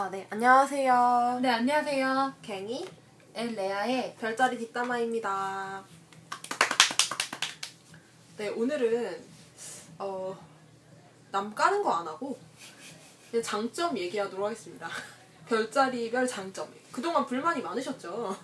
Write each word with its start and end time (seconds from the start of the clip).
아, 0.00 0.08
네. 0.08 0.26
안녕하세요. 0.30 1.40
네, 1.42 1.50
안녕하세요. 1.50 2.32
갱이 2.40 2.88
엘레아의 3.34 4.16
별자리 4.18 4.56
뒷담화입니다. 4.56 5.84
네, 8.38 8.48
오늘은 8.48 9.22
어, 9.98 10.34
남 11.30 11.54
까는 11.54 11.82
거 11.82 11.90
안 11.92 12.08
하고 12.08 12.38
그냥 13.30 13.42
장점 13.42 13.98
얘기하도록 13.98 14.42
하겠습니다. 14.46 14.88
별자리별 15.46 16.26
장점. 16.26 16.66
그동안 16.90 17.26
불만이 17.26 17.60
많으셨죠? 17.60 18.34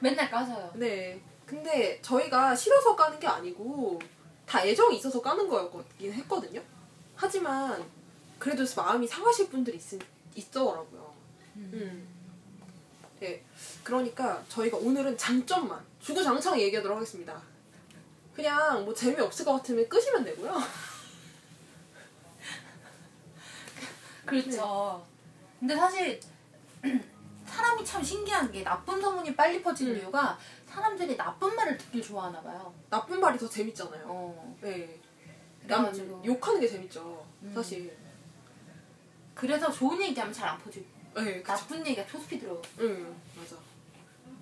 맨날 0.00 0.30
까서요. 0.30 0.70
네. 0.74 1.18
근데 1.46 1.98
저희가 2.02 2.54
싫어서 2.54 2.94
까는 2.94 3.18
게 3.18 3.26
아니고 3.26 3.98
다 4.44 4.62
애정이 4.62 4.98
있어서 4.98 5.22
까는 5.22 5.48
거였긴 5.48 6.12
했거든요. 6.12 6.60
하지만 7.16 7.82
그래도 8.38 8.62
마음이 8.76 9.06
상하실 9.06 9.48
분들이 9.48 9.78
있, 9.78 10.13
있더라고요. 10.34 11.14
음. 11.56 12.08
네. 13.20 13.44
그러니까 13.82 14.42
저희가 14.48 14.76
오늘은 14.76 15.16
장점만 15.16 15.82
주구장창 16.00 16.60
얘기하도록 16.60 16.96
하겠습니다. 16.96 17.40
그냥 18.34 18.84
뭐 18.84 18.92
재미없을 18.92 19.44
것 19.44 19.52
같으면 19.52 19.88
끄시면 19.88 20.24
되고요. 20.24 20.54
그렇죠. 24.26 25.06
근데 25.60 25.76
사실 25.76 26.20
사람이 27.46 27.84
참 27.84 28.02
신기한 28.02 28.50
게 28.50 28.64
나쁜 28.64 29.00
소문이 29.00 29.36
빨리 29.36 29.62
퍼지는 29.62 29.94
음. 29.94 30.00
이유가 30.00 30.38
사람들이 30.66 31.16
나쁜 31.16 31.54
말을 31.54 31.78
듣길 31.78 32.02
좋아하나 32.02 32.42
봐요. 32.42 32.74
나쁜 32.90 33.20
말이 33.20 33.38
더 33.38 33.48
재밌잖아요. 33.48 34.04
어. 34.06 34.56
네. 34.60 35.00
남 35.66 35.82
그래가지고 35.82 36.22
욕하는 36.26 36.60
게 36.60 36.68
재밌죠. 36.68 37.24
음. 37.42 37.52
사실. 37.54 37.96
그래서 39.34 39.70
좋은 39.70 40.00
얘기하면 40.02 40.32
잘 40.32 40.48
안 40.48 40.58
퍼지고 40.58 40.84
네, 41.16 41.34
그쵸. 41.42 41.52
나쁜 41.52 41.86
얘기가 41.86 42.06
초스피드로. 42.06 42.60
응, 42.80 43.14
맞아. 43.36 43.56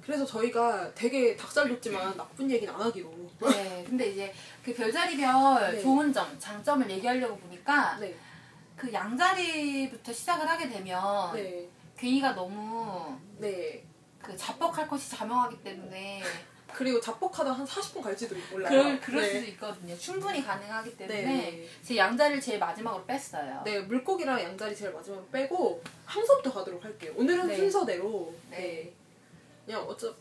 그래서 0.03 0.25
저희가 0.27 0.93
되게 0.95 1.37
닭살 1.37 1.69
돋지만 1.69 2.17
나쁜 2.17 2.51
얘기는 2.51 2.73
안 2.75 2.81
하기로. 2.81 3.11
네. 3.41 3.85
근데 3.89 4.11
이제 4.11 4.35
그 4.65 4.75
별자리별 4.75 5.73
네. 5.75 5.81
좋은 5.83 6.13
점, 6.13 6.37
장점을 6.39 6.91
얘기하려고 6.91 7.37
보니까 7.37 7.99
네, 7.99 8.17
그 8.77 8.93
양자리부터 8.93 10.13
시작을 10.13 10.49
하게 10.49 10.69
되면 10.69 11.33
네, 11.35 11.69
괜히가 11.97 12.35
너무 12.35 13.17
네. 13.39 13.85
그 14.21 14.37
자뻑할 14.37 14.89
것이 14.89 15.11
자명하기 15.11 15.63
때문에 15.63 16.23
그리고 16.75 17.01
자뻑하다 17.01 17.53
한 17.53 17.67
40분 17.67 18.03
갈지도 18.03 18.35
몰라요. 18.51 18.71
그럴, 18.71 19.01
그럴 19.01 19.23
네. 19.23 19.29
수도 19.29 19.47
있거든요. 19.53 19.99
충분히 19.99 20.45
가능하기 20.45 20.97
때문에 20.97 21.23
네. 21.23 21.69
제 21.83 21.97
양자리를 21.97 22.41
제일 22.41 22.59
마지막으로 22.59 23.05
뺐어요. 23.05 23.63
네, 23.65 23.81
물고기랑 23.81 24.41
양자리 24.41 24.75
제일 24.75 24.93
마지막으로 24.93 25.27
빼고 25.29 25.83
황소부터 26.07 26.53
가도록 26.53 26.85
할게요. 26.85 27.13
오늘은 27.17 27.49
네. 27.49 27.57
순서대로. 27.57 28.35
네. 28.51 28.57
네. 28.57 28.93
그냥 29.67 29.83
어차 29.83 30.13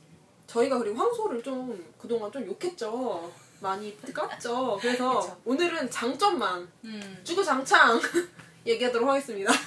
저희가 0.47 0.77
그리고 0.77 0.97
황소를 0.97 1.41
좀 1.41 1.93
그동안 1.97 2.31
좀 2.31 2.45
욕했죠. 2.45 3.31
많이 3.61 3.97
깠죠. 3.97 4.79
그래서. 4.79 5.37
오늘은 5.45 5.89
장점만 5.89 6.69
음, 6.83 7.21
주구장창 7.23 7.99
얘기하도록 8.65 9.07
하겠습니다. 9.07 9.51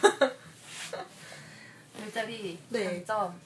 별자리 1.98 2.58
네. 2.68 3.04
장점. 3.04 3.40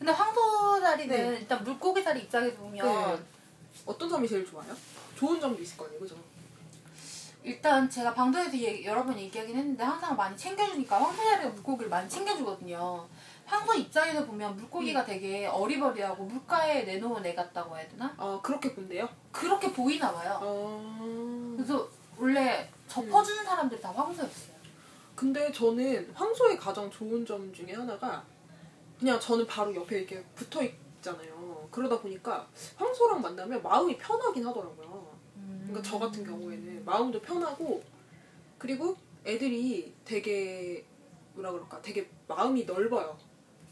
근데 0.00 0.12
황소자리는 0.12 1.14
네. 1.14 1.38
일단 1.40 1.62
물고기 1.62 2.02
자리 2.02 2.20
입장에서 2.22 2.56
보면 2.56 2.86
네. 2.86 3.22
어떤 3.84 4.08
점이 4.08 4.26
제일 4.26 4.46
좋아요? 4.46 4.74
좋은 5.14 5.38
점도 5.38 5.60
있을 5.60 5.76
거 5.76 5.84
아니에요, 5.84 6.00
그죠? 6.00 6.16
일단 7.42 7.88
제가 7.88 8.14
방송에서 8.14 8.56
얘기- 8.56 8.86
여러 8.86 9.04
번 9.04 9.18
얘기하긴 9.18 9.54
했는데 9.54 9.84
항상 9.84 10.16
많이 10.16 10.34
챙겨주니까 10.38 10.96
황소자리가 10.98 11.50
물고기를 11.50 11.90
많이 11.90 12.08
챙겨주거든요. 12.08 13.06
황소 13.44 13.74
입장에서 13.74 14.24
보면 14.24 14.56
물고기가 14.56 15.04
되게 15.04 15.46
어리버리하고 15.46 16.24
물가에 16.24 16.84
내놓은 16.84 17.26
애 17.26 17.34
같다고 17.34 17.76
해야 17.76 17.86
되나? 17.88 18.14
아 18.16 18.40
그렇게 18.42 18.74
본대요? 18.74 19.06
그렇게 19.32 19.70
보이나 19.70 20.10
봐요. 20.12 20.38
어... 20.42 21.54
그래서 21.56 21.86
원래 22.16 22.70
접어주는 22.88 23.44
사람들이 23.44 23.78
다 23.82 23.90
황소였어요. 23.90 24.54
근데 25.14 25.52
저는 25.52 26.10
황소의 26.14 26.56
가장 26.56 26.90
좋은 26.90 27.26
점 27.26 27.52
중에 27.52 27.74
하나가 27.74 28.24
그냥 29.00 29.18
저는 29.18 29.46
바로 29.46 29.74
옆에 29.74 29.98
이렇게 30.00 30.22
붙어 30.34 30.62
있잖아요. 30.62 31.66
그러다 31.70 31.98
보니까 32.00 32.46
황소랑 32.76 33.22
만나면 33.22 33.62
마음이 33.62 33.96
편하긴 33.96 34.46
하더라고요. 34.46 35.10
그러니까 35.66 35.82
저 35.82 35.98
같은 35.98 36.22
경우에는 36.24 36.84
마음도 36.84 37.18
편하고 37.22 37.82
그리고 38.58 38.94
애들이 39.24 39.94
되게 40.04 40.84
뭐라 41.32 41.50
그럴까 41.52 41.80
되게 41.80 42.10
마음이 42.28 42.64
넓어요. 42.64 43.16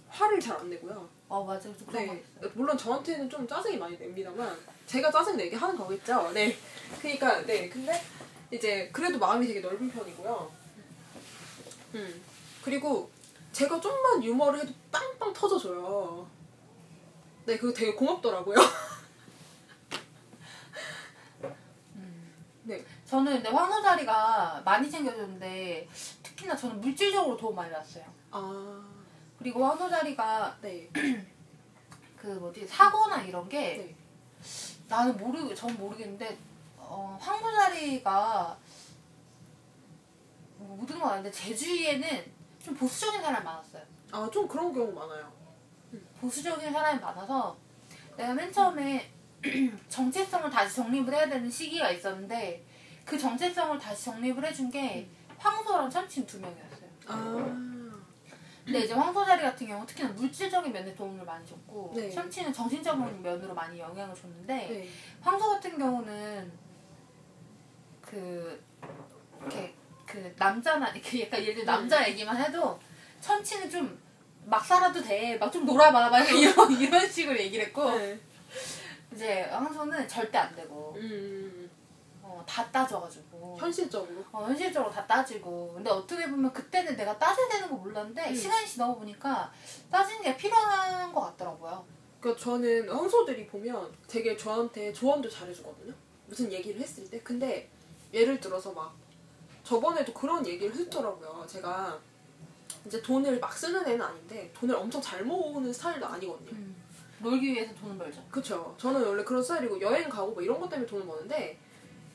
화를 0.09 0.41
잘 0.41 0.57
안 0.57 0.71
내고요. 0.71 1.07
어 1.29 1.45
맞아 1.45 1.65
좀 1.65 1.87
그런 1.87 2.07
거 2.07 2.15
네. 2.15 2.25
물론 2.55 2.79
저한테는 2.79 3.29
좀 3.29 3.47
짜증이 3.47 3.77
많이 3.77 3.99
냅니다만 3.99 4.57
제가 4.87 5.11
짜증 5.11 5.37
내게 5.37 5.55
하는 5.57 5.77
거겠죠. 5.77 6.31
네. 6.33 6.57
그러니까 7.03 7.45
네. 7.45 7.69
근데 7.69 8.01
이제 8.51 8.89
그래도 8.91 9.19
마음이 9.19 9.47
되게 9.47 9.61
넓은 9.61 9.91
편이고요. 9.91 10.51
음. 11.97 12.23
그리고 12.63 13.11
제가 13.53 13.81
좀만 13.81 14.23
유머를 14.23 14.61
해도 14.61 14.73
빵빵 14.93 15.33
터져줘요. 15.33 16.27
네, 17.47 17.57
그거 17.57 17.73
되게 17.73 17.95
고맙더라고요. 17.95 18.57
네. 22.65 22.85
저는 23.07 23.37
근데 23.37 23.49
황소자리가 23.49 24.61
많이 24.65 24.91
챙겨줬는데 24.91 25.89
특히나 26.23 26.55
저는 26.55 26.81
물질적으로 26.83 27.37
도움 27.39 27.57
많이 27.57 27.73
받았어요. 27.73 28.05
아, 28.31 28.85
그리고 29.39 29.65
황소자리가 29.65 30.59
네. 30.61 30.91
그 32.17 32.27
뭐지 32.27 32.67
사고나 32.67 33.23
이런 33.23 33.49
게 33.49 33.59
네. 33.79 33.97
나는 34.89 35.17
모르 35.17 35.55
전 35.55 35.75
모르겠는데 35.79 36.39
어, 36.77 37.17
황소자리가 37.19 38.59
뭐 40.59 40.77
모든 40.77 40.99
건 40.99 41.13
아닌데 41.13 41.31
제 41.31 41.55
주위에는 41.55 42.38
좀 42.69 42.75
보수적인 42.75 43.23
사람이 43.23 43.45
많았어요. 43.45 43.83
아, 44.13 44.29
좀 44.31 44.47
그런 44.47 44.73
경우 44.73 44.93
많아요. 44.93 45.33
보수적인 46.21 46.71
사람이 46.71 47.01
많아서 47.01 47.57
내가 48.17 48.35
맨 48.35 48.53
처음에 48.53 49.11
정체성을 49.89 50.51
다시 50.51 50.77
정립을 50.77 51.15
해야 51.15 51.29
되는 51.29 51.51
시기가 51.51 51.91
있었는데 51.91 52.65
그 53.05 53.19
정체성을 53.19 53.79
다시 53.79 54.05
정립을 54.05 54.45
해준 54.45 54.71
게 54.71 55.09
황소랑 55.39 55.89
천칭 55.89 56.27
두 56.27 56.39
명이었어요. 56.41 56.89
아, 57.07 57.95
근데 58.65 58.81
이제 58.81 58.93
황소자리 58.93 59.41
같은 59.41 59.67
경우 59.67 59.87
특히나 59.87 60.11
물질적인 60.11 60.71
면에 60.71 60.95
도움을 60.95 61.25
많이 61.25 61.47
줬고 61.47 61.93
네. 61.95 62.11
천칭은 62.11 62.53
정신적인 62.53 63.23
면으로 63.23 63.55
많이 63.55 63.79
영향을 63.79 64.15
줬는데 64.15 64.55
네. 64.55 64.89
황소 65.23 65.49
같은 65.53 65.79
경우는 65.79 66.53
그 68.03 68.63
이렇게 69.41 69.78
그 70.09 70.35
남자나 70.39 70.89
이렇게 70.95 71.23
약간 71.27 71.41
예를 71.43 71.57
들어 71.57 71.67
남자 71.67 72.09
얘기만 72.09 72.37
해도 72.37 72.79
천칭은 73.21 73.69
좀막 73.71 74.65
살아도 74.65 75.03
돼, 75.03 75.37
막 75.37 75.53
좀 75.53 75.67
놀아봐, 75.67 76.09
막 76.09 76.21
이런 76.31 76.73
이런 76.81 77.09
식으로 77.11 77.39
얘기를 77.39 77.67
했고 77.67 77.91
네. 77.91 78.19
이제 79.13 79.43
황소는 79.43 80.07
절대 80.09 80.39
안 80.39 80.55
되고 80.55 80.95
음, 80.97 81.69
어, 82.23 82.43
다 82.47 82.71
따져가지고 82.71 83.57
현실적으로. 83.59 84.25
어, 84.33 84.45
현실적으로 84.47 84.91
다 84.93 85.07
따지고 85.07 85.73
근데 85.75 85.91
어떻게 85.91 86.29
보면 86.29 86.53
그때는 86.53 86.97
내가 86.97 87.19
따져야 87.19 87.49
되는 87.49 87.69
거 87.69 87.77
몰랐는데 87.77 88.31
음. 88.31 88.35
시간이 88.35 88.67
지나고 88.67 88.99
보니까 88.99 89.53
따지는 89.91 90.23
게 90.23 90.37
필요한 90.37 91.13
것 91.13 91.21
같더라고요. 91.23 91.85
그러니까 92.21 92.43
저는 92.43 92.89
황소들이 92.91 93.47
보면 93.47 93.93
되게 94.07 94.37
저한테 94.37 94.93
조언도 94.93 95.29
잘해주거든요. 95.29 95.93
무슨 96.27 96.53
얘기를 96.53 96.81
했을 96.81 97.09
때. 97.09 97.19
근데 97.21 97.69
예를 98.13 98.39
들어서 98.41 98.73
막 98.73 98.95
저번에도 99.73 100.15
그런 100.15 100.47
얘기를 100.47 100.75
했더라고요. 100.75 101.45
제가 101.47 101.99
이제 102.87 103.03
돈을 103.03 103.39
막 103.39 103.53
쓰는 103.53 103.87
애는 103.87 104.01
아닌데 104.01 104.51
돈을 104.55 104.75
엄청 104.75 104.99
잘 105.03 105.23
모으는 105.25 105.71
스타일도 105.71 106.07
아니거든요. 106.07 106.51
놀기 107.19 107.49
위해서 107.53 107.75
돈을 107.75 107.99
벌죠. 107.99 108.25
그쵸. 108.31 108.75
저는 108.79 109.05
원래 109.07 109.23
그런 109.23 109.43
스타일이고 109.43 109.79
여행 109.83 110.09
가고 110.09 110.33
뭐 110.33 110.43
이런 110.43 110.59
것 110.59 110.71
때문에 110.71 110.87
돈을 110.89 111.05
버는데 111.07 111.59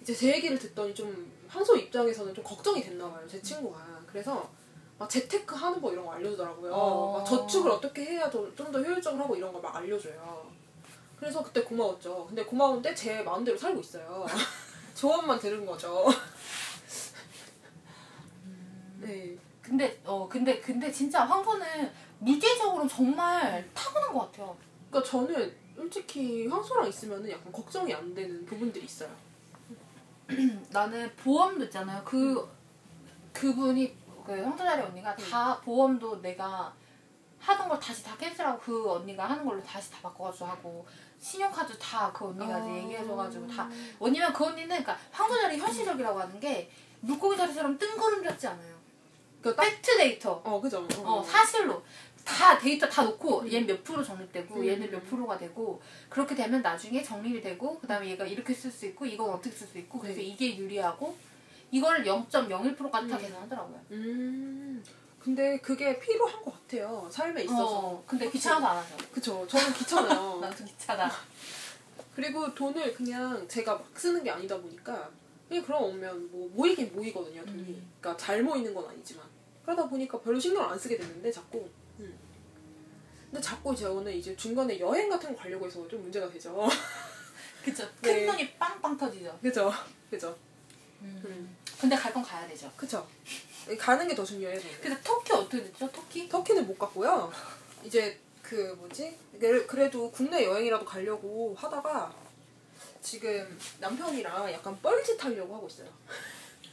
이제 0.02 0.16
제 0.16 0.34
얘기를 0.36 0.58
듣더니 0.58 0.96
좀 0.96 1.32
황소 1.48 1.76
입장에서는 1.78 2.34
좀 2.34 2.44
걱정이 2.44 2.82
됐나 2.82 3.08
봐요. 3.12 3.24
제 3.28 3.40
친구가. 3.40 4.02
그래서 4.08 4.50
막 4.98 5.08
재테크 5.08 5.54
하는 5.56 5.80
거 5.80 5.92
이런 5.92 6.06
거 6.06 6.14
알려주더라고요. 6.14 6.74
어. 6.74 7.18
막 7.20 7.26
저축을 7.26 7.70
어떻게 7.70 8.04
해야 8.04 8.30
좀 8.32 8.52
더 8.56 8.82
효율적으로 8.82 9.24
하고 9.26 9.36
이런 9.36 9.54
걸 9.54 9.62
막 9.62 9.76
알려줘요. 9.76 10.48
그래서 11.20 11.44
그때 11.44 11.62
고마웠죠. 11.64 12.26
근데 12.28 12.44
고마운데 12.44 12.96
제 12.96 13.22
마음대로 13.22 13.56
살고 13.56 13.80
있어요. 13.82 14.26
조언만 14.96 15.38
들은 15.40 15.66
거죠. 15.66 16.06
네. 19.04 19.38
근데 19.62 20.02
어 20.06 20.28
근데 20.28 20.60
근데 20.60 20.92
진짜 20.92 21.24
황소는 21.24 21.92
물질적으로 22.20 22.88
정말 22.88 23.68
타고난 23.74 24.12
것 24.14 24.32
같아요. 24.32 24.56
그러니까 24.90 25.10
저는 25.10 25.56
솔직히 25.76 26.48
황소랑 26.48 26.88
있으면 26.88 27.30
약간 27.30 27.52
걱정이 27.52 27.94
안 27.94 28.14
되는 28.14 28.46
부분들이 28.46 28.86
있어요. 28.86 29.10
나는 30.72 31.10
보험도 31.16 31.66
있잖아요. 31.66 32.02
그 32.04 32.50
그분이 33.32 33.96
그 34.26 34.42
황소자리 34.42 34.82
언니가 34.82 35.16
다 35.16 35.60
보험도 35.62 36.22
내가 36.22 36.74
하던 37.40 37.68
걸 37.68 37.80
다시 37.80 38.04
다 38.04 38.16
캔슬하고 38.18 38.60
그 38.60 38.92
언니가 38.92 39.30
하는 39.30 39.44
걸로 39.46 39.62
다시 39.64 39.92
다 39.92 40.00
바꿔가지고 40.02 40.46
하고 40.46 40.86
신용카드 41.20 41.78
다 41.78 42.12
그 42.14 42.28
언니가 42.28 42.56
아. 42.56 42.76
얘기해줘가지고 42.78 43.48
다 43.48 43.70
왜냐면 44.00 44.32
그 44.34 44.46
언니는 44.46 44.68
그러니까 44.68 44.98
황소자리 45.12 45.58
현실적이라고 45.58 46.20
하는 46.20 46.40
게 46.40 46.70
물고기 47.02 47.36
자리처럼 47.36 47.78
뜬구름 47.78 48.24
잡지 48.24 48.48
않아요. 48.48 48.73
그 49.44 49.54
딱, 49.56 49.64
팩트 49.64 49.98
데이터. 49.98 50.42
어, 50.44 50.60
그죠. 50.62 50.88
어, 51.04 51.22
사실로 51.22 51.84
다 52.24 52.58
데이터 52.58 52.88
다 52.88 53.04
놓고 53.04 53.42
음. 53.42 53.52
얘는 53.52 53.68
몇 53.68 53.84
프로 53.84 54.02
적립되고 54.02 54.56
음. 54.56 54.66
얘는 54.66 54.90
몇 54.90 55.06
프로가 55.06 55.38
되고 55.38 55.82
그렇게 56.10 56.34
되면 56.34 56.62
나중에 56.62 57.04
적립이 57.04 57.42
되고 57.42 57.78
그다음에 57.80 58.10
얘가 58.10 58.26
이렇게 58.26 58.54
쓸 58.54 58.72
수 58.72 58.86
있고 58.86 59.06
이건 59.06 59.30
어떻게 59.30 59.54
쓸 59.54 59.68
수 59.68 59.78
있고 59.80 60.00
그래서 60.00 60.20
네. 60.20 60.24
이게 60.24 60.58
유리하고 60.58 61.16
이걸 61.72 62.04
0.01%까지 62.04 63.08
다 63.10 63.18
음. 63.18 63.22
계산하더라고요. 63.22 63.82
음. 63.92 64.84
근데 65.20 65.58
그게 65.60 66.00
필요한 66.00 66.42
것 66.42 66.54
같아요. 66.54 67.08
삶에 67.12 67.44
있어서. 67.44 67.80
어, 67.80 68.04
근데 68.08 68.30
귀찮아서 68.30 68.66
안 68.66 68.78
하죠. 68.78 68.98
그쵸. 69.12 69.48
저는 69.48 69.74
귀찮아요. 69.74 70.40
나도 70.42 70.64
귀찮아. 70.66 71.10
그리고 72.16 72.54
돈을 72.54 72.94
그냥 72.94 73.46
제가 73.48 73.76
막 73.76 73.90
쓰는 73.96 74.24
게 74.24 74.30
아니다 74.30 74.58
보니까 74.58 75.10
그냥 75.48 75.66
그럼 75.66 75.84
오면 75.84 76.32
뭐 76.32 76.50
모이긴 76.54 76.94
모이거든요 76.94 77.44
돈이 77.46 77.62
음. 77.62 77.92
그러니까 78.00 78.24
잘 78.24 78.44
모이는 78.44 78.74
건 78.74 78.88
아니지만 78.88 79.33
그러다 79.64 79.88
보니까 79.88 80.20
별로 80.22 80.40
신경 80.40 80.70
안 80.70 80.78
쓰게 80.78 80.98
되는데 80.98 81.32
자꾸 81.32 81.68
음. 82.00 82.18
근데 83.32 83.42
자꾸 83.42 83.76
저는 83.76 84.12
이제 84.14 84.36
중간에 84.36 84.80
여행 84.80 85.10
같은 85.10 85.34
거 85.36 85.42
가려고 85.42 85.66
해서 85.66 85.88
좀 85.88 86.02
문제가 86.04 86.30
되죠 86.30 86.68
그쵸. 87.64 87.88
네. 88.02 88.26
큰 88.26 88.28
돈이 88.28 88.54
빵빵 88.56 88.98
터지죠. 88.98 89.40
그죠 89.42 89.72
그죠 90.10 90.38
음. 91.02 91.56
근데 91.80 91.96
갈 91.96 92.14
건 92.14 92.22
가야 92.24 92.48
되죠. 92.48 92.72
그쵸 92.78 93.06
가는 93.80 94.08
게 94.08 94.14
더 94.16 94.24
중요해요 94.24 94.60
저는 94.60 94.82
근데 94.82 95.02
터키 95.04 95.32
어떻게 95.34 95.64
됐죠? 95.64 95.90
터키? 95.92 96.28
터키는 96.28 96.68
못 96.68 96.78
갔고요 96.78 97.32
이제 97.84 98.20
그 98.42 98.76
뭐지 98.78 99.18
그래- 99.40 99.66
그래도 99.66 100.12
국내 100.12 100.44
여행이라도 100.46 100.84
가려고 100.86 101.56
하다가 101.58 102.14
지금 103.02 103.58
남편이랑 103.80 104.52
약간 104.52 104.78
뻘짓 104.82 105.22
하려고 105.24 105.56
하고 105.56 105.68
있어요 105.68 105.90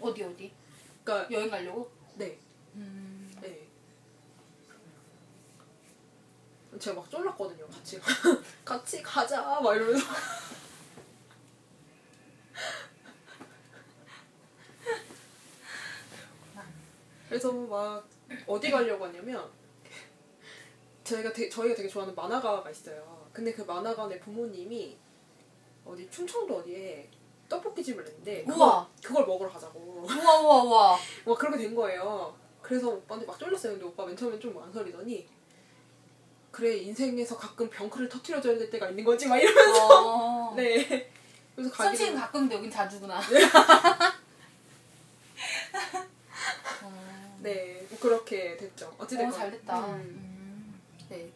어디 0.00 0.22
어디? 0.24 0.52
그러니까 1.04 1.32
여행 1.32 1.48
가려고? 1.48 1.90
네 2.16 2.36
음. 2.74 3.30
네. 3.40 3.66
제가 6.78 7.00
막 7.00 7.10
쫄랐거든요. 7.10 7.66
같이 7.68 8.00
같이 8.64 9.02
가자 9.02 9.60
막 9.60 9.74
이러면서. 9.74 10.06
그래서 17.28 17.52
막 17.52 18.04
어디 18.46 18.70
가려고 18.70 19.04
하냐면 19.04 19.48
저희가 21.04 21.32
되게, 21.32 21.48
저희가 21.48 21.74
되게 21.74 21.88
좋아하는 21.88 22.14
만화가가 22.14 22.68
있어요. 22.70 23.28
근데 23.32 23.52
그 23.52 23.62
만화가의 23.62 24.20
부모님이 24.20 24.96
어디 25.84 26.08
충청도 26.10 26.58
어디에 26.58 27.08
떡볶이 27.48 27.82
집을 27.82 28.04
냈는데 28.04 28.42
그걸, 28.44 28.56
우와. 28.56 28.88
그걸 29.02 29.26
먹으러 29.26 29.50
가자고. 29.50 30.04
우와 30.08 30.40
우와 30.40 30.62
우와. 30.64 30.98
뭐 31.24 31.36
그렇게 31.36 31.58
된 31.58 31.74
거예요. 31.74 32.34
그래서 32.70 32.88
오빠한테 32.88 33.26
막 33.26 33.36
쫄렸어요. 33.36 33.72
근데 33.72 33.84
오빠 33.84 34.06
맨 34.06 34.16
처음엔 34.16 34.38
좀 34.38 34.54
망설이더니 34.54 35.26
그래 36.52 36.76
인생에서 36.76 37.36
가끔 37.36 37.68
병크를 37.68 38.08
터트려줘야 38.08 38.56
될 38.56 38.70
때가 38.70 38.90
있는 38.90 39.02
거지 39.02 39.26
막 39.26 39.38
이러면서 39.38 39.88
어. 39.90 40.54
네. 40.56 41.10
그래서 41.56 41.74
선치는 41.74 42.12
가기로 42.12 42.26
가끔인데 42.26 42.54
여긴 42.54 42.70
자주구나. 42.70 43.18
어. 46.84 47.38
네, 47.40 47.84
뭐 47.90 47.98
그렇게 47.98 48.56
됐죠. 48.56 48.94
어찌됐건 48.98 49.32
어, 49.34 49.36
잘 49.36 49.50
됐다. 49.50 49.80
음. 49.80 49.94
음. 49.94 50.80
네. 51.08 51.28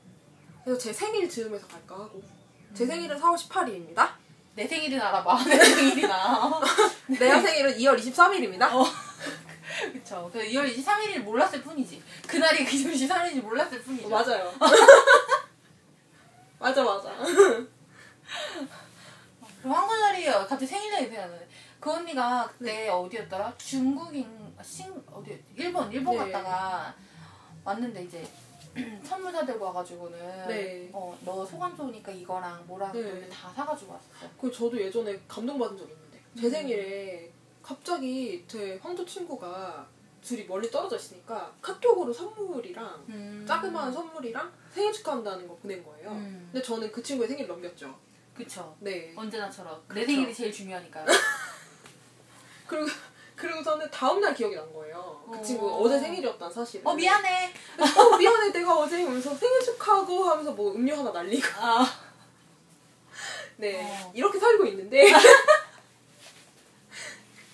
그래서 0.63 0.79
제 0.79 0.93
생일 0.93 1.29
즈음에서 1.29 1.67
갈까 1.67 1.97
하고 1.97 2.23
제 2.75 2.85
음. 2.85 2.91
생일은 2.91 3.19
4월 3.19 3.37
18일입니다. 3.37 4.09
내 4.55 4.69
생일이나 4.69 5.09
알아봐. 5.09 5.43
내 5.47 5.59
생일이나. 5.59 6.61
내 7.09 7.19
생일은 7.19 7.77
2월 7.77 7.99
23일입니다. 7.99 8.73
어. 8.73 8.85
그쵸. 9.93 10.31
그 10.33 10.39
2월 10.41 10.75
23일을 10.75 11.21
몰랐을 11.21 11.63
뿐이지. 11.63 12.03
그날이 12.27 12.65
그 12.65 12.71
2월 12.71 12.93
23일인지 12.95 13.43
몰랐을 13.43 13.83
뿐이죠. 13.83 14.09
맞아요. 14.09 14.53
맞아 16.59 16.83
맞아. 16.83 17.13
그럼 19.61 19.77
황소자리 19.77 20.25
갑자기 20.27 20.67
생일 20.67 20.95
얘기 20.95 21.11
생각나네. 21.11 21.49
그 21.81 21.91
언니가 21.93 22.49
그때 22.49 22.73
네. 22.73 22.89
어디였더라? 22.89 23.55
중국인, 23.59 24.55
신, 24.63 24.91
어디, 25.13 25.43
일본, 25.55 25.93
일본 25.93 26.15
네. 26.15 26.33
갔다가 26.33 26.95
왔는데 27.63 28.05
이제 28.05 28.27
선물 29.05 29.31
사 29.33 29.45
들고 29.45 29.67
와가지고는 29.67 30.49
네. 30.49 30.89
어, 30.93 31.17
너 31.25 31.45
소감 31.45 31.77
좋으니까 31.77 32.11
이거랑 32.11 32.67
뭐랑 32.67 32.93
네. 32.93 33.29
다 33.29 33.53
사가지고 33.55 33.93
왔었어. 33.93 34.11
그 34.41 34.51
저도 34.51 34.81
예전에 34.81 35.21
감동받은 35.29 35.77
적이 35.77 35.93
있는데 35.93 36.21
제 36.41 36.47
음. 36.47 36.51
생일에 36.51 37.33
갑자기 37.65 38.45
제 38.47 38.79
황조 38.83 39.07
친구가 39.07 39.87
둘이 40.23 40.45
멀리 40.45 40.71
떨어져 40.71 40.97
있으니까 40.97 41.51
카톡으로 41.63 42.13
선물이랑 42.13 43.05
음. 43.09 43.45
자그마한 43.49 43.93
선물이랑 43.93 44.53
생일 44.71 44.93
축하한다는 44.93 45.49
거 45.49 45.57
보낸 45.57 45.83
거예요. 45.83 46.11
음. 46.11 46.49
근데 46.53 46.65
저는 46.65 46.93
그 46.93 47.03
친구의 47.03 47.29
생일 47.29 47.47
넘겼죠. 47.47 47.99
그쵸. 48.37 48.77
네. 48.81 49.13
언제나처럼. 49.17 49.83
내 49.89 50.01
그쵸. 50.01 50.13
생일이 50.13 50.35
제일 50.35 50.53
중요하니까요. 50.53 51.07
그리고 52.67 52.87
그리고 53.37 53.63
저는 53.63 53.91
다음 53.91 54.21
날 54.21 54.35
기억이 54.35 54.55
난 54.55 54.73
거예요. 54.73 55.23
그 55.31 55.39
어. 55.39 55.43
친구 55.43 55.73
어제 55.83 55.99
생일이었단 55.99 56.53
사실을. 56.53 56.87
어, 56.87 56.95
미안해. 56.95 57.53
어 57.79 58.17
미안해 58.17 58.53
내가 58.53 58.79
어제 58.79 59.01
이러면서 59.03 59.35
생일 59.35 59.61
축하하고 59.61 60.25
하면서 60.25 60.53
뭐 60.53 60.75
음료 60.75 60.95
하나 60.97 61.11
날리고. 61.13 61.47
아. 61.59 61.87
네 63.57 63.83
어. 63.83 64.13
이렇게 64.15 64.39
살고 64.39 64.67
있는데. 64.67 65.13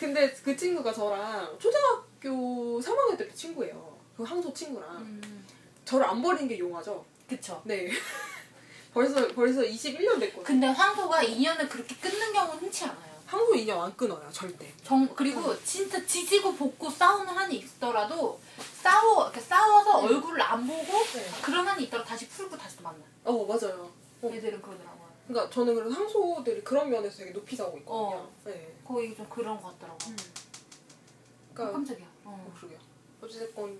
근데 0.01 0.33
그 0.43 0.57
친구가 0.57 0.95
저랑 0.95 1.59
초등학교 1.59 2.81
3학년 2.81 3.19
때부터 3.19 3.37
친구예요. 3.37 3.99
그 4.17 4.23
항소 4.23 4.51
친구랑 4.55 4.97
음. 4.97 5.47
저를 5.85 6.07
안 6.07 6.23
버리는 6.23 6.49
게 6.49 6.59
용하죠. 6.59 7.05
그쵸. 7.29 7.61
네. 7.67 7.91
벌써 8.95 9.29
벌써 9.29 9.61
21년 9.61 10.19
됐거든요. 10.19 10.43
근데 10.43 10.67
황소가 10.69 11.23
인연을 11.23 11.69
그렇게 11.69 11.95
끊는 11.97 12.33
경우는 12.33 12.61
흔치 12.61 12.85
않아요. 12.85 13.11
항소 13.27 13.55
인연 13.55 13.79
안 13.83 13.95
끊어요 13.95 14.27
절대. 14.33 14.73
정 14.83 15.07
그리고 15.15 15.55
진짜 15.65 16.03
지지고 16.07 16.55
볶고 16.55 16.89
싸우는 16.89 17.35
한이 17.35 17.57
있더라도 17.59 18.41
싸워 18.83 19.25
이렇게 19.25 19.39
싸워서 19.43 20.01
네. 20.01 20.15
얼굴을 20.15 20.41
안 20.41 20.67
보고 20.67 20.83
네. 21.13 21.31
그런 21.43 21.69
한이 21.69 21.85
있더라도 21.85 22.09
다시 22.09 22.27
풀고 22.27 22.57
다시 22.57 22.79
또 22.79 22.85
만나. 22.85 23.05
어 23.25 23.45
맞아요. 23.45 23.91
어. 24.23 24.31
얘들은 24.33 24.63
그러더라고요. 24.63 24.90
그러니까 25.31 25.49
저는 25.55 25.75
그래서 25.77 25.95
항소들이 25.95 26.63
그런 26.65 26.91
면에서 26.91 27.19
되게 27.19 27.31
높이 27.33 27.55
사고 27.55 27.79
있거든요. 27.79 28.17
어. 28.19 28.33
네. 28.45 28.75
거의 28.85 29.15
좀 29.15 29.25
그런 29.29 29.61
것 29.63 29.69
같더라고. 29.79 29.99
음. 30.09 30.17
어, 30.17 31.55
그러니까 31.55 31.77
깜짝이야. 31.79 32.07
어, 32.25 32.47
어. 32.47 32.53
그러게요. 32.59 32.79
그- 33.21 33.79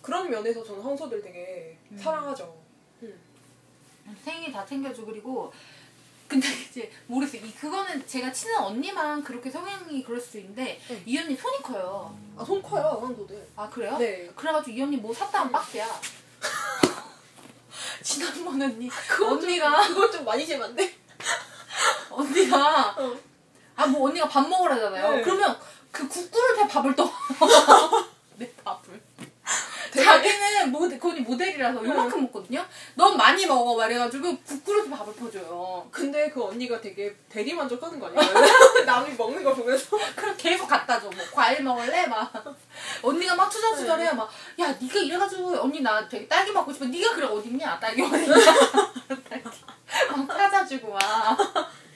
그런 0.00 0.30
면에서 0.30 0.64
저는 0.64 0.80
항소들 0.82 1.20
되게 1.20 1.76
음. 1.92 1.98
사랑하죠. 1.98 2.56
생일 4.24 4.50
다 4.50 4.64
챙겨주고 4.64 5.08
그리고 5.08 5.52
근데 6.26 6.46
이제 6.70 6.90
모르겠어요. 7.06 7.46
이 7.46 7.52
그거는 7.52 8.06
제가 8.06 8.32
친한 8.32 8.64
언니만 8.64 9.22
그렇게 9.22 9.50
성향이 9.50 10.02
그럴 10.02 10.18
수 10.18 10.38
있는데 10.38 10.80
네. 10.88 11.02
이 11.04 11.18
언니 11.18 11.36
손이 11.36 11.58
커요. 11.62 12.16
아 12.38 12.44
손 12.44 12.62
커요 12.62 12.98
항소들. 13.02 13.46
아 13.56 13.68
그래요? 13.68 13.98
네. 13.98 14.30
그래가지고 14.34 14.74
이 14.74 14.82
언니 14.82 14.96
뭐 14.96 15.12
샀다 15.12 15.40
하면 15.40 15.52
박스야. 15.52 15.86
지난번 18.02 18.60
언니 18.62 18.88
그건 18.88 19.28
좀- 19.40 19.48
언니가 19.48 19.86
그건 19.88 20.12
좀 20.12 20.24
많이 20.24 20.44
심한데. 20.44 20.96
언니가 22.10 22.94
어. 22.98 23.16
아뭐 23.76 24.08
언니가 24.08 24.28
밥 24.28 24.48
먹으라잖아요. 24.48 25.16
네. 25.16 25.22
그러면 25.22 25.58
그 25.92 26.06
국그릇에 26.08 26.66
밥을 26.68 26.94
떠. 26.96 27.04
내 28.36 28.50
밥을. 28.64 29.00
자기는 30.04 30.70
모델, 30.72 30.98
그 30.98 31.08
언니 31.10 31.20
모델이라서 31.20 31.84
요만큼 31.84 32.22
먹거든요. 32.22 32.64
넌 32.94 33.16
많이 33.16 33.46
먹어 33.46 33.76
말해가지고 33.76 34.36
국그릇에 34.38 34.90
밥을 34.90 35.14
퍼줘요. 35.14 35.86
근데 35.90 36.30
그 36.30 36.44
언니가 36.44 36.80
되게 36.80 37.14
대리 37.28 37.54
만족하는 37.54 37.98
거 37.98 38.06
아니에요? 38.06 38.22
남이 38.86 39.14
먹는 39.16 39.42
거 39.44 39.54
보면서. 39.54 39.96
그럼 40.16 40.34
계속 40.36 40.66
갖다 40.66 41.00
줘. 41.00 41.08
뭐 41.10 41.24
과일 41.32 41.62
먹을래? 41.62 42.06
막 42.06 42.32
언니가 43.02 43.34
막 43.34 43.48
투덜투덜해요. 43.50 44.14
막야 44.14 44.76
네가 44.80 44.98
이래가지고 45.00 45.60
언니 45.62 45.80
나 45.80 46.08
되게 46.08 46.26
딸기 46.28 46.52
먹고 46.52 46.72
싶어. 46.72 46.84
네가 46.86 47.14
그래 47.14 47.26
어딨냐? 47.26 47.78
딸기 47.80 48.02
어딨냐? 48.02 48.34
딸기 49.28 49.44
막 50.16 50.28
찾아주고 50.28 50.92
막. 50.92 51.00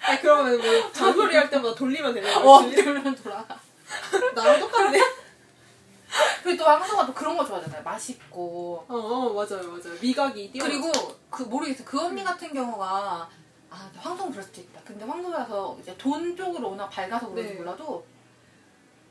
아 0.05 0.19
그러면 0.21 0.61
뭐 0.61 0.93
잔소리 0.93 1.37
할 1.37 1.49
때마다 1.49 1.75
돌리면 1.75 2.13
되는 2.15 2.37
어 2.37 2.61
거지. 2.63 2.75
그러면 2.77 3.15
돌아. 3.15 3.45
나랑 4.35 4.61
똑같네. 4.61 5.01
그리고 6.43 6.65
또 6.65 6.71
황소가 6.71 7.07
또 7.07 7.15
그런 7.15 7.37
거 7.37 7.45
좋아하잖아요. 7.45 7.83
맛있고. 7.83 8.85
어, 8.89 8.95
어 8.95 9.33
맞아요 9.33 9.69
맞아요. 9.69 9.99
미각이 10.01 10.53
뛰어. 10.53 10.65
그리고 10.65 10.91
그 11.31 11.43
모르겠어. 11.43 11.85
그 11.85 12.01
언니 12.01 12.23
같은 12.23 12.53
경우가 12.53 13.29
아 13.71 13.91
황소는 13.97 14.33
그럴 14.33 14.45
수도 14.45 14.61
있다. 14.61 14.81
근데 14.85 15.05
황소라서 15.05 15.79
이제 15.81 15.97
돈 15.97 16.37
쪽으로 16.37 16.71
워낙 16.71 16.89
밝아서 16.89 17.31
그런지 17.31 17.53
네. 17.53 17.59
몰라도 17.59 18.05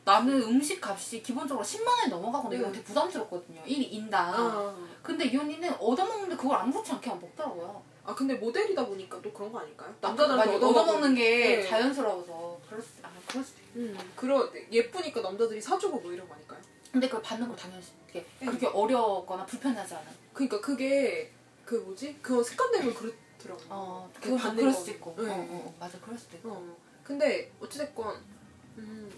나는 0.03 0.41
음식 0.43 0.85
값이 0.85 1.21
기본적으로 1.21 1.65
10만 1.65 1.87
원이 1.87 2.09
넘어가고 2.09 2.49
네. 2.49 2.57
이거 2.57 2.71
되게 2.71 2.83
부담스럽거든요. 2.83 3.61
1 3.65 3.93
인당. 3.93 4.33
아, 4.33 4.75
근데 5.01 5.25
이 5.25 5.37
언니는 5.37 5.73
얻어먹는데 5.79 6.35
그걸 6.35 6.57
아무렇지 6.57 6.91
않게 6.91 7.09
먹더라고요. 7.09 7.83
아 8.03 8.15
근데 8.15 8.33
모델이다 8.35 8.85
보니까 8.85 9.21
또 9.21 9.31
그런 9.31 9.51
거 9.51 9.59
아닐까요? 9.59 9.93
많이 10.01 10.55
얻어먹고. 10.55 10.67
얻어먹는 10.67 11.15
게 11.15 11.57
네. 11.57 11.67
자연스러워서 11.67 12.59
그럴 12.67 12.81
수, 12.81 12.89
아, 13.03 13.09
그럴 13.27 13.43
수도 13.43 13.61
있고. 13.61 13.79
음, 13.79 13.97
그러 14.15 14.49
예쁘니까 14.71 15.21
남자들이 15.21 15.61
사주고 15.61 15.99
뭐 15.99 16.11
이런 16.11 16.27
거 16.27 16.33
아닐까요? 16.33 16.59
근데 16.91 17.07
그걸 17.07 17.21
받는 17.23 17.47
거 17.47 17.55
당연히 17.55 17.81
네. 18.13 18.25
그렇게 18.39 18.67
어려거나 18.67 19.45
불편하지 19.45 19.93
않아요. 19.95 20.13
그러니까 20.33 20.59
그게 20.59 21.31
그 21.63 21.75
뭐지? 21.75 22.17
그거 22.21 22.43
습관 22.43 22.69
때문에 22.71 22.93
그렇더라고요. 22.93 23.67
어, 23.69 24.11
그 24.15 24.21
그건 24.21 24.37
받는 24.37 24.57
그럴 24.57 24.73
거. 24.73 24.77
수도 24.79 24.91
있고. 24.91 25.15
네. 25.17 25.29
어, 25.29 25.33
어, 25.33 25.37
어, 25.67 25.75
맞아, 25.79 25.97
그럴 26.01 26.17
수도 26.17 26.35
있고. 26.37 26.49
어. 26.51 26.77
근데 27.03 27.49
어찌됐건 27.61 28.15
음, 28.77 29.11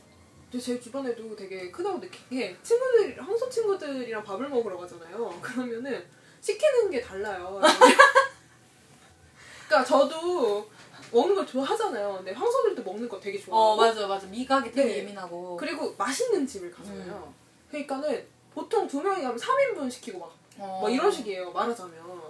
제 0.52 0.80
주변에도 0.80 1.36
되게 1.36 1.72
크다고 1.72 2.00
느낀 2.00 2.22
게 2.30 2.56
친구들 2.62 3.20
황소 3.20 3.50
친구들이랑 3.50 4.24
밥을 4.24 4.50
먹으러 4.50 4.78
가잖아요. 4.78 5.30
그러면은 5.42 6.06
시키는 6.42 6.92
게 6.92 7.02
달라요. 7.02 7.60
그러니까 9.68 9.84
저도 9.84 10.70
먹는 11.12 11.36
걸 11.36 11.48
좋아하잖아요. 11.48 12.18
근데 12.18 12.32
황소들도 12.34 12.84
먹는 12.84 13.10
거 13.10 13.20
되게 13.20 13.40
좋아하고 13.40 13.82
어, 13.82 13.86
맞아, 13.86 14.06
맞아. 14.08 14.28
미각이 14.28 14.72
되게 14.72 14.94
네. 14.94 14.98
예민하고. 15.00 15.58
그리고 15.58 15.96
맛있는 15.98 16.46
집을 16.46 16.72
가잖아요. 16.72 17.34
그러니까는 17.74 18.24
보통 18.54 18.88
두 18.88 19.02
명이 19.02 19.24
가면 19.24 19.36
3인분 19.36 19.90
시키고 19.90 20.20
막, 20.20 20.32
어. 20.60 20.80
막 20.84 20.90
이런 20.90 21.12
식이에요. 21.12 21.52
말하자면. 21.52 22.22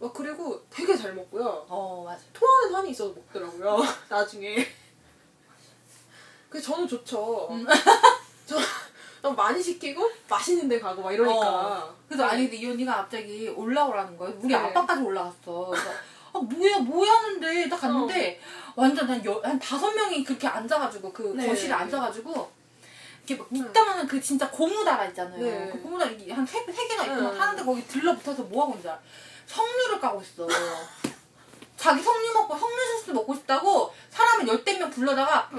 막 0.00 0.12
그리고 0.12 0.60
되게 0.68 0.96
잘 0.96 1.14
먹고요. 1.14 1.64
어, 1.68 2.02
맞아. 2.04 2.24
토하는 2.32 2.74
한이 2.74 2.90
있어서 2.90 3.14
먹더라고요. 3.14 3.78
나중에. 4.10 4.66
그래서 6.50 6.72
저는 6.72 6.88
좋죠. 6.88 7.48
음. 7.52 7.64
저 8.44 8.56
너무 9.22 9.36
많이 9.36 9.62
시키고 9.62 10.10
맛있는 10.28 10.68
데 10.68 10.80
가고 10.80 11.02
막 11.02 11.12
이러니까. 11.12 11.94
그래서 12.08 12.24
아니 12.24 12.42
근데 12.42 12.56
이 12.56 12.66
언니가 12.68 12.96
갑자기 12.96 13.48
올라오라는 13.48 14.18
거예요. 14.18 14.36
우리 14.40 14.48
네. 14.48 14.56
아빠까지 14.56 15.02
올라갔어. 15.02 15.68
그래서 15.70 15.90
아 16.32 16.38
뭐야 16.40 16.80
뭐 16.80 17.06
하는데 17.06 17.68
딱 17.68 17.80
갔는데 17.80 18.40
완전 18.74 19.08
한, 19.08 19.24
여, 19.24 19.40
한 19.44 19.58
다섯 19.60 19.92
명이 19.92 20.24
그렇게 20.24 20.48
앉아가지고 20.48 21.12
그 21.12 21.32
네. 21.36 21.46
거실에 21.46 21.72
앉아가지고 21.72 22.50
이렇게 23.26 23.36
막 23.40 23.46
네. 23.50 23.60
이따만한 23.60 24.06
그 24.06 24.20
진짜 24.20 24.50
고무다라 24.50 25.06
있잖아요. 25.06 25.40
네. 25.40 25.70
그 25.72 25.80
고무다라 25.80 26.10
한세 26.30 26.64
세 26.64 26.88
개가 26.88 27.04
있고 27.04 27.22
막 27.22 27.32
네. 27.32 27.38
하는데 27.38 27.64
거기 27.64 27.86
들러붙어서 27.86 28.42
뭐 28.44 28.62
하고 28.62 28.72
있는지 28.72 28.88
알아? 28.88 29.00
석류를 29.46 30.00
까고 30.00 30.20
있어. 30.22 30.46
자기 31.76 32.02
석류 32.02 32.32
먹고 32.32 32.56
석류 32.56 32.76
소스 32.98 33.10
먹고 33.10 33.34
싶다고 33.34 33.92
사람을 34.10 34.48
열댓 34.48 34.78
명 34.78 34.90
불러다가 34.90 35.50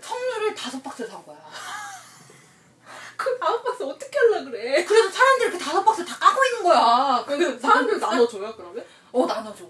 석류를 0.00 0.54
다섯 0.54 0.82
박스 0.82 1.06
산 1.06 1.24
거야. 1.24 1.38
그 3.16 3.38
다음 3.38 3.62
박스 3.62 3.82
어떻게 3.84 4.18
하려 4.18 4.44
그래? 4.44 4.84
그래서 4.84 5.10
사람들이 5.10 5.50
그 5.52 5.58
다섯 5.58 5.84
박스 5.84 6.04
다 6.04 6.18
까고 6.18 6.44
있는 6.44 6.62
거야. 6.62 7.24
그 7.26 7.58
사람들 7.58 8.00
나눠줘요 8.00 8.54
그러면? 8.56 8.84
어 9.12 9.26
나눠줘. 9.26 9.64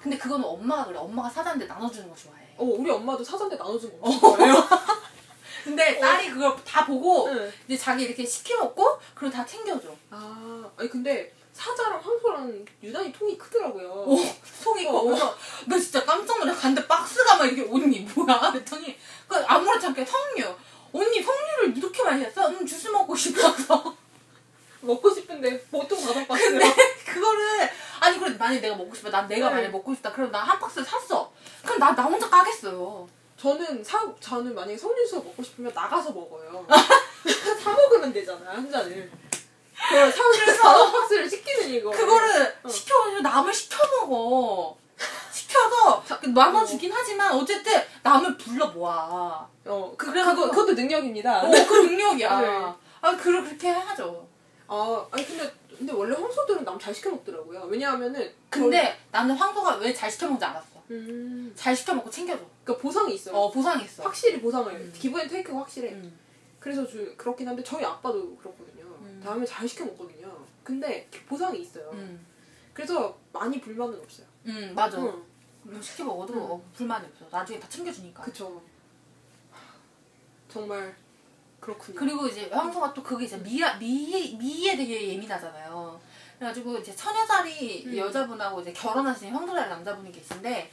근데 0.00 0.16
그거는 0.16 0.44
엄마가 0.44 0.86
그래. 0.86 0.98
엄마가 0.98 1.28
사자인데 1.28 1.66
나눠주는 1.66 2.08
거 2.08 2.14
좋아해. 2.16 2.42
어 2.56 2.64
우리 2.64 2.90
엄마도 2.90 3.22
사전대 3.22 3.56
나눠준 3.56 4.00
거 4.00 4.08
없을 4.08 4.20
거예요. 4.20 4.54
근데 5.66 5.98
딸이 5.98 6.30
그걸 6.30 6.54
다 6.64 6.86
보고 6.86 7.28
네. 7.28 7.50
이제 7.66 7.76
자기 7.76 8.04
이렇게 8.04 8.24
시켜 8.24 8.56
먹고 8.58 9.00
그리고 9.16 9.34
다 9.34 9.44
챙겨줘. 9.44 9.88
아 10.10 10.70
아니 10.76 10.88
근데 10.88 11.34
사자랑 11.52 12.00
황소랑 12.00 12.64
유난히 12.84 13.12
통이 13.12 13.36
크더라고요. 13.36 14.04
오, 14.06 14.16
속 14.44 14.80
있고. 14.80 14.96
어. 14.96 15.02
그래서 15.02 15.34
나 15.66 15.76
진짜 15.78 16.04
깜짝 16.04 16.38
놀래. 16.38 16.52
갔는데 16.54 16.86
박스가 16.86 17.36
막 17.38 17.46
이렇게 17.46 17.68
언니 17.68 18.00
뭐야? 18.14 18.52
그랬더니 18.52 18.96
그 19.26 19.36
아무렇지 19.44 19.86
않게 19.86 20.04
석류. 20.04 20.54
언니 20.92 21.20
석류를 21.20 21.76
이렇게 21.76 22.04
많이 22.04 22.22
샀어? 22.22 22.46
음 22.48 22.64
주스 22.64 22.86
먹고 22.88 23.16
싶어서. 23.16 23.96
먹고 24.82 25.10
싶은데 25.12 25.60
보통 25.64 26.00
다섯 26.00 26.28
박스. 26.28 26.48
근데 26.48 26.72
그거를 27.04 27.68
아니 27.98 28.20
그래 28.20 28.36
만약 28.38 28.60
내가 28.60 28.76
먹고 28.76 28.94
싶어. 28.94 29.10
난 29.10 29.26
내가 29.26 29.48
네. 29.48 29.54
만약 29.56 29.70
먹고 29.70 29.92
싶다. 29.94 30.12
그럼 30.12 30.30
나 30.30 30.44
한 30.44 30.60
박스 30.60 30.84
샀어. 30.84 31.32
그럼 31.64 31.80
나 31.80 31.92
나 31.92 32.04
혼자 32.04 32.28
까겠어요. 32.30 33.08
저는 33.40 33.84
사 33.84 34.02
저는 34.20 34.54
만약에 34.54 34.76
석류수가 34.76 35.24
먹고 35.24 35.42
싶으면 35.42 35.72
나가서 35.74 36.10
먹어요. 36.12 36.66
사 37.62 37.70
먹으면 37.72 38.12
되잖아 38.12 38.52
한 38.52 38.70
잔을. 38.70 39.10
그걸 39.88 40.10
사서 40.10 40.90
박스를 40.92 41.28
시키는 41.28 41.68
이거. 41.70 41.90
그거를 41.90 42.54
어. 42.62 42.68
시켜가지고 42.68 43.20
남을 43.20 43.52
시켜 43.52 43.76
먹어. 44.06 44.76
시켜서 45.30 46.02
그 46.20 46.28
나눠주긴 46.28 46.90
하지만 46.92 47.32
어쨌든 47.34 47.72
남을 48.02 48.36
불러 48.38 48.66
모아. 48.68 49.46
어, 49.66 49.94
그, 49.96 50.06
그래가지고- 50.10 50.34
그거, 50.34 50.50
그것도 50.50 50.72
능력입니다. 50.72 51.42
어, 51.42 51.50
그 51.50 51.74
능력이야. 51.86 52.40
네. 52.40 52.46
아, 53.02 53.16
그 53.16 53.22
그렇게 53.42 53.68
하죠. 53.68 54.26
아, 54.66 55.06
아니 55.10 55.26
근데 55.26 55.52
근데 55.76 55.92
원래 55.92 56.16
황소들은 56.16 56.64
남 56.64 56.78
잘 56.78 56.94
시켜 56.94 57.10
먹더라고요. 57.10 57.64
왜냐하면은 57.68 58.32
근데 58.48 58.98
나는 59.12 59.36
황소가 59.36 59.76
왜 59.76 59.92
잘 59.92 60.10
시켜 60.10 60.24
먹는지 60.26 60.44
알았어. 60.46 60.75
저- 60.88 60.94
음, 60.94 61.52
잘 61.54 61.74
시켜 61.74 61.94
먹고 61.94 62.10
챙겨줘. 62.10 62.44
그러니까 62.64 62.82
보상이 62.82 63.14
있어요. 63.14 63.34
어, 63.36 63.50
보상이 63.50 63.84
있어. 63.84 64.02
확실히 64.04 64.40
보상을 64.40 64.72
음. 64.72 64.92
기부앤 64.94 65.28
테이크가 65.28 65.58
확실해. 65.58 65.92
음. 65.92 66.18
그래서 66.60 66.86
주, 66.86 67.14
그렇긴 67.16 67.48
한데 67.48 67.62
저희 67.62 67.84
아빠도 67.84 68.36
그렇거든요. 68.36 68.84
음. 69.00 69.20
다음에 69.22 69.44
잘 69.46 69.68
시켜 69.68 69.84
먹거든요. 69.84 70.36
근데 70.64 71.08
보상이 71.28 71.60
있어요. 71.60 71.90
음. 71.92 72.24
그래서 72.74 73.16
많이 73.32 73.60
불만은 73.60 73.98
없어요. 74.00 74.26
음, 74.46 74.72
맞아. 74.74 74.98
응, 74.98 75.22
뭐 75.62 75.80
시켜 75.80 76.04
먹어도 76.04 76.34
음. 76.34 76.38
어, 76.42 76.62
불만이 76.74 77.06
없어. 77.06 77.26
나중에 77.30 77.58
다 77.58 77.68
챙겨주니까. 77.68 78.22
그쵸. 78.22 78.60
정말 80.48 80.94
그렇군요. 81.60 81.98
그리고 81.98 82.26
이제 82.26 82.48
황소가 82.50 82.94
또 82.94 83.02
그게 83.02 83.24
이제 83.24 83.36
미, 83.38 83.60
미, 83.78 84.36
미에 84.38 84.76
되게 84.76 85.14
예민하잖아요. 85.14 86.00
그래가지고 86.38 86.78
이제 86.78 86.94
처녀자리 86.94 87.84
음. 87.86 87.96
여자분하고 87.96 88.60
이제 88.60 88.72
결혼하신 88.72 89.34
황소자리 89.34 89.68
남자분이 89.70 90.12
계신데, 90.12 90.70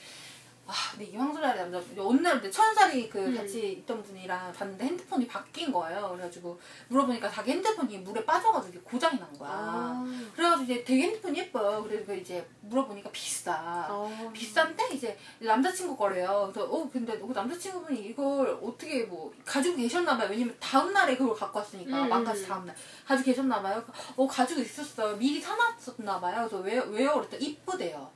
아, 0.66 0.74
근데 0.92 1.06
이 1.06 1.16
황소자리 1.18 1.60
남자분, 1.60 2.00
어느 2.00 2.22
날 2.22 2.38
이제 2.38 2.50
처녀자리 2.50 3.10
그 3.10 3.20
음. 3.20 3.36
같이 3.36 3.74
있던 3.74 4.02
분이랑 4.02 4.54
봤는데 4.54 4.86
핸드폰이 4.86 5.28
바뀐 5.28 5.72
거예요. 5.74 6.12
그래가지고 6.12 6.58
물어보니까 6.88 7.30
자기 7.30 7.52
핸드폰이 7.52 7.98
물에 7.98 8.24
빠져가지고 8.24 8.82
고장이 8.84 9.20
난 9.20 9.38
거야. 9.38 9.50
아, 9.52 10.30
그래가지고 10.34 10.64
이제 10.72 10.84
되게 10.86 11.04
핸드폰이 11.04 11.38
예뻐요. 11.40 11.84
그래서 11.84 12.14
이제 12.16 12.48
물어보니까 12.62 13.12
비싸. 13.12 13.54
아. 13.54 14.32
비싼데 14.34 14.94
이제 14.94 15.18
남자친구 15.40 15.98
거래요. 15.98 16.50
그래서 16.54 16.72
어 16.72 16.90
근데 16.90 17.20
그 17.20 17.32
남자친구분이 17.34 18.00
이걸 18.00 18.58
어떻게 18.62 19.04
뭐 19.04 19.34
가지고 19.44 19.76
계셨나 19.76 20.18
봐요. 20.18 20.30
왜냐면 20.32 20.56
다음 20.62 20.94
날에 20.94 21.18
그걸 21.18 21.36
갖고 21.36 21.60
왔으니까 21.60 22.04
음. 22.04 22.10
망가지 22.10 22.48
다음 22.48 22.66
날 22.66 22.74
가지고 23.06 23.26
계셨나 23.26 23.62
봐요. 23.62 23.84
어 24.16 24.26
가지고 24.26 24.62
있었어요. 24.62 25.18
미리 25.18 25.42
사놨었나 25.42 26.22
봐요. 26.22 26.48
그래서 26.50 26.58
왜 26.60 26.80
왜요? 26.80 27.16
그랬더니 27.16 27.46
이쁘대요. 27.48 28.10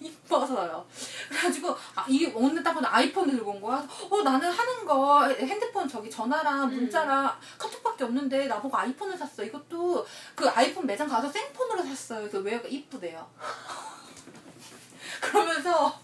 이뻐서요. 0.00 0.86
그래가지고 1.28 1.76
아, 1.94 2.04
이 2.08 2.30
오늘 2.34 2.62
딱 2.62 2.72
보니 2.72 2.86
아이폰을 2.86 3.34
들고 3.36 3.50
온 3.52 3.60
거야. 3.60 3.86
어 4.10 4.22
나는 4.22 4.50
하는 4.50 4.84
거 4.84 5.26
핸드폰 5.28 5.88
저기 5.88 6.10
전화랑 6.10 6.68
문자랑 6.74 7.36
카톡밖에 7.58 8.04
없는데 8.04 8.46
나보고 8.46 8.76
아이폰을 8.76 9.16
샀어. 9.16 9.42
이것도 9.42 10.06
그 10.34 10.48
아이폰 10.48 10.86
매장 10.86 11.08
가서 11.08 11.28
생폰으로 11.30 11.82
샀어요. 11.82 12.20
그래서 12.20 12.38
왜 12.38 12.60
이쁘대요. 12.68 13.28
그러면서 15.20 15.98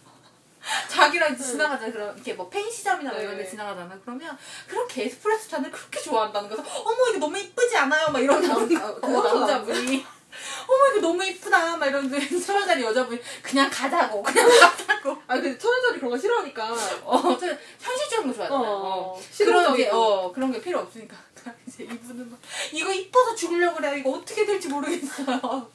자기랑 0.88 1.34
이제 1.34 1.44
지나가자 1.44 1.90
그럼 1.92 2.14
이렇게 2.16 2.32
뭐 2.34 2.48
펜시점이나 2.48 3.12
뭐 3.12 3.20
이런 3.20 3.36
데 3.36 3.42
네. 3.44 3.50
지나가잖아. 3.50 3.98
그러면 4.02 4.36
그렇게 4.66 5.04
에스프레소 5.04 5.48
잔을 5.50 5.70
그렇게 5.70 6.00
좋아한다는 6.00 6.48
거서 6.48 6.62
어머 6.62 7.08
이거 7.10 7.18
너무 7.18 7.38
이쁘지 7.38 7.76
않아요? 7.76 8.08
막 8.08 8.22
남- 8.22 8.68
거. 8.68 8.86
아, 8.86 8.94
그 8.94 9.06
남자분이 9.06 10.06
어머 10.66 10.88
이거 10.90 11.00
너무 11.00 11.24
이쁘다 11.24 11.76
막 11.76 11.86
이러는데 11.86 12.20
서른살이 12.38 12.82
여자분이 12.82 13.20
그냥 13.42 13.68
가자고 13.70 14.22
그냥 14.22 14.48
가자고 14.60 15.16
아 15.26 15.34
근데 15.34 15.56
천연자리 15.58 15.98
그런 15.98 16.10
거 16.10 16.18
싫어하니까. 16.18 16.72
어, 17.04 17.36
저 17.38 17.46
현실적인 17.80 18.28
거 18.28 18.34
좋아하잖아요. 18.34 18.50
어, 18.50 18.72
어. 18.72 19.12
그런 19.12 19.20
게 19.20 19.32
실용적이고. 19.32 19.96
어 19.96 20.32
그런 20.32 20.52
게 20.52 20.60
필요 20.60 20.78
없으니까 20.80 21.16
이제 21.66 21.84
이분은 21.84 22.30
막 22.30 22.38
이거 22.72 22.92
이뻐서 22.92 23.34
죽으려고 23.34 23.76
그래 23.76 23.98
이거 23.98 24.10
어떻게 24.12 24.44
될지 24.46 24.68
모르겠어요. 24.68 25.70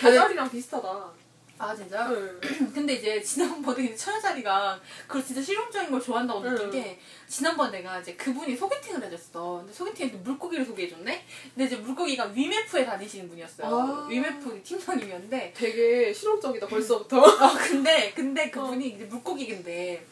계절이랑 0.00 0.50
비슷하다. 0.50 1.19
아 1.60 1.76
진짜? 1.76 2.08
응. 2.10 2.40
근데 2.74 2.94
이제 2.94 3.20
지난번에 3.20 3.92
천연살이가 3.94 4.80
그걸 5.06 5.22
진짜 5.22 5.42
실용적인 5.42 5.90
걸 5.90 6.00
좋아한다고 6.00 6.40
느낀 6.40 6.66
응. 6.66 6.70
게 6.70 6.98
지난번 7.28 7.70
내가 7.70 8.00
이제 8.00 8.14
그분이 8.14 8.56
소개팅을 8.56 9.04
해줬어. 9.04 9.58
근데 9.58 9.72
소개팅에서 9.72 10.16
물고기를 10.24 10.64
소개해줬네. 10.64 11.22
근데 11.54 11.66
이제 11.66 11.76
물고기가 11.76 12.24
위메프에 12.34 12.86
다니시는 12.86 13.28
분이었어요. 13.28 13.68
아. 13.68 14.06
위메프 14.08 14.62
팀장님이었는데 14.64 15.52
되게 15.54 16.10
실용적이다 16.14 16.66
벌써부터. 16.66 17.20
어, 17.20 17.52
근데 17.68 18.10
근데 18.16 18.48
그분이 18.50 18.88
이제 18.88 19.04
물고기인데 19.04 20.02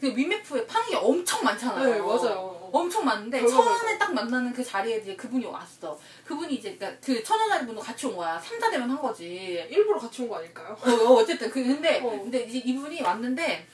그 0.00 0.16
위메프에 0.16 0.66
파는 0.66 0.88
게 0.88 0.96
엄청 0.96 1.44
많잖아요. 1.44 1.92
네 1.92 2.00
맞아요. 2.00 2.59
엄청 2.72 3.04
많은데 3.04 3.40
별거 3.40 3.62
처음에. 3.62 3.98
딱 3.98 4.12
만나는 4.12 4.52
그 4.52 4.62
자리에 4.64 4.98
이제 4.98 5.16
그분이 5.16 5.44
왔어. 5.46 5.98
그분이 6.24 6.54
이제 6.54 6.74
그러니까 6.76 7.00
그 7.04 7.22
천연아리 7.22 7.66
분도 7.66 7.80
같이 7.80 8.06
온 8.06 8.16
거야. 8.16 8.38
삼자 8.38 8.70
대면 8.70 8.90
한 8.90 9.00
거지. 9.00 9.26
일부러 9.70 9.98
같이 9.98 10.22
온 10.22 10.28
거 10.28 10.36
아닐까요? 10.38 10.76
어, 10.80 10.90
어, 10.90 11.14
어쨌든 11.16 11.50
그 11.50 11.62
근데 11.62 12.00
어. 12.00 12.10
근데 12.10 12.44
이제 12.44 12.58
이분이 12.58 13.02
왔는데 13.02 13.66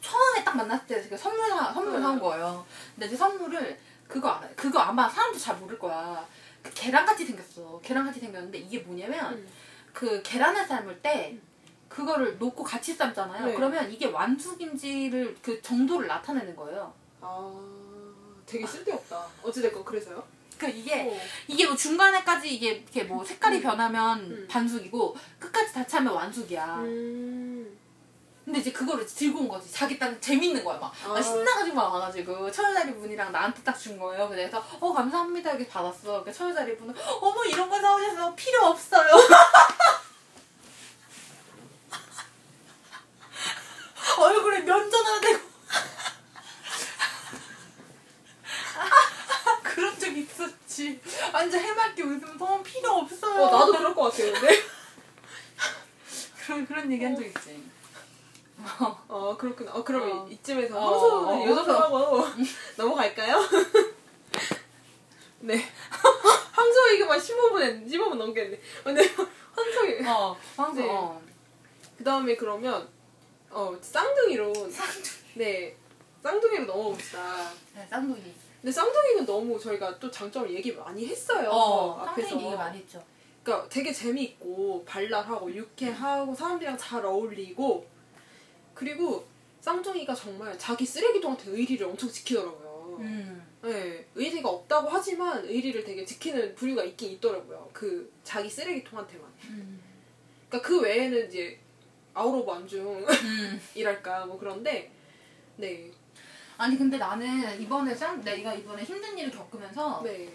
처음에 0.00 0.44
딱 0.44 0.56
만났을 0.56 0.86
때 0.86 1.02
제가 1.02 1.16
선물 1.16 1.48
사 1.48 1.72
선물 1.72 1.94
응. 1.94 2.02
사온 2.02 2.18
거예요. 2.20 2.64
근데 2.94 3.08
그 3.08 3.16
선물을 3.16 3.78
그거 4.08 4.28
알아요. 4.28 4.50
그거 4.56 4.78
아마 4.80 5.08
사람들 5.08 5.40
잘 5.40 5.56
모를 5.56 5.78
거야. 5.78 6.26
그 6.62 6.70
계란같이 6.74 7.24
생겼어. 7.26 7.80
계란같이 7.82 8.20
생겼는데 8.20 8.58
이게 8.58 8.78
뭐냐면 8.80 9.34
음. 9.34 9.48
그 9.92 10.22
계란을 10.22 10.64
삶을 10.64 11.00
때 11.02 11.36
그거를 11.88 12.38
놓고 12.38 12.62
같이 12.64 12.94
삶잖아요. 12.94 13.46
네. 13.46 13.54
그러면 13.54 13.90
이게 13.92 14.06
완숙인지를 14.06 15.36
그 15.42 15.60
정도를 15.60 16.08
나타내는 16.08 16.56
거예요. 16.56 16.92
아 17.20 17.52
되게 18.52 18.66
쓸데없다. 18.66 19.26
어찌됐건 19.42 19.82
그래서요? 19.84 20.22
그 20.58 20.68
이게 20.68 21.02
어. 21.02 21.20
이게 21.48 21.66
뭐 21.66 21.74
중간에까지 21.74 22.54
이게 22.54 22.70
이렇게 22.72 23.04
뭐 23.04 23.24
색깔이 23.24 23.62
변하면 23.62 24.20
음. 24.20 24.46
반숙이고 24.48 25.16
끝까지 25.38 25.72
다 25.72 25.86
차면 25.86 26.12
완숙이야. 26.12 26.76
음. 26.80 27.78
근데 28.44 28.58
이제 28.58 28.70
그거를 28.72 29.06
들고 29.06 29.38
온 29.40 29.48
거지. 29.48 29.72
자기 29.72 29.98
딱 29.98 30.20
재밌는 30.20 30.62
거야. 30.64 30.76
막, 30.76 30.92
막 31.06 31.16
아. 31.16 31.22
신나가지고 31.22 31.76
막 31.76 31.94
와가지고 31.94 32.50
처여자리 32.50 32.94
분이랑 32.96 33.32
나한테 33.32 33.62
딱 33.62 33.72
준 33.78 33.98
거예요. 33.98 34.28
그래서 34.28 34.62
어 34.80 34.92
감사합니다 34.92 35.50
이렇게 35.52 35.66
받았어. 35.68 36.02
그러니까 36.02 36.32
처여자리 36.32 36.76
분은 36.76 36.94
어머 37.20 37.44
이런 37.44 37.68
거 37.70 37.80
사오셔서 37.80 38.34
필요 38.34 38.66
없어요. 38.66 39.08
얼굴에 44.18 44.60
면전을 44.60 45.20
대고 45.20 45.40
그런 49.62 49.98
적 49.98 50.16
있었지. 50.72 51.00
완전 51.32 51.60
해맑게 51.60 52.02
웃으면서 52.02 52.44
어, 52.44 52.62
필요 52.62 52.90
없어요. 52.92 53.42
어 53.44 53.50
나도 53.58 53.72
그럴 53.72 53.94
것 53.94 54.10
같아요. 54.10 54.32
근데. 54.32 54.48
그런 56.46 56.66
그런 56.66 56.90
얘기 56.92 57.04
한 57.04 57.14
적 57.14 57.24
있지. 57.24 57.62
어 59.08 59.36
그렇구나. 59.36 59.72
어 59.72 59.84
그럼 59.84 60.10
어. 60.22 60.28
이쯤에서 60.28 60.78
어, 60.78 60.90
황소 60.90 61.28
어, 61.28 61.46
요정하고 61.46 62.24
넘어갈까요? 62.76 63.40
네. 65.40 65.68
황소 66.52 66.92
얘기만 66.92 67.18
15분 67.18 67.62
했 67.62 67.86
15분 67.86 68.14
넘겠네. 68.14 68.60
근데 68.84 69.02
황소 69.54 69.86
얘기. 69.88 70.04
어, 70.06 70.36
황소. 70.56 70.80
네. 70.80 70.88
어. 70.90 71.20
그 71.98 72.04
다음에 72.04 72.36
그러면 72.36 72.88
어 73.50 73.76
쌍둥이로 73.80 74.52
쌍둥이. 74.70 75.04
네 75.34 75.76
쌍둥이로 76.22 76.64
넘어봅시다. 76.66 77.50
네, 77.74 77.86
쌍둥이. 77.88 78.32
근데 78.62 78.70
쌍둥이는 78.70 79.26
너무 79.26 79.58
저희가 79.58 79.98
또 79.98 80.08
장점을 80.08 80.54
얘기 80.54 80.72
많이 80.72 81.04
했어요. 81.04 81.50
어, 81.50 81.98
앞에서. 81.98 82.36
얘기 82.36 82.54
많이 82.54 82.78
했죠. 82.78 83.04
그러니까 83.42 83.68
되게 83.68 83.92
재미있고 83.92 84.84
발랄하고 84.86 85.52
유쾌하고 85.52 86.32
사람들이랑 86.32 86.78
잘 86.78 87.04
어울리고 87.04 87.84
그리고 88.72 89.26
쌍둥이가 89.60 90.14
정말 90.14 90.56
자기 90.56 90.86
쓰레기통한테 90.86 91.50
의리를 91.50 91.84
엄청 91.84 92.08
지키더라고요. 92.08 92.98
음. 93.00 93.44
네, 93.62 94.06
의리가 94.14 94.48
없다고 94.48 94.88
하지만 94.88 95.44
의리를 95.44 95.82
되게 95.82 96.04
지키는 96.04 96.54
부류가 96.54 96.84
있긴 96.84 97.12
있더라고요. 97.12 97.68
그 97.72 98.12
자기 98.22 98.48
쓰레기통한테만. 98.48 99.26
음. 99.50 99.82
그러니까 100.48 100.68
그 100.68 100.80
외에는 100.80 101.26
이제 101.26 101.58
안중이랄까 102.14 104.24
음. 104.24 104.28
뭐 104.28 104.38
그런데 104.38 104.92
네, 105.56 105.90
아니 106.62 106.78
근데 106.78 106.96
나는 106.96 107.60
이번에 107.60 107.92
쌍 107.92 108.22
내가 108.22 108.54
이번에 108.54 108.84
힘든 108.84 109.18
일을 109.18 109.32
겪으면서 109.32 110.00
네, 110.04 110.32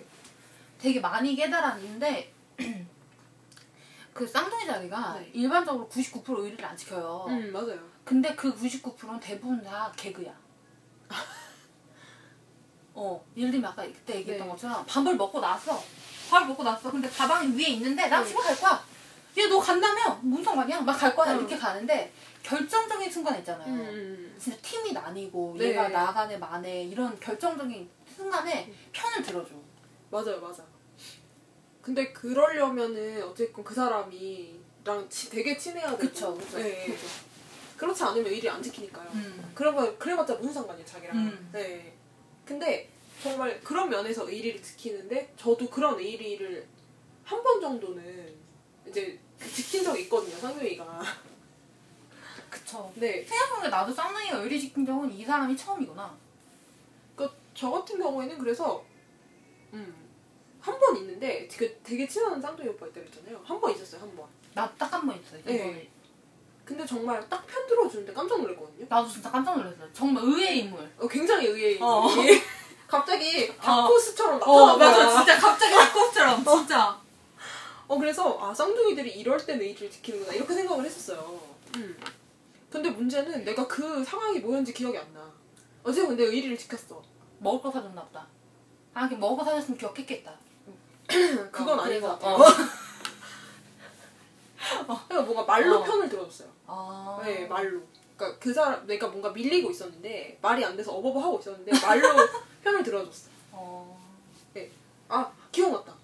되게 0.77 0.99
많이 0.99 1.33
깨달았는데 1.37 2.33
그 4.13 4.27
쌍둥이 4.27 4.65
자리가 4.65 5.19
네. 5.21 5.29
일반적으로 5.33 5.87
99% 5.87 6.37
의리를 6.39 6.65
안 6.65 6.75
지켜요. 6.75 7.27
음 7.29 7.53
맞아요. 7.53 7.79
근데 8.03 8.35
그 8.35 8.53
99%는 8.53 9.21
대부분 9.21 9.63
다 9.63 9.89
개그야. 9.95 10.33
어, 12.93 13.23
예를 13.37 13.51
들면 13.51 13.71
아까 13.71 13.83
그때 13.83 14.15
얘기했던 14.15 14.47
네. 14.47 14.51
것처럼 14.51 14.85
밥을 14.85 15.15
먹고 15.15 15.39
났어. 15.39 15.81
밥을 16.29 16.47
먹고 16.47 16.61
났어. 16.63 16.91
근데 16.91 17.07
가방이 17.09 17.55
위에 17.57 17.67
있는데 17.69 18.07
나 18.09 18.19
네. 18.19 18.27
집에 18.27 18.41
갈 18.41 18.53
거야. 18.59 18.83
얘 19.37 19.47
너 19.47 19.59
간다며? 19.59 20.19
무슨 20.23 20.43
상관이야? 20.43 20.81
막 20.81 20.97
갈 20.99 21.15
거야. 21.15 21.31
응. 21.31 21.39
이렇게 21.39 21.57
가는데 21.57 22.11
결정적인 22.47 23.11
순간 23.11 23.37
있잖아요. 23.39 23.73
음, 23.73 23.79
음, 23.81 24.35
진짜 24.39 24.57
팀이 24.61 24.93
나뉘고 24.93 25.55
네. 25.57 25.69
얘가 25.69 25.89
나가네 25.89 26.37
마네 26.37 26.83
이런 26.85 27.19
결정적인 27.19 27.89
순간에 28.15 28.67
음. 28.67 28.75
편을 28.93 29.21
들어줘. 29.21 29.49
맞아요, 30.09 30.39
맞아. 30.39 30.63
근데 31.81 32.13
그러려면은 32.13 33.21
어쨌건 33.23 33.65
그 33.65 33.73
사람이랑 33.75 35.09
치- 35.09 35.29
되게 35.29 35.57
친해야 35.57 35.87
되고. 35.87 35.97
그쵸, 35.97 36.35
그쵸. 36.35 36.57
네. 36.59 36.95
그렇지 37.75 38.01
않으면 38.03 38.25
의리 38.31 38.49
안 38.49 38.63
지키니까요. 38.63 39.09
음. 39.13 39.51
그러면 39.53 39.97
그래봤자 39.99 40.35
무슨 40.35 40.53
상관이에요, 40.53 40.85
자기랑. 40.85 41.17
음. 41.17 41.49
네. 41.51 41.93
근데 42.45 42.89
정말 43.21 43.59
그런 43.61 43.89
면에서 43.89 44.25
의리를 44.29 44.61
지키는데 44.63 45.33
저도 45.37 45.69
그런 45.69 45.99
의리를 45.99 46.65
한 47.25 47.43
번 47.43 47.59
정도는 47.59 48.33
이제 48.87 49.19
지킨 49.53 49.83
적이 49.83 50.03
있거든요, 50.03 50.33
상윤이가. 50.37 51.01
그쵸. 52.49 52.91
네. 52.95 53.23
생각해보니까 53.23 53.69
나도 53.69 53.93
쌍둥이가 53.93 54.37
의리 54.37 54.59
지킨 54.59 54.85
적은 54.85 55.11
이 55.11 55.23
사람이 55.25 55.55
처음이구나. 55.57 56.15
그저 57.15 57.71
같은 57.71 57.97
경우에는 57.99 58.37
그래서 58.37 58.83
음. 59.73 59.95
한 60.61 60.77
번 60.79 60.97
있는데 60.97 61.47
그 61.57 61.79
되게 61.83 62.07
친한 62.07 62.41
쌍둥이 62.41 62.67
오빠 62.69 62.87
있다고 62.87 63.05
했잖아요. 63.07 63.41
한 63.45 63.59
번 63.61 63.71
있었어요, 63.71 64.01
한 64.01 64.15
번. 64.15 64.25
나 64.53 64.69
딱 64.77 64.91
한 64.93 65.05
번 65.07 65.15
있어. 65.21 65.37
이번에. 65.37 65.57
네. 65.57 65.89
근데 66.65 66.85
정말 66.85 67.27
딱 67.29 67.45
편 67.47 67.65
들어주는데 67.67 68.11
깜짝 68.13 68.41
놀랐거든요. 68.41 68.85
나도 68.89 69.07
진짜 69.07 69.31
깜짝 69.31 69.55
놀랐어요. 69.57 69.87
정말 69.93 70.23
의외의 70.23 70.59
인물. 70.59 70.91
어, 70.99 71.07
굉장히 71.07 71.47
의외의 71.47 71.77
어. 71.81 72.07
인물이 72.09 72.41
갑자기 72.87 73.55
다코스처럼 73.57 74.39
나타난 74.39 74.59
어, 74.59 74.77
거야. 74.77 74.89
맞아. 74.91 75.09
진짜 75.17 75.39
갑자기 75.39 75.73
낙곱처럼 75.75 76.43
진짜. 76.43 77.01
어 77.87 77.97
그래서 77.97 78.37
아 78.41 78.53
쌍둥이들이 78.53 79.11
이럴 79.11 79.37
땐 79.45 79.61
의리를 79.61 79.89
지키는구나 79.89 80.33
이렇게 80.33 80.53
생각을 80.53 80.83
했었어요. 80.85 81.39
음. 81.77 81.97
근데 82.77 82.91
문제는 82.91 83.43
내가 83.43 83.67
그 83.67 84.03
상황이 84.03 84.39
뭐였는지 84.39 84.71
기억이 84.71 84.95
안 84.97 85.13
나. 85.13 85.33
어제 85.83 86.05
근데 86.05 86.25
의리를 86.25 86.55
지켰어. 86.57 87.01
먹을 87.39 87.59
거 87.59 87.71
사줬나 87.71 88.05
보다. 88.05 88.27
아, 88.93 89.01
이렇게 89.01 89.15
먹을 89.15 89.37
거 89.37 89.43
사줬으면 89.43 89.79
기억했겠다. 89.79 90.31
그건 91.51 91.79
어, 91.79 91.83
아닌 91.83 91.99
것 91.99 92.09
같아요. 92.09 92.37
그러니까 95.07 95.21
뭔가 95.21 95.43
말로 95.43 95.79
어. 95.79 95.83
편을 95.83 96.09
들어줬어요. 96.09 96.49
아. 96.67 97.19
네 97.23 97.47
말로. 97.47 97.81
그러니까 98.15 98.39
그 98.39 98.53
사람 98.53 98.85
내가 98.85 99.07
뭔가 99.07 99.31
밀리고 99.31 99.71
있었는데 99.71 100.37
말이 100.41 100.63
안 100.63 100.77
돼서 100.77 100.93
어버버 100.93 101.19
하고 101.19 101.39
있었는데 101.39 101.71
말로 101.79 102.07
편을 102.63 102.83
들어줬어. 102.83 103.29
어. 103.53 103.99
아 105.09 105.31
기억났다. 105.51 105.95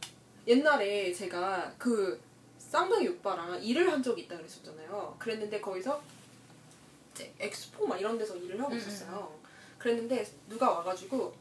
옛날에 0.47 1.13
제가 1.13 1.71
그 1.77 2.19
쌍둥이 2.57 3.07
오빠랑 3.09 3.63
일을 3.63 3.91
한 3.91 4.01
적이 4.01 4.23
있다 4.23 4.37
그랬었잖아요. 4.37 5.17
그랬는데 5.19 5.61
거기서 5.61 6.01
엑스포 7.39 7.85
막 7.87 7.99
이런 7.99 8.17
데서 8.17 8.35
일을 8.35 8.59
하고 8.61 8.71
음, 8.73 8.77
있었어요. 8.77 9.31
그랬는데 9.77 10.25
누가 10.49 10.71
와가지고 10.71 11.33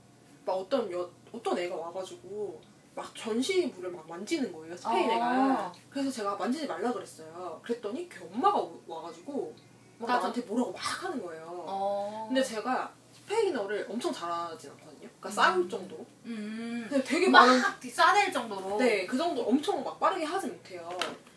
막 0.45 0.53
어떤 0.55 0.91
여, 0.93 1.09
어떤 1.33 1.59
애가 1.59 1.75
와가지고 1.77 2.61
막 2.95 3.15
전시물을 3.15 3.91
막 3.91 4.07
만지는 4.09 4.53
거예요 4.53 4.77
스페인 4.77 5.11
애가. 5.11 5.25
아. 5.25 5.73
그래서 5.89 6.11
제가 6.11 6.37
만지지 6.37 6.67
말라 6.67 6.93
그랬어요. 6.93 7.61
그랬더니 7.63 8.09
걔 8.09 8.21
엄마가 8.25 8.59
오- 8.61 8.83
와가지고 8.87 9.55
막 9.99 10.07
맞아. 10.09 10.19
나한테 10.21 10.43
뭐라고 10.43 10.73
막 10.73 11.05
하는 11.05 11.23
거예요. 11.23 11.47
어. 11.67 12.25
근데 12.29 12.43
제가 12.43 12.93
스페인어를 13.15 13.87
엄청 13.89 14.13
잘하진 14.13 14.71
않거든요. 14.73 15.09
그러니까 15.21 15.29
음. 15.29 15.31
싸울 15.31 15.69
정도로. 15.69 16.05
음. 16.27 16.87
근데 16.91 17.05
되게 17.05 17.29
많은 17.29 17.61
막 17.63 17.79
싸댈 17.91 18.33
정도로. 18.33 18.77
네, 18.77 19.07
그 19.07 19.17
정도 19.17 19.43
엄청 19.43 19.83
막 19.83 19.99
빠르게 19.99 20.25
하지 20.25 20.49
못해요. 20.49 20.89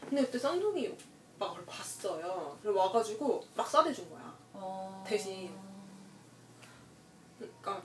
근데 0.10 0.24
그때 0.26 0.38
쌍둥이 0.40 0.94
그걸 1.40 1.66
봤어요. 1.66 2.58
그리고 2.62 2.80
와가지고 2.80 3.44
막 3.56 3.68
싸대준 3.68 4.10
거야. 4.10 4.25
어. 4.60 5.04
대신. 5.08 5.54
그러니까 7.38 7.84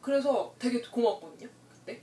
그래서 0.00 0.54
되게 0.58 0.80
고마웠거든요. 0.80 1.48
그때. 1.72 2.02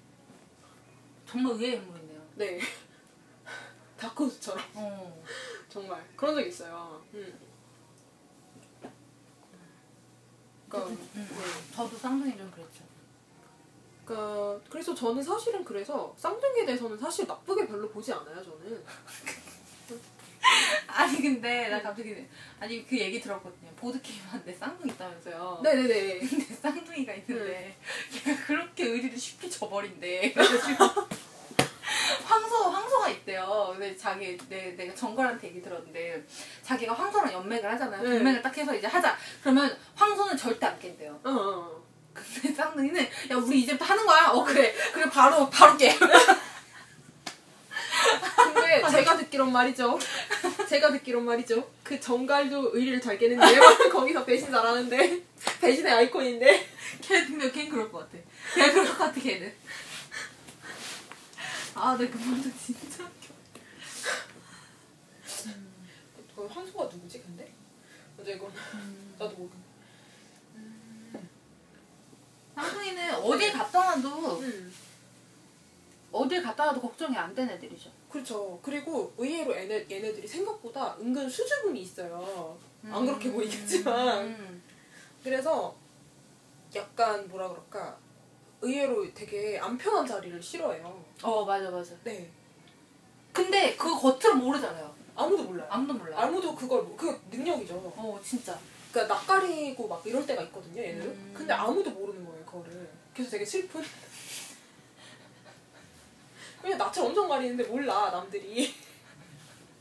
정말 1.25 1.53
의외의 1.53 1.75
인물이네요. 1.77 2.21
네. 2.35 2.59
다크호스처럼 3.97 4.63
어. 4.75 5.23
정말 5.69 6.05
그런 6.15 6.35
적 6.35 6.41
있어요. 6.41 7.03
음. 7.13 7.39
그러니까, 10.69 10.91
음. 10.91 11.09
네. 11.13 11.73
저도 11.73 11.95
쌍둥이 11.97 12.37
좀 12.37 12.51
그랬죠. 12.51 12.83
그러니까 14.05 14.61
그래서 14.69 14.93
저는 14.93 15.21
사실은 15.21 15.63
그래서 15.63 16.13
쌍둥이에 16.17 16.65
대해서는 16.65 16.97
사실 16.97 17.25
나쁘게 17.27 17.67
별로 17.67 17.89
보지 17.89 18.13
않아요. 18.13 18.43
저는. 18.43 18.83
아니 20.87 21.21
근데 21.21 21.69
나 21.69 21.81
갑자기 21.81 22.25
아니 22.59 22.85
그 22.87 22.97
얘기 22.97 23.19
들었거든요. 23.19 23.69
보드 23.75 24.01
게임 24.01 24.19
하는데 24.29 24.53
쌍둥이 24.53 24.91
있다면서요. 24.91 25.61
네네네. 25.63 26.19
근데 26.27 26.53
쌍둥이가 26.53 27.13
있는데 27.13 27.75
걔가 28.11 28.45
그렇게 28.45 28.85
의리를 28.85 29.17
쉽게 29.17 29.49
져버린대. 29.49 30.33
그래가지고 30.33 31.07
황소 32.25 32.55
황소가 32.69 33.09
있대요. 33.09 33.69
근데 33.71 33.95
자기 33.95 34.37
내 34.49 34.75
내가 34.75 34.93
정걸한테 34.93 35.47
얘기 35.47 35.61
들었는데 35.61 36.25
자기가 36.63 36.93
황소랑 36.93 37.31
연맥을 37.33 37.71
하잖아요. 37.73 38.03
네. 38.03 38.15
연맥을 38.17 38.41
딱 38.41 38.57
해서 38.57 38.75
이제 38.75 38.87
하자. 38.87 39.17
그러면 39.41 39.77
황소는 39.95 40.35
절대 40.37 40.65
안 40.65 40.79
깬대요. 40.79 41.19
어, 41.23 41.29
어. 41.29 41.83
근데 42.13 42.53
쌍둥이는 42.53 43.01
야 43.31 43.35
우리 43.35 43.59
이제부터 43.61 43.85
하는 43.85 44.05
거야. 44.05 44.27
어 44.29 44.43
그래 44.43 44.73
그래 44.93 45.07
바로 45.09 45.49
바로 45.49 45.77
깨. 45.77 45.93
근데 48.81 48.97
제가 48.97 49.17
듣기론 49.17 49.51
말이죠. 49.51 49.99
제가 50.67 50.91
듣기론 50.91 51.25
말이죠. 51.25 51.69
그 51.83 51.99
정갈도 51.99 52.71
의리를 52.75 53.01
잘 53.01 53.17
깨는데 53.17 53.45
거기서 53.91 54.25
배신 54.25 54.51
잘하는데 54.51 55.23
배신의 55.61 55.91
아이콘인데 55.93 56.67
걔 57.01 57.25
근데 57.25 57.51
걔는 57.51 57.69
그럴 57.69 57.91
것 57.91 57.99
같아. 57.99 58.17
걔 58.55 58.71
그럴 58.71 58.87
것 58.87 58.97
같아 58.97 59.19
걔는. 59.21 59.53
아내 61.75 62.07
그분도 62.07 62.49
진짜 62.57 63.03
웃겨. 63.03 63.33
그 66.35 66.45
황소가 66.47 66.85
누구지 66.85 67.21
근데? 67.21 67.51
어제 68.19 68.33
이건 68.33 68.51
나도 69.19 69.35
모르 69.35 69.49
겠네. 69.51 71.23
쌍둥이는 72.55 73.15
어딜 73.15 73.53
갔다 73.53 73.79
와도 73.79 74.39
음. 74.39 74.73
어딜 76.11 76.41
갔다 76.41 76.67
와도 76.67 76.79
걱정이 76.81 77.15
안 77.17 77.33
되는 77.35 77.53
애들이죠. 77.55 77.91
그렇죠. 78.09 78.59
그리고 78.63 79.13
의외로 79.17 79.55
얘네, 79.55 79.85
얘네들이 79.89 80.27
생각보다 80.27 80.95
은근 80.99 81.29
수줍음이 81.29 81.81
있어요. 81.81 82.57
안 82.89 83.05
그렇게 83.05 83.31
보이겠지만. 83.31 84.25
음. 84.25 84.63
그래서 85.23 85.75
약간 86.75 87.27
뭐라 87.27 87.49
그럴까 87.49 87.97
의외로 88.61 89.13
되게 89.13 89.59
안 89.59 89.77
편한 89.77 90.05
자리를 90.05 90.41
싫어해요. 90.41 91.03
어 91.21 91.45
맞아 91.45 91.69
맞아. 91.69 91.93
네. 92.03 92.29
근데 93.33 93.75
그 93.75 93.93
겉으로 93.99 94.35
모르잖아요. 94.35 94.95
아무도 95.15 95.43
몰라요. 95.43 95.67
아무도 95.69 95.93
몰라. 95.93 96.21
아무도 96.21 96.55
그걸 96.55 96.83
모- 96.83 96.95
그 96.95 97.19
능력이죠. 97.29 97.75
어 97.75 98.19
진짜. 98.23 98.57
그러니까 98.91 99.15
낯가리고 99.15 99.87
막 99.87 100.01
이럴 100.05 100.25
때가 100.25 100.41
있거든요, 100.43 100.81
얘들은. 100.81 101.07
음. 101.07 101.33
근데 101.35 101.53
아무도 101.53 101.91
모르는 101.91 102.25
거예요, 102.25 102.45
그거를. 102.45 102.89
그래서 103.13 103.31
되게 103.31 103.45
슬픈. 103.45 103.83
그냥 106.61 106.77
낯을 106.77 106.99
엄청 106.99 107.27
가리는데 107.27 107.63
몰라, 107.65 108.09
남들이. 108.11 108.73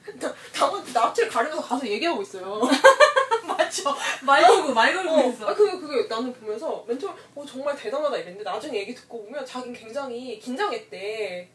나- 0.20 0.34
나한테 0.58 0.92
낯을 0.92 1.28
가리면서 1.28 1.62
가서 1.62 1.86
얘기하고 1.86 2.22
있어요. 2.22 2.60
맞죠. 3.46 3.94
말 4.22 4.42
걸고 4.42 4.72
말 4.72 4.94
걸고 4.94 5.10
어, 5.10 5.28
있어. 5.30 5.48
아, 5.48 5.54
그게, 5.54 5.78
그게 5.78 6.06
나는 6.08 6.32
보면서 6.32 6.84
멘토, 6.86 7.08
어, 7.34 7.44
정말 7.46 7.76
대단하다 7.76 8.16
이랬는데 8.16 8.44
나중에 8.44 8.78
얘기 8.78 8.94
듣고 8.94 9.24
보면 9.24 9.44
자긴 9.44 9.72
굉장히 9.72 10.38
긴장했대. 10.38 11.48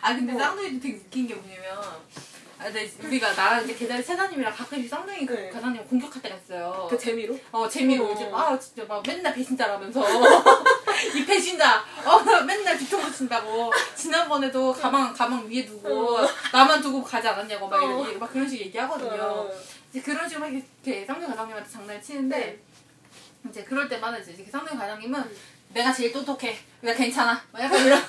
아 0.00 0.14
근데 0.14 0.32
어. 0.34 0.38
쌍둥이도 0.38 0.80
되게 0.80 0.96
웃긴 0.96 1.26
게 1.28 1.34
뭐냐면 1.34 1.78
아, 2.58 2.68
네, 2.70 2.90
우리가 3.02 3.32
나랑 3.32 3.64
이제 3.64 3.74
계좌리 3.74 4.02
세사님이랑 4.02 4.52
가끔씩 4.52 4.90
쌍둥이 4.90 5.24
그 5.24 5.32
네. 5.32 5.48
과장님 5.50 5.84
공격할 5.86 6.20
때가 6.20 6.29
있어요. 6.29 6.29
그 6.29 6.29
재미로? 7.00 7.38
어 7.50 7.68
재미로 7.68 8.06
어. 8.06 8.36
아 8.36 8.58
진짜 8.58 8.84
막 8.86 9.02
맨날 9.06 9.34
배신자라면서 9.34 10.00
이 11.16 11.24
배신자 11.24 11.82
어 12.04 12.20
맨날 12.44 12.76
뒤통수 12.76 13.12
친다고 13.12 13.72
지난번에도 13.96 14.72
가방 14.72 15.12
가방 15.12 15.48
위에 15.48 15.64
두고 15.64 16.16
어. 16.16 16.28
나만 16.52 16.82
두고 16.82 17.02
가지 17.02 17.26
않았냐고 17.26 17.66
막 17.68 17.82
어. 17.82 18.06
이런 18.06 18.18
막 18.18 18.30
그런 18.30 18.48
식으로 18.48 18.66
얘기하거든요. 18.66 19.22
어. 19.22 19.50
이제 19.90 20.02
그런 20.02 20.28
식으로 20.28 20.46
막 20.46 20.54
이렇게 20.54 21.04
쌍둥이 21.06 21.28
과장님한테 21.30 21.70
장난을 21.70 22.02
치는데 22.02 22.60
이제 23.48 23.64
그럴 23.64 23.88
때마다 23.88 24.18
이제 24.18 24.46
쌍둥이 24.50 24.78
과장님은 24.78 25.18
음. 25.18 25.36
내가 25.72 25.92
제일 25.92 26.12
똑똑해 26.12 26.58
내가 26.80 26.96
괜찮아 26.96 27.42
막 27.52 27.62
약간 27.62 27.84
이런 27.84 28.00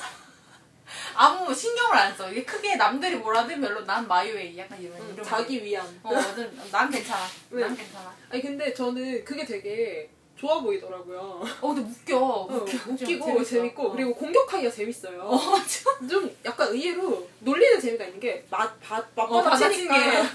아무 1.15 1.53
신경을 1.53 1.97
안 1.97 2.15
써. 2.15 2.29
이게 2.31 2.43
크게 2.43 2.75
남들이 2.75 3.15
뭐라 3.15 3.45
든 3.45 3.59
별로 3.61 3.83
난 3.85 4.07
마이웨이 4.07 4.57
약간 4.57 4.81
이런 4.81 4.99
음, 4.99 5.11
이런 5.13 5.25
자기 5.25 5.63
위안. 5.63 5.85
어, 6.03 6.13
난, 6.13 6.59
난 6.71 6.89
괜찮아. 6.89 7.25
왜? 7.51 7.61
난 7.61 7.75
괜찮아. 7.75 8.15
아니 8.29 8.41
근데 8.41 8.73
저는 8.73 9.23
그게 9.25 9.45
되게 9.45 10.09
좋아 10.37 10.59
보이더라고요. 10.61 11.19
어, 11.61 11.73
근데 11.73 11.81
웃겨. 11.81 12.17
어, 12.17 12.45
웃겨. 12.47 12.77
웃기고 12.91 13.25
재밌어. 13.25 13.43
재밌고 13.49 13.87
어. 13.87 13.91
그리고 13.91 14.15
공격하기가 14.15 14.71
재밌어요. 14.71 15.21
어, 15.21 15.35
맞아. 15.37 16.07
좀 16.09 16.35
약간 16.45 16.69
의외로 16.69 17.27
놀리는 17.39 17.79
재미가 17.79 18.05
있는 18.05 18.19
게 18.19 18.45
맛, 18.49 18.73
맛, 18.89 19.05
어, 19.15 19.27
맛받아치니까 19.41 19.93
받아치는 19.93 20.23
게. 20.23 20.29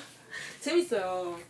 재밌어요. 0.61 1.41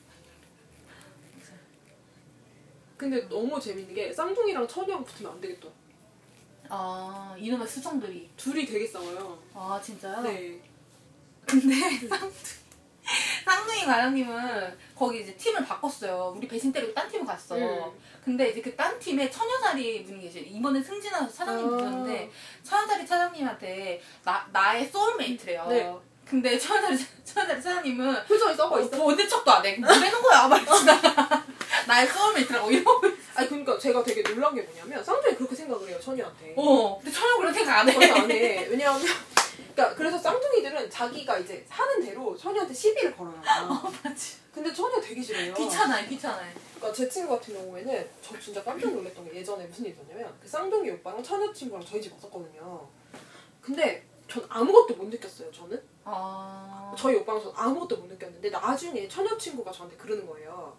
근데 2.96 3.28
너무 3.28 3.60
재밌는 3.60 3.94
게 3.94 4.10
쌍둥이랑 4.12 4.66
처녀랑 4.66 5.04
붙으면 5.04 5.32
안 5.32 5.40
되겠다. 5.40 5.68
아, 6.68 7.34
이놈의 7.38 7.66
수정들이. 7.66 8.30
둘이 8.36 8.66
되게 8.66 8.86
싸워요. 8.86 9.38
아, 9.54 9.80
진짜요? 9.82 10.20
네. 10.22 10.60
근데 11.46 11.74
쌍둥이, 12.08 12.32
쌍둥이 13.44 13.84
과장님은 13.84 14.78
거기 14.96 15.20
이제 15.22 15.34
팀을 15.36 15.64
바꿨어요. 15.64 16.34
우리 16.36 16.48
배신 16.48 16.72
때리고 16.72 16.92
딴 16.92 17.08
팀을 17.08 17.24
갔어. 17.26 17.54
음. 17.56 17.92
근데 18.24 18.48
이제 18.50 18.60
그 18.60 18.74
딴 18.76 18.98
팀에 18.98 19.30
처녀자리 19.30 20.04
분이 20.04 20.22
계세요. 20.22 20.42
이번에 20.48 20.82
승진하서 20.82 21.32
차장님 21.32 21.66
아. 21.66 21.76
붙었는데 21.76 22.30
처녀자리 22.64 23.06
차장님한테 23.06 24.02
나, 24.24 24.46
나의 24.52 24.88
소울메이트래요. 24.90 25.66
네. 25.68 25.94
근데 26.24 26.58
처녀자리, 26.58 26.98
처녀자리 27.24 27.62
차장님은 27.62 28.24
표정이 28.26 28.56
썩어 28.56 28.80
있어. 28.80 28.96
뭐 28.96 29.12
아는 29.12 29.28
척도 29.28 29.52
안 29.52 29.64
해. 29.64 29.76
뭐라는 29.76 30.22
거야, 30.22 30.48
말이야. 30.48 30.66
나의 31.86 32.08
soulmate라고 32.08 32.70
이러고 32.72 33.06
있어. 33.06 33.25
아니 33.36 33.48
그러니까 33.48 33.78
제가 33.78 34.02
되게 34.02 34.22
놀란 34.22 34.54
게 34.54 34.62
뭐냐면 34.62 35.04
쌍둥이 35.04 35.36
그렇게 35.36 35.54
생각을 35.54 35.88
해요 35.88 36.00
처녀한테. 36.00 36.54
어. 36.56 36.98
근데 36.98 37.10
처녀 37.12 37.36
그런 37.36 37.52
생각 37.52 37.80
안 37.80 37.88
해. 37.88 38.10
안 38.10 38.30
해. 38.30 38.66
왜냐하면 38.68 39.02
그러니까 39.74 39.94
그래서 39.94 40.18
쌍둥이들은 40.18 40.88
자기가 40.88 41.38
이제 41.38 41.64
사는 41.68 42.00
대로 42.00 42.34
처녀한테 42.36 42.72
시비를 42.72 43.14
걸어요. 43.14 43.34
맞지. 44.02 44.38
근데 44.52 44.72
처녀 44.72 44.98
되게 44.98 45.22
싫어요. 45.22 45.52
귀찮아요, 45.52 46.08
귀찮아요. 46.08 46.50
그러니까 46.76 46.92
제 46.94 47.06
친구 47.08 47.34
같은 47.34 47.54
경우에는 47.54 48.08
저 48.22 48.38
진짜 48.40 48.64
깜짝 48.64 48.90
놀랐던 48.94 49.26
게 49.26 49.36
예전에 49.36 49.66
무슨 49.66 49.84
일이 49.84 49.92
있었냐면 49.94 50.34
그 50.40 50.48
쌍둥이 50.48 50.90
오빠랑 50.92 51.22
처녀 51.22 51.52
친구랑 51.52 51.84
저희 51.84 52.00
집 52.00 52.14
왔었거든요. 52.14 52.88
근데 53.60 54.06
전 54.26 54.44
아무것도 54.48 54.94
못 54.94 55.08
느꼈어요. 55.08 55.52
저는 55.52 55.82
아. 56.04 56.94
저희 56.96 57.16
오빠랑 57.16 57.42
전 57.42 57.52
아무것도 57.54 57.98
못 57.98 58.06
느꼈는데 58.06 58.48
나중에 58.48 59.06
처녀 59.06 59.36
친구가 59.36 59.70
저한테 59.70 59.96
그러는 59.98 60.26
거예요. 60.26 60.74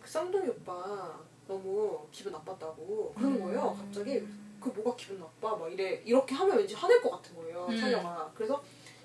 그 0.00 0.08
쌍둥이 0.08 0.48
오빠 0.48 1.18
너무 1.48 2.06
기분 2.12 2.32
나빴다고 2.32 3.14
그러는 3.16 3.40
거예요. 3.42 3.74
갑자기 3.76 4.22
그 4.60 4.68
뭐가 4.68 4.94
기분 4.96 5.18
나빠 5.18 5.56
막 5.56 5.72
이래 5.72 6.00
이렇게 6.04 6.34
하면 6.34 6.58
왠지 6.58 6.74
화낼 6.74 7.00
것 7.02 7.10
같은 7.10 7.34
거예요. 7.36 7.66
음. 7.68 7.76
처녀가 7.80 8.30
그래서 8.34 8.54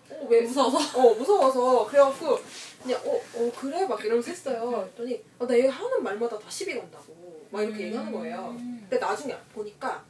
어, 0.10 0.28
왜 0.30 0.42
무서워서. 0.42 0.78
어 1.00 1.14
무서워서 1.16 1.88
그래갖고 1.88 2.38
그냥 2.84 3.02
어, 3.06 3.16
어 3.16 3.52
그래 3.58 3.86
막 3.88 4.00
이러면서 4.04 4.30
했어요. 4.30 4.70
그랬더니 4.70 5.24
아, 5.40 5.48
나 5.48 5.56
얘 5.56 5.68
하는 5.68 6.04
말마다 6.04 6.38
다 6.38 6.50
시비 6.50 6.76
건다고 6.76 7.48
막 7.50 7.62
이렇게 7.64 7.86
얘기하는 7.86 8.12
거예요. 8.12 8.50
음. 8.60 8.86
근데 8.90 8.98
나중에 9.04 9.36
보니까 9.54 10.04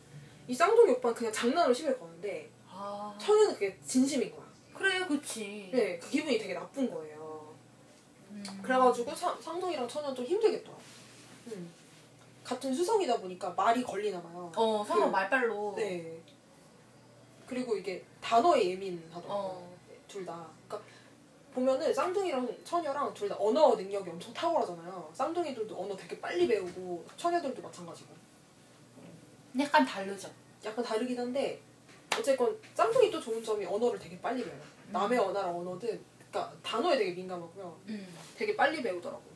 이 0.48 0.54
쌍둥이 0.54 0.92
오빠는 0.94 1.16
그냥 1.16 1.32
장난으로 1.32 1.74
시비를 1.74 2.00
거는데 2.00 2.50
아. 2.70 3.16
처녀는 3.22 3.54
그게 3.54 3.78
진심인 3.86 4.32
거야. 4.36 4.44
그래, 4.74 5.06
그치. 5.08 5.70
네, 5.72 6.00
그 6.00 6.10
기분이 6.10 6.38
되게 6.40 6.54
나쁜 6.56 6.90
거예요. 6.90 7.54
음. 8.32 8.44
그래가지고 8.64 9.16
사- 9.16 9.38
쌍둥이랑 9.40 9.88
처녀는 9.88 10.16
좀 10.16 10.26
힘들겠더라. 10.26 10.76
음. 11.48 11.72
같은 12.44 12.74
수성이다 12.74 13.18
보니까 13.20 13.50
말이 13.52 13.84
걸리나 13.84 14.22
봐요. 14.22 14.52
어, 14.56 14.84
서로 14.88 15.06
그- 15.06 15.10
말빨로. 15.12 15.74
네. 15.78 16.20
그리고 17.48 17.76
이게 17.76 18.04
단어에 18.22 18.70
예민하더라고요. 18.72 19.32
어. 19.34 19.74
둘 20.08 20.26
다. 20.26 20.46
그러니까 20.68 20.90
보면은 21.54 21.94
쌍둥이랑 21.94 22.48
처녀랑 22.64 23.14
둘 23.14 23.30
다 23.30 23.36
언어 23.40 23.76
능력이 23.76 24.10
엄청 24.10 24.34
탁월하잖아요. 24.34 25.10
쌍둥이들도 25.14 25.80
언어 25.80 25.96
되게 25.96 26.20
빨리 26.20 26.48
배우고 26.48 27.06
처녀들도 27.18 27.62
마찬가지고. 27.62 28.14
약간 29.60 29.86
다르죠. 29.86 30.30
약간 30.66 30.84
다르긴 30.84 31.20
한데 31.20 31.62
어쨌건 32.18 32.58
쌍둥이 32.74 33.12
또 33.12 33.20
좋은 33.22 33.44
점이 33.44 33.66
언어를 33.66 34.00
되게 34.00 34.20
빨리 34.20 34.44
배워요. 34.44 34.62
남의 34.92 35.18
언어랑 35.20 35.56
언어든 35.60 36.02
그러니까 36.32 36.56
단어에 36.64 36.98
되게 36.98 37.12
민감하고요. 37.12 37.80
음. 37.90 38.08
되게 38.36 38.56
빨리 38.56 38.82
배우더라고요. 38.82 39.33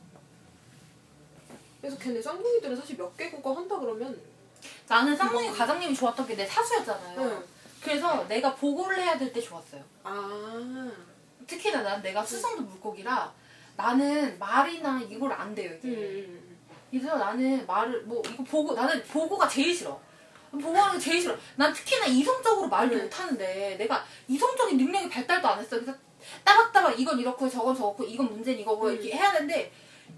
그래서 1.80 1.96
걔네 1.98 2.20
쌍둥이들은 2.20 2.76
사실 2.76 2.96
몇 2.96 3.16
개 3.16 3.30
국어 3.30 3.52
한다 3.54 3.78
그러면 3.78 4.18
나는 4.88 5.16
쌍둥이 5.16 5.50
과장님이 5.52 5.94
좋았던 5.94 6.26
게 6.26 6.34
내 6.36 6.46
사수였잖아요. 6.46 7.20
응. 7.20 7.44
그래서 7.82 8.26
내가 8.26 8.54
보고를 8.54 8.98
해야 9.00 9.16
될 9.18 9.32
때 9.32 9.40
좋았어요. 9.40 9.82
아 10.02 10.90
특히나 11.46 11.82
난 11.82 12.02
내가 12.02 12.24
수성도 12.24 12.62
물고기라 12.62 13.32
나는 13.76 14.38
말이나 14.38 15.00
이걸 15.08 15.32
안 15.32 15.54
돼요 15.54 15.72
이게. 15.78 15.88
음. 15.88 16.56
그래서 16.90 17.16
나는 17.16 17.64
말을 17.66 18.02
뭐 18.02 18.22
이거 18.26 18.42
보고 18.42 18.74
나는 18.74 19.02
보고가 19.04 19.46
제일 19.48 19.74
싫어. 19.74 19.98
보고하는 20.50 20.98
게 20.98 21.04
제일 21.04 21.20
싫어. 21.22 21.36
난 21.56 21.72
특히나 21.72 22.06
이성적으로 22.06 22.68
말도 22.68 22.96
음. 22.96 23.02
못하는데 23.02 23.76
내가 23.78 24.04
이성적인 24.26 24.76
능력이 24.78 25.08
발달도 25.08 25.46
안 25.46 25.58
했어. 25.60 25.76
그래서 25.78 25.94
따박따박 26.44 26.98
이건 26.98 27.18
이렇고 27.20 27.48
저건 27.48 27.76
저렇고 27.76 28.02
이건 28.04 28.26
문제는 28.32 28.58
이거고 28.60 28.86
음. 28.86 28.92
이렇게 28.94 29.12
해야 29.14 29.30
되는데 29.32 29.70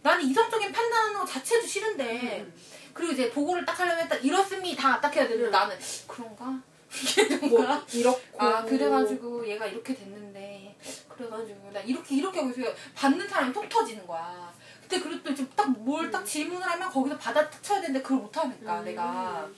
나는 0.02 0.24
이성적인 0.24 0.72
판단하는 0.72 1.18
거 1.18 1.26
자체도 1.26 1.66
싫은데 1.66 2.40
음. 2.40 2.54
그리고 2.92 3.12
이제 3.12 3.30
보고를 3.30 3.64
딱 3.64 3.78
하려면 3.78 4.08
딱 4.08 4.24
이렇습니다 4.24 5.00
딱 5.00 5.14
해야 5.14 5.26
되는데 5.26 5.46
음. 5.46 5.50
나는 5.50 5.76
그런가? 6.06 6.60
뭐 7.48 7.64
이렇고 7.92 8.20
아 8.36 8.64
그래가지고 8.64 9.46
얘가 9.46 9.66
이렇게 9.66 9.94
됐는데 9.94 10.76
그래가지고 11.08 11.70
나 11.72 11.80
이렇게 11.80 12.16
이렇게 12.16 12.40
하고 12.40 12.50
있어요. 12.50 12.74
받는 12.94 13.28
사람이 13.28 13.52
톡 13.52 13.68
터지는 13.68 14.06
거야. 14.06 14.52
근데 14.80 15.00
그리고 15.00 15.22
또 15.22 15.34
지금 15.34 15.50
딱뭘딱 15.54 16.26
질문을 16.26 16.66
하면 16.66 16.90
거기서 16.90 17.16
받아 17.16 17.48
쳐야 17.62 17.80
되는데 17.80 18.02
그걸 18.02 18.18
못하니까 18.18 18.80
음. 18.80 18.84
내가 18.84 19.48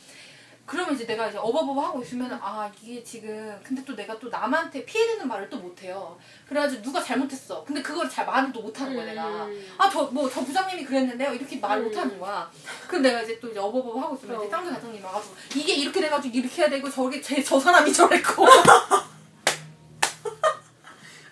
그러면 0.72 0.94
이제 0.94 1.04
내가 1.04 1.28
이제 1.28 1.37
어버버버 1.37 1.78
하고 1.82 2.00
있으면 2.00 2.32
아 2.42 2.70
이게 2.80 3.04
지금 3.04 3.61
근데 3.62 3.85
또 3.85 3.94
내가 3.94 4.18
또 4.18 4.30
남한테 4.30 4.87
피해되는 4.87 5.28
말을 5.28 5.50
또 5.50 5.58
못해요. 5.58 6.18
그래가지고 6.48 6.80
누가 6.82 7.02
잘못했어. 7.02 7.62
근데 7.62 7.82
그걸 7.82 8.08
잘 8.08 8.24
말을 8.24 8.50
또 8.54 8.62
못하는 8.62 8.96
거야 8.96 9.04
내가. 9.04 9.44
음. 9.44 9.66
아저 9.76 10.04
뭐 10.04 10.30
저 10.30 10.40
부장님이 10.42 10.87
그랬는데요 10.87 11.35
이렇게 11.35 11.58
말을 11.58 11.82
음. 11.82 11.88
못하는 11.88 12.18
거야. 12.18 12.50
그럼 12.88 13.02
내가 13.02 13.20
이제 13.20 13.38
또 13.38 13.50
이제 13.50 13.58
어버버버 13.58 14.00
하고 14.00 14.16
있으면 14.16 14.38
이제 14.38 14.46
어. 14.46 14.50
짱구 14.50 14.70
과장님 14.72 15.04
와가지고 15.04 15.35
이게 15.56 15.74
이렇게 15.74 16.00
돼가지고 16.00 16.38
이렇게 16.38 16.62
해야 16.62 16.70
되고 16.70 16.90
저게 16.90 17.20
제, 17.20 17.42
저 17.42 17.61
사람이 17.61 17.92
저랬고 17.92 18.46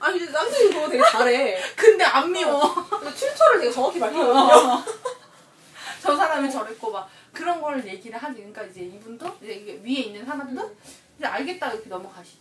아니 0.00 0.18
근데 0.18 0.31
쌍둥이 0.33 0.68
그거 0.70 0.88
되게 0.90 1.03
잘해 1.11 1.59
근데 1.76 2.05
안 2.05 2.31
미워. 2.31 2.61
근데 2.90 3.14
출처를 3.14 3.61
되게 3.61 3.72
정확히 3.72 3.98
밝히거든요 4.00 4.85
저 6.03 6.14
사람이 6.14 6.50
저랬고 6.50 6.90
막 6.90 7.09
그런 7.33 7.61
걸 7.61 7.87
얘기를 7.87 8.19
하지. 8.19 8.37
그러니까 8.37 8.62
이제 8.64 8.83
이분도 8.83 9.27
이제 9.43 9.81
위에 9.85 9.90
있는 10.07 10.25
사람도 10.25 10.77
이제 11.19 11.27
알겠다 11.27 11.73
이렇게 11.73 11.88
넘어가시. 11.88 12.38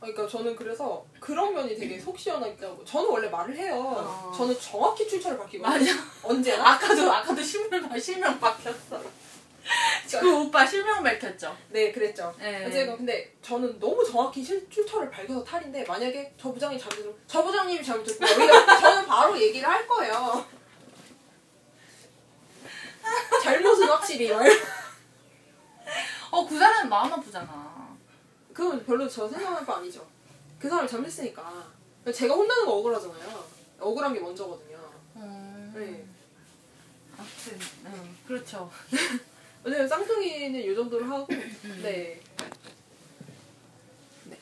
그러니까 0.00 0.26
저는 0.26 0.56
그래서 0.56 1.04
그런 1.20 1.54
면이 1.54 1.76
되게 1.76 1.96
속 1.98 2.18
시원하다고 2.18 2.84
저는 2.84 3.08
원래 3.08 3.28
말을 3.28 3.56
해요 3.56 3.76
어. 3.76 4.32
저는 4.36 4.58
정확히 4.58 5.06
출처를 5.08 5.38
밝히거든요 5.38 5.78
맞아. 5.78 5.92
언제나 6.24 6.70
아까도 6.72 7.12
아까도 7.12 7.40
실명 7.40 7.96
실명 8.00 8.40
밝혔어. 8.40 9.00
그 10.20 10.40
오빠 10.40 10.66
실명 10.66 11.04
밝혔죠. 11.04 11.56
네 11.70 11.92
그랬죠 11.92 12.34
네. 12.36 12.68
제가 12.68 12.96
근데 12.96 13.32
저는 13.42 13.78
너무 13.78 14.04
정확히 14.04 14.42
실, 14.42 14.68
출처를 14.68 15.08
밝혀서 15.08 15.44
탈인데 15.44 15.84
만약에 15.84 16.34
저 16.36 16.52
부장이 16.52 16.76
잘못했으면 16.76 17.14
저 17.28 17.44
부장님이 17.44 17.84
잘못했고 17.84 18.26
저는 18.26 19.06
바로 19.06 19.40
얘기를 19.40 19.68
할 19.68 19.86
거예요 19.86 20.44
잘못은 23.42 23.88
확실히 23.88 24.30
말 24.30 24.48
어그 26.30 26.58
사람 26.58 26.88
마음 26.88 27.12
아프잖아. 27.12 27.96
그건 28.52 28.84
별로 28.84 29.08
저 29.08 29.28
생각할 29.28 29.64
거 29.64 29.74
아니죠 29.74 30.06
그 30.58 30.68
사람이 30.68 30.88
잘못했으니까 30.88 31.66
제가 32.14 32.34
혼나는 32.34 32.66
거 32.66 32.72
억울하잖아요 32.74 33.44
억울한 33.80 34.12
게 34.12 34.20
먼저거든요 34.20 34.78
음. 35.16 35.72
네. 35.74 36.04
아무튼 37.16 37.58
음, 37.86 38.16
그렇죠. 38.26 38.70
왜냐면 39.64 39.88
쌍둥이는 39.88 40.60
이 40.60 40.74
정도로 40.74 41.04
하고 41.04 41.26
음. 41.30 41.80
네. 41.82 42.20
네. 44.24 44.38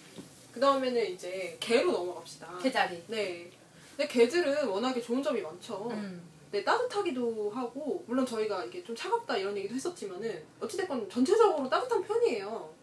그 0.53 0.61
다음에는 0.61 1.13
이제 1.13 1.57
개로 1.61 1.93
넘어갑시다. 1.93 2.59
개자리. 2.59 3.03
네. 3.09 3.51
근데 3.97 4.09
개들은 4.09 4.67
워낙에 4.69 5.01
좋은 5.01 5.23
점이 5.23 5.43
많죠. 5.43 5.89
음. 5.91 6.23
네, 6.51 6.65
따뜻하기도 6.65 7.51
하고, 7.51 8.05
물론 8.09 8.27
저희가 8.27 8.65
이게 8.65 8.83
좀 8.83 8.95
차갑다 8.97 9.37
이런 9.37 9.57
얘기도 9.57 9.75
했었지만은, 9.75 10.45
어찌됐건 10.61 11.09
전체적으로 11.09 11.69
따뜻한 11.69 12.03
편이에요. 12.03 12.75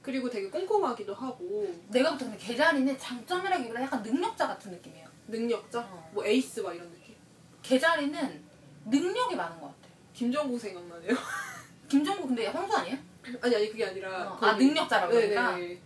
그리고 0.00 0.30
되게 0.30 0.48
꼼꼼하기도 0.48 1.12
하고, 1.14 1.74
내가 1.88 2.10
볼때 2.10 2.24
근데 2.24 2.38
개자리는 2.38 2.98
장점이라기보다 2.98 3.82
약간 3.82 4.02
능력자 4.02 4.46
같은 4.46 4.70
느낌이에요. 4.72 5.06
능력자? 5.28 5.80
어. 5.80 6.10
뭐 6.14 6.24
에이스 6.24 6.60
막 6.60 6.74
이런 6.74 6.90
느낌. 6.92 7.14
개자리는 7.62 8.44
능력이 8.86 9.34
많은 9.36 9.60
것 9.60 9.66
같아. 9.66 9.94
김정구 10.14 10.58
생각나네요. 10.58 11.10
김종국 11.88 12.28
근데 12.28 12.46
황소 12.46 12.78
아니에요? 12.78 12.96
아니, 13.42 13.56
아니, 13.56 13.68
그게 13.70 13.84
아니라. 13.84 14.32
어, 14.32 14.38
아, 14.40 14.52
능력자라고 14.52 15.12
그러니까? 15.12 15.56
네네. 15.56 15.80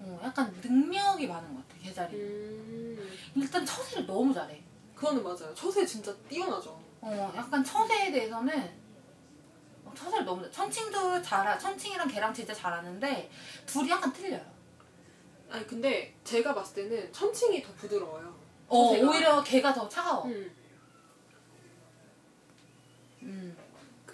어, 0.00 0.20
약간 0.24 0.52
능력이 0.62 1.26
많은 1.26 1.54
것 1.54 1.66
같아 1.68 1.80
개자리. 1.80 2.16
음, 2.16 3.10
일단 3.36 3.64
처세를 3.64 4.06
너무 4.06 4.34
잘해. 4.34 4.63
그거는 5.04 5.22
맞아요. 5.22 5.54
처세 5.54 5.84
진짜 5.84 6.14
뛰어나죠. 6.30 6.80
어, 7.02 7.32
약간 7.36 7.62
처세에 7.62 8.10
대해서는 8.10 8.70
어, 9.84 9.92
처세를 9.94 10.24
너무 10.24 10.42
잘- 10.44 10.52
천칭도 10.52 11.20
잘하. 11.20 11.58
천칭이랑 11.58 12.08
걔랑 12.08 12.32
진짜 12.32 12.54
잘하는데 12.54 13.30
둘이 13.66 13.90
약간 13.90 14.10
틀려요. 14.14 14.42
아니, 15.50 15.66
근데 15.66 16.14
제가 16.24 16.54
봤을 16.54 16.88
때는 16.88 17.12
천칭이 17.12 17.62
더 17.62 17.70
부드러워요. 17.74 18.34
어, 18.68 18.88
처세가. 18.88 19.10
오히려 19.10 19.44
걔가 19.44 19.74
더 19.74 19.86
차가워. 19.86 20.24
음. 20.24 20.50
음. 23.22 23.56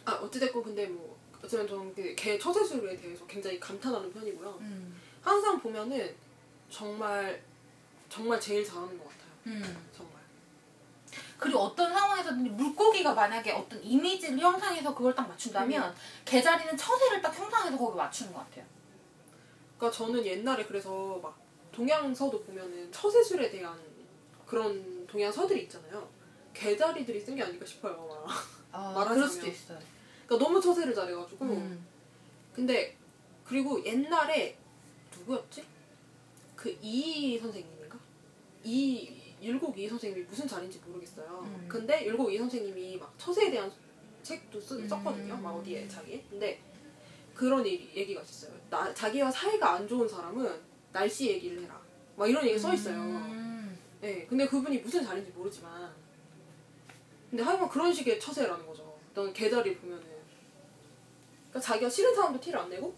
아 0.05 0.13
어찌됐건 0.15 0.63
근데 0.65 0.87
뭐 0.89 1.17
어쩌면 1.45 1.69
저는 1.69 1.95
그개 1.95 2.37
처세술에 2.37 2.97
대해서 2.97 3.25
굉장히 3.27 3.61
감탄하는 3.61 4.13
편이고요. 4.13 4.59
음. 4.61 5.01
항상 5.23 5.61
보면은 5.61 6.13
정말 6.69 7.41
정말 8.09 8.41
제일 8.41 8.65
잘하는 8.65 8.99
것 8.99 9.05
같아요. 9.05 9.31
음. 9.47 9.87
정말. 9.97 10.10
그리고 11.41 11.61
어떤 11.61 11.91
상황에서든 11.93 12.55
물고기가 12.57 13.15
만약에 13.15 13.53
어떤 13.53 13.83
이미지를 13.83 14.39
형성해서 14.39 14.95
그걸 14.95 15.15
딱 15.15 15.27
맞춘다면 15.27 15.95
개자리는 16.27 16.77
처세를 16.77 17.23
딱 17.23 17.37
형성해서 17.37 17.77
거기 17.79 17.97
맞추는 17.97 18.33
것 18.33 18.41
같아요. 18.41 18.65
그러니까 19.79 19.97
저는 19.97 20.25
옛날에 20.27 20.65
그래서 20.67 21.19
막 21.23 21.39
동양서도 21.73 22.43
보면은 22.45 22.93
처세술에 22.93 23.51
대한 23.51 23.79
그런 24.47 25.07
동양서들이 25.07 25.63
있잖아요. 25.63 26.07
개자리들이 26.53 27.19
쓴 27.21 27.35
게 27.37 27.43
아닐까 27.43 27.65
싶어요. 27.65 27.97
막. 28.07 28.27
아, 28.73 28.93
말하자면. 28.93 29.09
그럴 29.17 29.29
수도 29.29 29.47
있어요. 29.47 29.79
그러니까 30.27 30.47
너무 30.47 30.61
처세를 30.61 30.95
잘해가지고. 30.95 31.45
음. 31.47 31.87
근데 32.53 32.97
그리고 33.45 33.83
옛날에 33.85 34.59
누구였지? 35.17 35.65
그 36.55 36.77
이 36.83 37.39
선생님인가? 37.39 37.99
이 38.65 39.20
율곡 39.43 39.79
이 39.79 39.89
선생님이 39.89 40.25
무슨 40.27 40.47
자리인지 40.47 40.81
모르겠어요. 40.87 41.41
음. 41.45 41.67
근데 41.69 42.05
율곡 42.07 42.33
이 42.33 42.39
선생님이 42.39 42.99
막 42.99 43.15
처세에 43.19 43.51
대한 43.51 43.73
책도 44.23 44.61
쓰, 44.61 44.75
음. 44.75 44.89
썼거든요. 44.89 45.37
막 45.37 45.57
어디에 45.57 45.89
자기. 45.89 46.23
근데 46.29 46.61
그런 47.35 47.67
얘기, 47.67 47.91
얘기 47.95 48.15
가 48.15 48.21
있었어요. 48.23 48.53
나, 48.69 48.93
자기와 48.93 49.31
사이가 49.31 49.73
안 49.73 49.89
좋은 49.89 50.07
사람은 50.07 50.61
날씨 50.93 51.29
얘기를 51.29 51.63
해라. 51.63 51.81
막 52.17 52.29
이런 52.29 52.47
얘기 52.47 52.59
써 52.59 52.75
있어요. 52.75 53.01
음. 53.01 53.79
네, 54.01 54.27
근데 54.27 54.47
그분이 54.47 54.79
무슨 54.79 55.05
자리인지 55.05 55.33
모르지만. 55.33 55.91
근데 57.31 57.43
하여간 57.43 57.69
그런 57.69 57.93
식의 57.93 58.21
처세라는 58.21 58.67
거죠. 58.67 58.99
넌 59.15 59.33
개자리 59.33 59.77
보면은. 59.77 60.05
그러니까 61.49 61.61
자기가 61.61 61.89
싫은 61.89 62.15
사람도 62.15 62.41
티를 62.41 62.59
안 62.59 62.69
내고, 62.69 62.95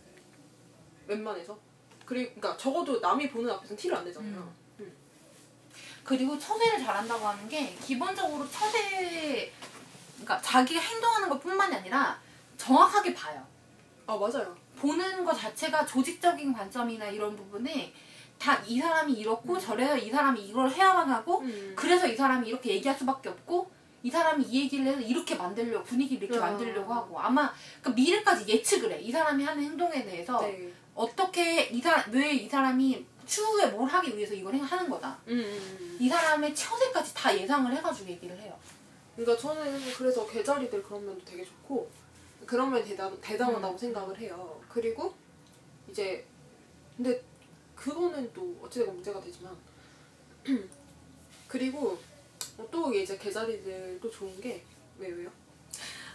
웬만해서. 1.07 1.59
그리고, 2.05 2.35
그러니까 2.35 2.57
적어도 2.57 3.01
남이 3.01 3.31
보는 3.31 3.51
앞에서는 3.51 3.77
티를 3.77 3.97
안 3.97 4.05
내잖아요. 4.05 4.41
음. 4.41 4.62
그리고 6.05 6.39
처세를 6.39 6.79
잘한다고 6.85 7.27
하는 7.27 7.49
게 7.49 7.75
기본적으로 7.77 8.49
처세 8.51 9.53
그러니까 10.15 10.41
자기가 10.41 10.81
행동하는 10.81 11.29
것뿐만이 11.29 11.77
아니라 11.77 12.19
정확하게 12.57 13.15
봐요. 13.15 13.45
아, 14.07 14.17
맞아요. 14.17 14.57
보는 14.77 15.25
것 15.25 15.33
자체가 15.35 15.87
조직적인 15.87 16.53
관점이나 16.53 17.07
이런 17.07 17.37
부분에 17.37 17.93
다 18.39 18.61
이 18.67 18.81
사람이 18.81 19.13
이렇고 19.13 19.57
저래서 19.59 19.97
이 19.97 20.11
사람이 20.11 20.41
이걸 20.41 20.69
해야만 20.69 21.09
하고 21.09 21.41
음. 21.43 21.73
그래서 21.77 22.09
이 22.09 22.17
사람이 22.17 22.49
이렇게 22.49 22.71
얘기할 22.71 22.99
수밖에 22.99 23.29
없고 23.29 23.71
이 24.03 24.11
사람이 24.11 24.45
이 24.45 24.63
얘기를 24.63 24.85
해서 24.87 25.01
이렇게 25.01 25.37
만들려고 25.37 25.85
분위기를 25.85 26.25
이렇게 26.25 26.43
아. 26.43 26.49
만들려고 26.49 26.93
하고 26.93 27.21
아마 27.21 27.53
그 27.81 27.91
미래까지 27.91 28.47
예측을 28.49 28.91
해. 28.91 29.01
이 29.01 29.13
사람이 29.13 29.45
하는 29.45 29.63
행동에 29.63 30.05
대해서 30.05 30.41
네. 30.41 30.73
어떻게 30.95 31.67
이 31.67 31.81
사람 31.81 32.11
왜이 32.11 32.49
사람이 32.49 33.07
추후에 33.33 33.67
뭘 33.71 33.89
하기 33.89 34.15
위해서 34.15 34.35
이걸 34.35 34.53
행- 34.55 34.63
하는 34.63 34.91
거다. 34.91 35.19
음, 35.29 35.33
음, 35.33 35.77
음. 35.81 35.97
이 35.99 36.07
사람의 36.07 36.55
처세까지 36.55 37.15
다 37.15 37.35
예상을 37.35 37.75
해가지고 37.75 38.11
얘기를 38.11 38.39
해요. 38.39 38.59
그러니까 39.17 39.41
저는 39.41 39.81
그래서 39.95 40.27
개자리들 40.27 40.83
그런 40.83 41.07
면도 41.07 41.25
되게 41.25 41.43
좋고, 41.43 41.91
그런 42.45 42.71
면이 42.71 42.85
대단, 42.85 43.19
대단하다고 43.23 43.73
음. 43.73 43.79
생각을 43.79 44.19
해요. 44.19 44.61
그리고, 44.69 45.15
이제, 45.89 46.27
근데, 46.97 47.23
그거는 47.75 48.31
또 48.35 48.55
어찌되건 48.63 48.97
문제가 48.97 49.19
되지만, 49.23 49.57
그리고, 51.49 51.99
또 52.71 52.93
이제 52.93 53.17
개자리들도 53.17 54.11
좋은 54.11 54.39
게, 54.43 54.63
왜, 54.99 55.09
왜요? 55.09 55.31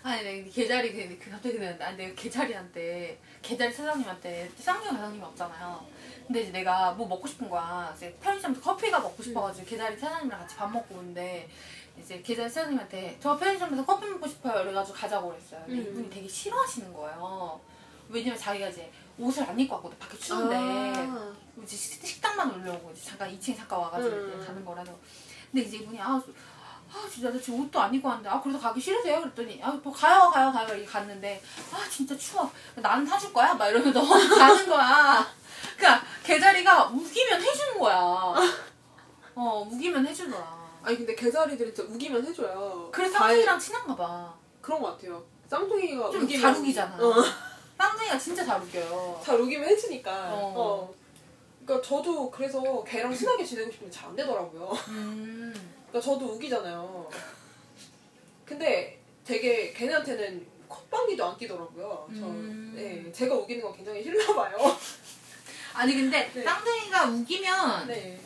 아니, 0.03 0.23
내 0.23 0.43
계자리 0.43 0.93
그그 0.93 1.31
갑자기 1.31 1.57
내가 1.57 1.95
계자리한테 2.15 3.19
계자리 3.41 3.73
사장님한테 3.73 4.49
쌍용 4.57 4.83
사장님이 4.93 5.23
없잖아요. 5.23 5.85
근데 6.27 6.41
이제 6.41 6.51
내가 6.51 6.91
뭐 6.91 7.07
먹고 7.07 7.25
싶은 7.27 7.49
거야. 7.49 7.91
이제 7.95 8.15
편의점에서 8.21 8.59
커피가 8.61 8.99
먹고 8.99 9.23
싶어가지고 9.23 9.65
계자리 9.65 9.97
사장님이랑 9.97 10.41
같이 10.41 10.55
밥 10.57 10.69
먹고 10.71 10.95
오는데 10.95 11.49
이제 11.97 12.21
계자리 12.21 12.49
사장님한테 12.49 13.17
저 13.21 13.37
편의점에서 13.37 13.85
커피 13.85 14.07
먹고 14.07 14.27
싶어요. 14.27 14.53
그래가지고 14.63 14.97
가자고 14.97 15.29
그랬어요. 15.29 15.63
근데 15.65 15.81
음. 15.81 15.91
이분이 15.91 16.09
되게 16.09 16.27
싫어하시는 16.27 16.93
거예요. 16.93 17.59
왜냐면 18.09 18.37
자기가 18.37 18.67
이제 18.67 18.91
옷을 19.17 19.43
안 19.49 19.57
입고 19.59 19.75
왔거든. 19.75 19.97
밖에 19.97 20.17
추운데. 20.17 20.55
아, 20.57 21.33
이제 21.63 21.75
식- 21.75 22.05
식당만 22.05 22.53
오려고 22.53 22.91
이제 22.91 23.03
잠깐 23.05 23.29
2층에 23.31 23.55
잠깐 23.57 23.79
와가지고 23.79 24.15
음. 24.15 24.43
가는 24.45 24.65
거라서 24.65 24.93
근데 25.51 25.65
이제 25.65 25.77
이분이 25.77 25.99
아, 25.99 26.21
소- 26.23 26.31
아아 26.93 27.09
진짜 27.09 27.29
나 27.31 27.39
지금 27.39 27.61
옷도 27.61 27.79
안 27.81 27.93
입고 27.93 28.07
왔는데 28.07 28.29
아 28.29 28.39
그래도 28.41 28.59
가기 28.59 28.79
싫으세요? 28.79 29.19
그랬더니 29.21 29.61
아 29.63 29.71
뭐 29.83 29.91
가요 29.91 30.29
가요 30.29 30.51
가요 30.51 30.67
이렇게 30.67 30.85
갔는데 30.85 31.41
아 31.73 31.89
진짜 31.89 32.15
추워 32.17 32.49
나는 32.75 33.05
사줄 33.05 33.33
거야? 33.33 33.53
막 33.55 33.67
이러면서 33.67 33.99
가는 34.37 34.69
거야 34.69 35.27
그니까 35.77 36.01
개자리가 36.23 36.87
우기면 36.87 37.41
해주는 37.41 37.79
거야 37.79 38.35
어 39.35 39.67
우기면 39.71 40.05
해주더라 40.07 40.57
아니 40.83 40.97
근데 40.97 41.13
개자리들이 41.15 41.73
진짜 41.73 41.91
우기면 41.93 42.25
해줘요. 42.25 42.89
그래서 42.91 43.13
잘- 43.13 43.27
쌍둥이랑 43.29 43.59
친한가 43.59 43.95
봐 43.95 44.33
그런 44.61 44.81
것 44.81 44.91
같아요. 44.97 45.23
쌍둥이가 45.47 46.11
좀 46.11 46.23
우기면 46.23 46.41
잘 46.41 46.55
우기잖아 46.61 46.97
어. 46.99 47.13
쌍둥이가 47.77 48.17
진짜 48.17 48.43
잘 48.45 48.61
우겨요 48.61 49.21
잘 49.23 49.39
우기면 49.39 49.67
해주니까. 49.69 50.11
어. 50.33 50.53
어. 50.55 50.93
그러니까 51.65 51.87
저도 51.87 52.31
그래서 52.31 52.83
걔랑 52.83 53.13
친하게 53.13 53.43
지내고 53.43 53.71
싶은데 53.71 53.91
잘 53.91 54.09
안 54.09 54.15
되더라고요. 54.15 54.71
음 54.89 55.53
그러니까 55.89 55.99
저도 56.11 56.33
우기잖아요. 56.33 57.09
근데 58.45 58.99
되게 59.25 59.73
걔네한테는 59.73 60.47
콧방귀도 60.69 61.25
안 61.25 61.37
끼더라고요. 61.37 62.07
저, 62.17 62.25
음. 62.25 62.73
네, 62.75 63.11
제가 63.11 63.35
우기는 63.35 63.61
건 63.61 63.73
굉장히 63.75 64.01
싫나 64.03 64.33
봐요. 64.35 64.57
아니 65.77 65.93
근데 65.93 66.31
네. 66.33 66.43
쌍둥이가 66.43 67.05
우기면 67.05 67.87
네. 67.87 68.19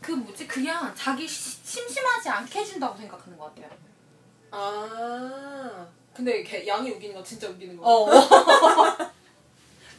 그 0.00 0.10
뭐지 0.10 0.48
그냥 0.48 0.92
자기 0.96 1.26
시- 1.28 1.58
심심하지 1.64 2.28
않게 2.28 2.58
해준다고 2.58 2.96
생각하는 2.98 3.38
것 3.38 3.54
같아요 3.54 3.70
아. 4.50 5.86
근데 6.12 6.42
걔 6.42 6.66
양이 6.66 6.90
우기는 6.90 7.14
건 7.14 7.24
진짜 7.24 7.48
우기는 7.48 7.76
거. 7.76 7.82
어 7.84 8.06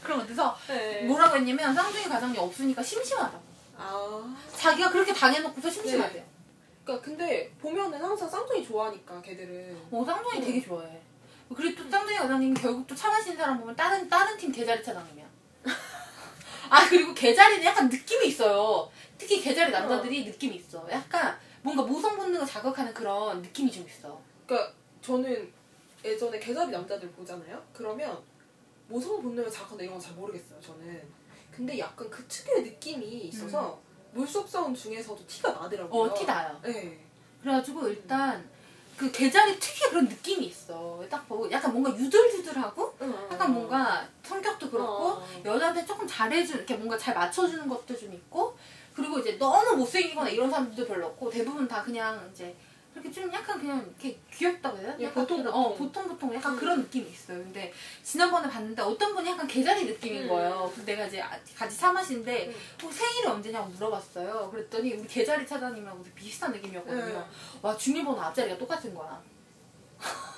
그런 0.04 0.20
것 0.20 0.28
같아서 0.28 0.58
네. 0.68 1.04
뭐라고 1.04 1.38
했냐면 1.38 1.74
쌍둥이 1.74 2.04
가정이 2.06 2.38
없으니까 2.38 2.84
심심하다고 2.84 3.44
아. 3.78 4.36
자기가 4.58 4.90
그렇게 4.92 5.14
당해놓고서 5.14 5.70
심심하대요 5.70 6.24
그러니까 6.84 7.06
근데 7.06 7.50
보면은 7.62 8.00
항상 8.04 8.30
쌍둥이 8.30 8.66
좋아하니까 8.68 9.22
걔들은. 9.22 9.78
어 9.92 10.04
쌍둥이 10.06 10.38
어. 10.38 10.42
되게 10.46 10.62
좋아해 10.62 11.00
그리고 11.56 11.84
또 11.84 11.90
쌍둥이 11.90 12.18
과장님 12.18 12.54
결국 12.54 12.86
또차 12.88 13.10
마시는 13.10 13.38
사람 13.38 13.58
보면 13.60 13.74
다른 13.76 14.08
다른 14.10 14.38
팀 14.38 14.52
개자리 14.52 14.84
차장님이야 14.84 15.25
아 16.70 16.88
그리고 16.90 17.14
개자리는 17.14 17.64
약간 17.64 17.88
느낌이 17.90 18.28
있어요 18.28 18.90
특히 19.18 19.42
개자리 19.42 19.72
남자들이 19.72 20.26
느낌이 20.26 20.56
있어 20.58 20.86
약간 20.92 21.38
뭔가 21.62 21.84
모성 21.84 22.16
본능을 22.16 22.46
자극하는 22.46 22.94
그런 22.94 23.42
느낌이 23.42 23.72
좀 23.72 23.86
있어 23.88 24.20
그러니까 24.46 24.74
저는 25.02 25.52
예전에 26.04 26.38
개자리 26.40 26.70
남자들 26.72 27.10
보잖아요. 27.12 27.60
그러면 27.74 28.22
모성 28.88 29.22
본능을 29.24 29.50
자극하는 29.50 29.86
이런 29.86 29.96
건 29.98 30.02
잘 30.02 30.14
모르겠어요. 30.16 30.60
저는. 30.62 31.02
근데 31.52 31.80
약간 31.80 32.08
그 32.12 32.24
특유의 32.28 32.62
느낌이 32.64 33.06
있어서 33.30 33.80
물속 34.14 34.48
싸움 34.48 34.76
중에서도 34.76 35.26
티가 35.26 35.52
나더라고요. 35.54 36.02
어 36.04 36.14
티 36.14 36.26
나요 36.26 36.60
네. 36.64 37.00
그래가지고 37.42 37.88
일단 37.88 38.48
그 38.98 39.12
개자리 39.12 39.60
특유의 39.60 39.92
그런 39.92 40.06
느낌이 40.06 40.46
있어 40.46 41.04
딱 41.10 41.28
보고 41.28 41.50
약간 41.52 41.72
뭔가 41.72 41.96
유들유들하고 41.98 42.98
약간 43.32 43.54
뭔가 43.54 44.08
성격도 44.24 44.70
그렇고 44.70 45.08
어. 45.08 45.28
여자한테 45.44 45.86
조금 45.86 46.08
잘해주는 46.08 46.60
이렇게 46.60 46.76
뭔가 46.76 46.98
잘 46.98 47.14
맞춰주는 47.14 47.68
것도 47.68 47.98
좀 47.98 48.14
있고 48.14 48.58
그리고 48.94 49.20
이제 49.20 49.38
너무 49.38 49.76
못생기거나 49.76 50.30
이런 50.30 50.50
사람들도 50.50 50.88
별로 50.88 51.08
없고 51.08 51.30
대부분 51.30 51.68
다 51.68 51.84
그냥 51.84 52.30
이제 52.32 52.56
그렇게 52.96 53.12
좀 53.12 53.32
약간 53.34 53.60
그냥 53.60 53.80
이렇게 53.86 54.18
귀엽다고 54.34 54.78
해야 54.78 54.96
되나? 54.96 55.00
예, 55.02 55.12
보통, 55.12 55.40
그런-. 55.44 55.54
어 55.54 55.74
보통 55.76 56.08
보통 56.08 56.34
약간 56.34 56.54
음. 56.54 56.58
그런 56.58 56.80
느낌이 56.84 57.10
있어요. 57.10 57.40
근데 57.40 57.74
지난번에 58.02 58.48
봤는데 58.50 58.82
어떤 58.82 59.14
분이 59.14 59.30
약간 59.30 59.46
개자리 59.46 59.84
느낌인 59.84 60.24
음. 60.24 60.28
거예요. 60.30 60.72
내가 60.86 61.06
이제 61.06 61.22
아- 61.22 61.38
같이 61.58 61.76
사 61.76 61.92
마시는데 61.92 62.48
음. 62.48 62.88
어, 62.88 62.90
생일이 62.90 63.28
언제냐고 63.28 63.68
물어봤어요. 63.72 64.50
그랬더니 64.50 64.94
우리 64.94 65.06
개자리 65.08 65.46
차장님하고 65.46 66.02
비슷한 66.16 66.54
느낌이었거든요. 66.54 67.28
와 67.62 67.76
중일번호 67.76 68.22
앞자리가 68.22 68.58
똑같은 68.58 68.96
거야. 68.96 69.22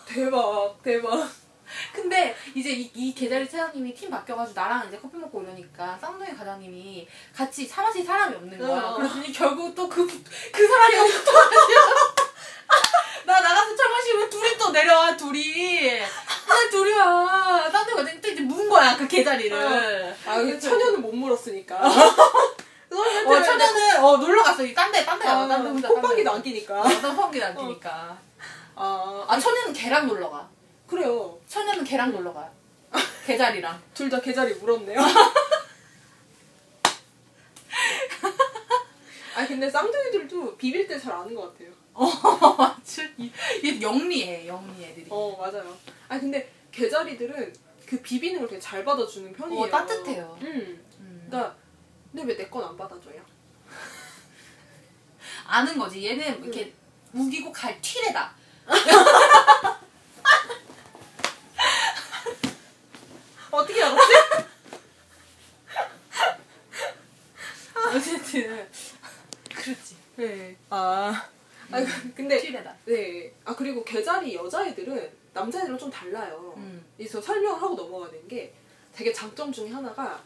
대박, 0.07 0.81
대박. 0.81 1.29
근데 1.93 2.35
이제 2.55 2.69
이, 2.71 2.91
이 2.93 3.13
계자리 3.13 3.47
차장님이 3.49 3.93
팀 3.93 4.09
바뀌어가지고 4.09 4.59
나랑 4.59 4.87
이제 4.87 4.97
커피 5.01 5.17
먹고 5.17 5.41
이러니까 5.43 5.97
쌍둥이 5.99 6.35
과장님이 6.37 7.07
같이 7.35 7.67
차 7.67 7.81
마실 7.81 8.05
사람이 8.05 8.35
없는 8.35 8.57
거야. 8.59 8.81
어. 8.83 8.95
그랬더니 8.97 9.31
결국 9.31 9.73
또 9.75 9.87
그 9.89 10.05
그 10.07 10.67
사람이 10.67 10.95
여기서 10.97 11.23
또 11.23 11.31
마셔. 11.33 11.49
나 13.25 13.41
나가서 13.41 13.75
차 13.75 13.89
마시면 13.89 14.29
둘이 14.29 14.57
또 14.57 14.71
내려와 14.71 15.17
둘이. 15.17 15.99
아 16.01 16.69
둘이 16.71 16.93
와. 16.93 17.69
쌍둥이 17.69 17.95
과장님 17.97 18.21
또 18.21 18.27
이제 18.29 18.41
문 18.41 18.69
거야 18.69 18.95
그 18.95 19.07
계자리를. 19.07 20.15
아, 20.25 20.35
근데 20.35 20.57
천연은 20.59 21.01
못 21.01 21.13
물었으니까. 21.13 21.75
어 21.75 23.43
천연은 23.43 24.03
어 24.03 24.17
놀러 24.17 24.41
갔어. 24.43 24.63
딴데 24.73 25.05
딴데 25.05 25.25
가봐. 25.25 25.41
아, 25.43 25.47
딴데 25.47 25.69
혼자. 25.69 25.87
콧방귀도 25.89 26.31
안 26.31 26.41
끼니까. 26.41 26.81
딴 26.83 27.15
콧방귀도 27.15 27.45
안 27.45 27.57
끼니까. 27.57 28.17
아, 28.75 29.25
아 29.27 29.37
천연은 29.39 29.73
걔랑 29.73 30.07
놀러 30.07 30.29
가. 30.29 30.47
그래요. 30.87 31.39
천연은 31.47 31.83
걔랑 31.83 32.11
놀러 32.11 32.33
가요. 32.33 32.49
계자리랑. 33.25 33.81
둘 33.93 34.09
다 34.09 34.19
개자리 34.21 34.53
물었네요. 34.55 34.99
아 39.35 39.45
근데 39.47 39.69
쌍둥이들도 39.69 40.57
비빌 40.57 40.87
때 40.87 40.99
잘 40.99 41.13
아는 41.13 41.35
것 41.35 41.53
같아요. 41.53 41.69
어, 41.93 42.07
이, 43.17 43.31
이 43.63 43.81
영리해, 43.81 44.47
영리 44.47 44.83
애들이. 44.85 45.05
어 45.09 45.35
맞아요. 45.37 45.75
아 46.09 46.19
근데 46.19 46.51
개자리들은 46.71 47.53
그 47.85 48.01
비비는 48.01 48.39
걸 48.39 48.47
되게 48.49 48.59
잘 48.59 48.83
받아주는 48.83 49.31
편이에요. 49.33 49.61
어, 49.63 49.69
따뜻해요. 49.69 50.37
음. 50.41 50.85
음. 50.99 51.27
그러니까 51.29 51.55
근데 52.11 52.25
왜 52.33 52.37
내 52.37 52.49
건 52.49 52.63
안 52.63 52.75
받아줘요? 52.77 53.21
아는 55.45 55.77
거지. 55.77 56.03
얘는 56.05 56.43
이렇게 56.43 56.73
우기고 57.13 57.51
갈 57.51 57.79
튀레다. 57.81 58.35
어떻게 63.51 63.81
알았지? 63.83 64.13
어쨌든 67.95 68.67
그렇지. 69.49 69.95
네. 70.17 70.57
아. 70.69 71.29
아 71.71 71.85
근데 72.15 72.39
튀레다. 72.39 72.75
네. 72.85 73.33
아 73.45 73.55
그리고 73.55 73.83
개자리 73.83 74.35
여자애들은 74.35 75.11
남자애들은 75.33 75.77
좀 75.77 75.89
달라요. 75.89 76.53
음. 76.57 76.85
그래서 76.95 77.21
설명을 77.21 77.61
하고 77.61 77.75
넘어가야 77.75 78.11
되는 78.11 78.27
게 78.27 78.53
되게 78.93 79.13
장점 79.13 79.51
중에 79.51 79.69
하나가 79.69 80.23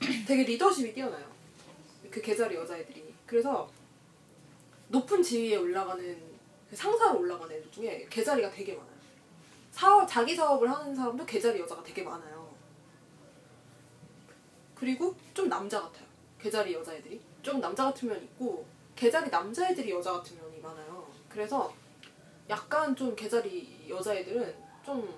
되게 0.26 0.42
리더십이 0.44 0.92
뛰어나요. 0.94 1.24
그 2.10 2.20
개자리 2.20 2.56
여자애들이. 2.56 3.14
그래서 3.26 3.70
높은 4.88 5.22
지위에 5.22 5.56
올라가는 5.56 6.22
그 6.70 6.76
상사로 6.76 7.20
올라가는 7.20 7.54
애들 7.54 7.70
중에 7.70 8.06
개자리가 8.10 8.50
되게 8.50 8.74
많아요. 8.74 8.87
사업, 9.78 10.08
자기 10.08 10.34
사업을 10.34 10.68
하는 10.68 10.92
사람도 10.92 11.24
개자리 11.24 11.60
여자가 11.60 11.84
되게 11.84 12.02
많아요. 12.02 12.52
그리고 14.74 15.14
좀 15.32 15.48
남자 15.48 15.80
같아요. 15.80 16.04
개자리 16.40 16.74
여자애들이. 16.74 17.20
좀 17.42 17.60
남자 17.60 17.84
같은 17.84 18.08
면이 18.08 18.24
있고 18.24 18.66
개자리 18.96 19.30
남자애들이 19.30 19.92
여자 19.92 20.14
같은 20.14 20.36
면이 20.36 20.58
많아요. 20.58 21.08
그래서 21.28 21.72
약간 22.50 22.96
좀 22.96 23.14
개자리 23.14 23.86
여자애들은 23.88 24.56
좀 24.84 25.08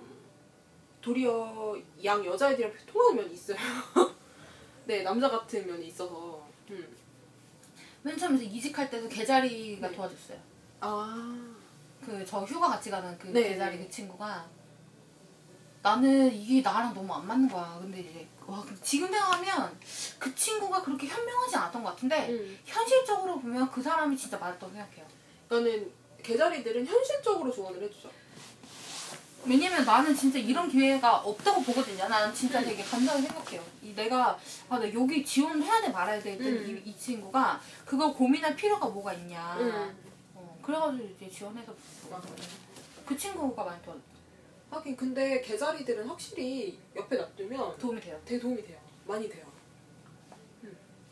도리어 1.01 1.75
양 2.03 2.23
여자애들이랑 2.23 2.71
통하는 2.85 3.23
면이 3.23 3.33
있어요. 3.33 3.57
네, 4.85 5.01
남자 5.01 5.27
같은 5.27 5.65
면이 5.65 5.87
있어서. 5.87 6.47
음. 6.69 6.97
맨 8.03 8.15
처음에 8.15 8.43
이직할 8.43 8.91
때도 8.91 9.09
개자리가 9.09 9.87
네. 9.89 9.95
도와줬어요. 9.95 10.37
아. 10.81 11.60
그 12.05 12.25
저 12.25 12.41
휴가 12.41 12.69
같이 12.69 12.89
가는 12.89 13.17
그 13.17 13.27
네. 13.27 13.49
개자리 13.49 13.77
그 13.77 13.89
친구가 13.89 14.45
나는 15.81 16.31
이게 16.33 16.61
나랑 16.61 16.93
너무 16.93 17.13
안 17.13 17.25
맞는 17.25 17.49
거야. 17.49 17.77
근데 17.81 17.99
이제 18.01 18.27
와 18.45 18.63
지금 18.83 19.07
생각하면 19.07 19.79
그 20.19 20.33
친구가 20.35 20.81
그렇게 20.81 21.07
현명하지 21.07 21.55
않았던 21.55 21.83
것 21.83 21.89
같은데 21.91 22.29
음. 22.29 22.59
현실적으로 22.65 23.39
보면 23.39 23.69
그 23.71 23.81
사람이 23.81 24.15
진짜 24.15 24.37
맞았다고 24.37 24.71
생각해요. 24.71 25.05
그러니까는 25.47 25.91
개자리들은 26.23 26.85
현실적으로 26.85 27.51
조언을 27.51 27.81
해주죠. 27.83 28.09
왜냐면 29.43 29.83
나는 29.83 30.15
진짜 30.15 30.37
이런 30.37 30.69
기회가 30.69 31.17
없다고 31.17 31.63
보거든요. 31.63 32.07
나는 32.07 32.31
진짜 32.33 32.61
되게 32.61 32.83
감사하게 32.83 33.23
생각해요. 33.27 33.63
이 33.81 33.95
내가 33.95 34.37
아, 34.69 34.77
나 34.77 34.93
여기 34.93 35.25
지원해야 35.25 35.81
돼 35.81 35.89
말아야 35.89 36.21
돼 36.21 36.33
했더니 36.33 36.49
음. 36.51 36.83
이, 36.85 36.89
이 36.89 36.95
친구가 36.97 37.59
그걸 37.85 38.13
고민할 38.13 38.55
필요가 38.55 38.87
뭐가 38.87 39.13
있냐. 39.13 39.57
음. 39.59 40.10
어, 40.61 40.65
그래가지고 40.65 41.03
이제 41.03 41.27
지원해서 41.29 41.73
그 43.05 43.17
친구가 43.17 43.63
많이 43.63 43.81
더 43.83 43.95
하긴 44.69 44.95
근데 44.95 45.41
개자리들은 45.41 46.07
확실히 46.07 46.79
옆에 46.95 47.17
놔두면 47.17 47.77
도움이 47.77 47.99
돼요. 47.99 48.21
되게 48.23 48.39
도움이 48.39 48.63
돼요. 48.65 48.79
많이 49.05 49.27
돼요. 49.27 49.45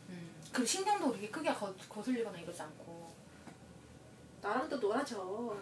음. 0.08 0.34
그리고 0.52 0.66
신경도 0.66 1.08
그렇게 1.08 1.28
크게 1.28 1.52
거, 1.52 1.74
거슬리거나 1.88 2.38
이러지 2.38 2.62
않고. 2.62 3.12
나랑도 4.40 4.78
놀아줘. 4.78 5.56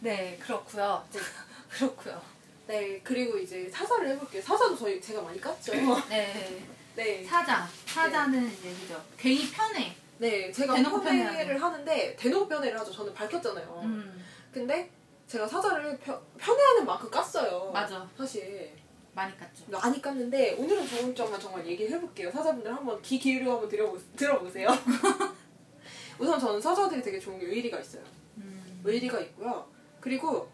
네, 0.00 0.38
그렇고요. 0.38 1.04
이제 1.10 1.18
그렇고요. 1.68 2.22
네, 2.68 3.00
그리고 3.02 3.36
이제 3.38 3.68
사사를 3.68 4.08
해볼게요. 4.08 4.40
사사도 4.40 4.76
저희 4.76 5.00
제가 5.00 5.20
많이 5.22 5.40
깠죠. 5.40 6.08
네, 6.08 6.64
네. 6.94 7.24
사자. 7.24 7.68
사자는 7.94 8.46
이제 8.52 8.72
그죠. 8.80 9.02
괜히 9.16 9.50
편해. 9.50 9.94
네, 10.18 10.52
제가 10.52 10.74
대놓고 10.74 11.00
편애를 11.00 11.32
편애하네. 11.32 11.58
하는데 11.58 12.16
대놓고 12.16 12.48
편애를 12.48 12.78
하죠. 12.80 12.92
저는 12.92 13.12
밝혔잖아요. 13.14 13.80
음 13.84 14.24
근데 14.52 14.90
제가 15.26 15.46
사자를 15.46 15.98
펴- 15.98 16.20
편애하는 16.38 16.84
만큼 16.86 17.10
깠어요. 17.10 17.70
맞아 17.72 18.08
사실 18.16 18.72
많이 19.14 19.32
깠죠. 19.34 19.70
많이 19.70 20.00
깠는데 20.00 20.58
오늘은 20.58 20.86
좋은 20.86 21.14
점만 21.14 21.40
정말 21.40 21.66
얘기를 21.66 21.92
해볼게요. 21.96 22.30
사자분들 22.30 22.72
한번 22.74 23.00
귀 23.02 23.18
기울여 23.18 23.52
한번 23.52 23.68
들어보, 23.68 23.98
들어보세요. 24.16 24.68
우선 26.18 26.38
저는 26.38 26.60
사자들이 26.60 27.02
되게 27.02 27.18
좋은 27.18 27.38
게 27.38 27.46
의리가 27.46 27.78
있어요. 27.80 28.02
음. 28.36 28.80
의리가 28.84 29.18
있고요. 29.20 29.66
그리고 30.00 30.50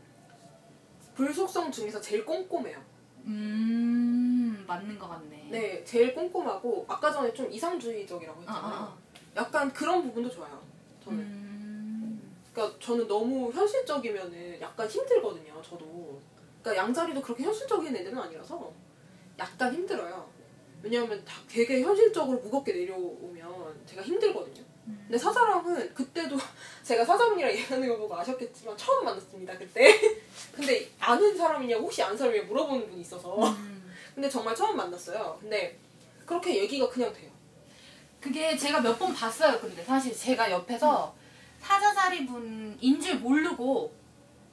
불속성 1.14 1.72
중에서 1.72 2.01
제일 2.01 2.24
꼼꼼해요. 2.24 2.78
음 3.24 4.16
맞는 4.67 4.99
것 4.99 5.09
같네. 5.09 5.49
네, 5.51 5.85
제일 5.85 6.14
꼼꼼하고 6.14 6.85
아까 6.89 7.11
전에 7.11 7.33
좀 7.33 7.51
이상주의적이라고 7.51 8.39
아, 8.39 8.41
했잖아요. 8.41 8.64
아, 8.64 8.83
아. 8.83 8.97
약간 9.37 9.73
그런 9.73 10.03
부분도 10.03 10.31
좋아요. 10.31 10.61
저는. 11.05 11.19
음. 11.19 12.33
그러니까 12.53 12.79
저는 12.81 13.07
너무 13.07 13.53
현실적이면은 13.53 14.61
약간 14.61 14.89
힘들거든요. 14.89 15.61
저도. 15.62 16.21
그러니까 16.62 16.85
양자리도 16.85 17.21
그렇게 17.23 17.45
현실적인 17.45 17.95
애들은 17.95 18.19
아니라서 18.19 18.73
약간 19.39 19.73
힘들어요. 19.73 20.29
왜냐하면 20.83 21.23
다 21.25 21.35
되게 21.49 21.83
현실적으로 21.83 22.39
무겁게 22.39 22.73
내려오면 22.73 23.75
제가 23.87 24.03
힘들거든요. 24.03 24.64
근데 24.87 25.19
사자랑은 25.19 25.93
그때도 25.95 26.37
제가 26.83 27.05
사자분이랑 27.05 27.51
얘기하는 27.51 27.89
거 27.89 27.97
보고 27.99 28.17
아셨겠지만 28.17 28.77
처음 28.77 29.05
만났습니다 29.05 29.57
그때. 29.59 30.01
근데 30.55 30.89
아는 30.99 31.37
사람이냐고 31.37 31.85
혹시 31.85 32.03
아는 32.03 32.17
사람이냐 32.17 32.45
물어보는 32.45 32.89
분이 32.89 33.01
있어서. 33.01 33.37
음. 34.17 34.23
근데 34.23 34.29
정말 34.31 34.55
처음 34.57 34.77
만났어요. 34.77 35.37
근데 35.41 35.79
그렇게 36.25 36.57
얘기가 36.57 36.89
그냥 36.89 37.12
돼요. 37.12 37.31
그게 38.21 38.57
제가 38.57 38.81
몇 38.81 38.99
번 38.99 39.14
봤어요. 39.14 39.61
근데 39.61 39.85
사실 39.85 40.17
제가 40.17 40.51
옆에서 40.51 41.14
사자자리 41.61 42.27
분인 42.27 43.01
줄 43.01 43.17
모르고 43.17 43.93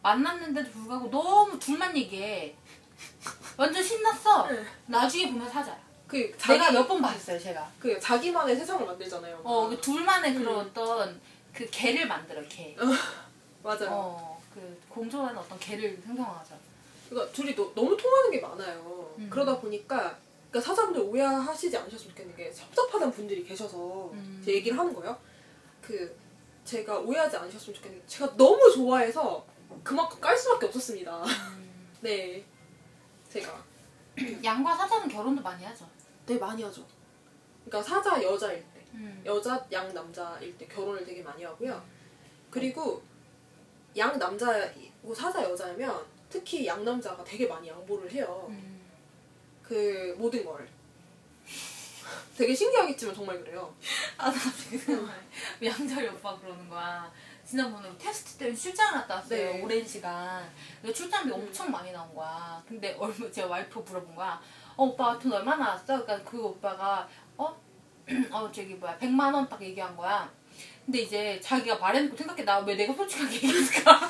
만났는데도 0.01 0.69
불구하고 0.69 1.09
너무 1.09 1.57
둘만 1.57 1.95
얘기해. 1.95 2.53
완전 3.57 3.81
신났어. 3.81 4.47
네. 4.47 4.63
나중에 4.87 5.31
보면 5.31 5.49
사자야. 5.49 5.81
그 6.07 6.35
내가 6.47 6.71
몇 6.71 6.87
번 6.87 7.01
봤어요, 7.01 7.39
제가. 7.39 7.71
그 7.79 7.97
자기만의 7.99 8.55
세상을 8.57 8.85
만들잖아요. 8.85 9.41
어, 9.43 9.69
그 9.69 9.79
둘만의 9.79 10.31
음. 10.35 10.39
그런 10.43 10.59
어떤 10.59 11.21
그 11.53 11.65
개를 11.71 12.05
만들어, 12.07 12.41
개. 12.49 12.75
맞아요. 13.63 13.87
어, 13.89 14.41
그 14.53 14.81
공존하는 14.89 15.37
어떤 15.39 15.57
개를 15.59 15.99
생성하죠. 16.05 16.55
그러니까 17.09 17.31
둘이 17.33 17.55
너, 17.55 17.71
너무 17.73 17.95
통하는 17.95 18.29
게 18.31 18.39
많아요. 18.41 19.02
음. 19.17 19.29
그러다 19.29 19.59
보니까 19.59 20.17
그러니까 20.49 20.61
사자분들 20.69 21.01
오해하시지 21.01 21.75
않으셨으면 21.75 22.09
좋겠는 22.11 22.35
게 22.35 22.51
섭섭하다는 22.51 23.11
분들이 23.13 23.43
계셔서 23.43 24.11
음. 24.13 24.41
제 24.43 24.53
얘기를 24.53 24.77
하는 24.77 24.93
거예요. 24.93 25.17
그 25.81 26.15
제가 26.63 26.99
오해하지 26.99 27.37
않으셨으면 27.37 27.75
좋겠는 27.75 27.99
게 27.99 28.05
제가 28.05 28.35
너무 28.37 28.71
좋아해서 28.71 29.45
그만큼 29.83 30.19
깔 30.19 30.37
수밖에 30.37 30.67
없었습니다. 30.67 31.23
네, 32.01 32.45
제가 33.29 33.63
양과 34.43 34.75
사자는 34.75 35.07
결혼도 35.07 35.41
많이 35.41 35.65
하죠. 35.65 35.89
되게 36.25 36.39
많이 36.39 36.61
하죠. 36.63 36.85
그러니까 37.65 37.81
사자 37.81 38.21
여자일 38.21 38.63
때, 38.73 38.85
음. 38.93 39.21
여자 39.25 39.65
양 39.71 39.91
남자일 39.93 40.57
때 40.57 40.67
결혼을 40.67 41.03
되게 41.03 41.23
많이 41.23 41.43
하고요. 41.43 41.83
그리고 42.51 43.01
양 43.97 44.17
남자고 44.19 45.13
사자 45.15 45.43
여자면 45.43 46.05
특히 46.29 46.65
양 46.67 46.83
남자가 46.83 47.23
되게 47.23 47.47
많이 47.47 47.67
양보를 47.67 48.11
해요. 48.11 48.45
음. 48.49 48.72
그 49.63 50.15
모든 50.17 50.43
걸. 50.45 50.67
되게 52.37 52.53
신기하겠지만 52.53 53.13
정말 53.15 53.39
그래요. 53.43 53.73
아, 54.17 54.25
나 54.31 54.37
생각나네. 54.39 55.13
양자리 55.63 56.07
오빠 56.07 56.37
그러는 56.37 56.67
거야. 56.69 57.11
지난번에 57.45 57.89
테스트 57.99 58.37
때문에 58.37 58.55
출장을 58.57 58.93
갔다 59.01 59.15
왔어요. 59.15 59.53
네. 59.53 59.61
오랜 59.61 59.85
시간. 59.87 60.49
근데 60.81 60.93
출장비 60.93 61.31
엄청 61.31 61.69
많이 61.71 61.91
나온 61.91 62.13
거야. 62.15 62.63
근데 62.67 62.95
얼마, 62.99 63.29
제가 63.29 63.47
와이프 63.47 63.79
물어본 63.79 64.15
거야. 64.15 64.41
어, 64.75 64.83
오빠 64.85 65.17
돈 65.19 65.33
얼마 65.33 65.55
나왔어? 65.55 66.03
그러니까 66.03 66.23
그 66.29 66.41
오빠가, 66.43 67.07
어? 67.37 67.55
어, 68.31 68.51
저기 68.51 68.73
뭐야, 68.75 68.97
100만 68.97 69.33
원 69.33 69.47
딱 69.47 69.61
얘기한 69.61 69.95
거야. 69.95 70.31
근데 70.85 70.99
이제 71.01 71.39
자기가 71.41 71.77
말해놓고 71.77 72.17
생각해. 72.17 72.43
나 72.43 72.59
왜 72.61 72.75
내가 72.75 72.93
솔직하게 72.93 73.35
얘기했을까? 73.35 74.09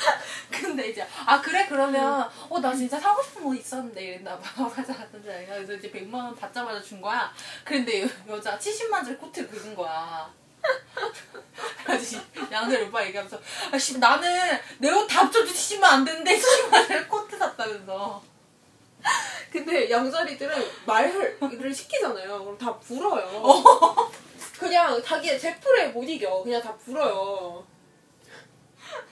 근데 0.50 0.88
이제 0.88 1.06
아 1.26 1.40
그래 1.40 1.66
그러면 1.68 2.28
어 2.48 2.58
나 2.60 2.74
진짜 2.74 2.98
사고 2.98 3.22
싶은 3.22 3.44
거 3.44 3.54
있었는데 3.54 4.02
이랬나 4.02 4.38
봐 4.38 4.68
줄 5.22 5.30
알고 5.30 5.52
그래서 5.54 5.72
이제 5.74 5.90
100만 5.90 6.14
원 6.14 6.34
받자마자 6.36 6.80
준 6.82 7.00
거야 7.00 7.32
근데 7.64 8.02
여- 8.02 8.08
여자 8.28 8.58
70만 8.58 8.92
원짜리 8.94 9.16
코트를 9.16 9.48
긁은 9.48 9.74
거야 9.74 10.30
그래서 11.84 12.18
양들 12.50 12.82
오빠 12.84 13.04
얘기하면서 13.06 13.40
아씨 13.72 13.98
나는 13.98 14.28
내 14.78 14.90
옷 14.90 15.06
다 15.08 15.20
합쳐도 15.24 15.46
70만 15.50 15.84
안 15.84 16.04
되는데 16.04 16.36
70만 16.38 16.72
원짜리 16.74 17.06
코트 17.06 17.36
샀다 17.38 17.64
그래서 17.66 18.22
근데 19.50 19.90
양자리들은 19.90 20.64
말을 20.86 21.38
시키잖아요. 21.74 22.44
그럼 22.44 22.56
다 22.58 22.78
불어요. 22.78 23.64
그냥 24.58 25.02
자기 25.02 25.36
제풀에 25.40 25.88
못 25.88 26.04
이겨. 26.04 26.42
그냥 26.44 26.62
다 26.62 26.72
불어요. 26.76 27.64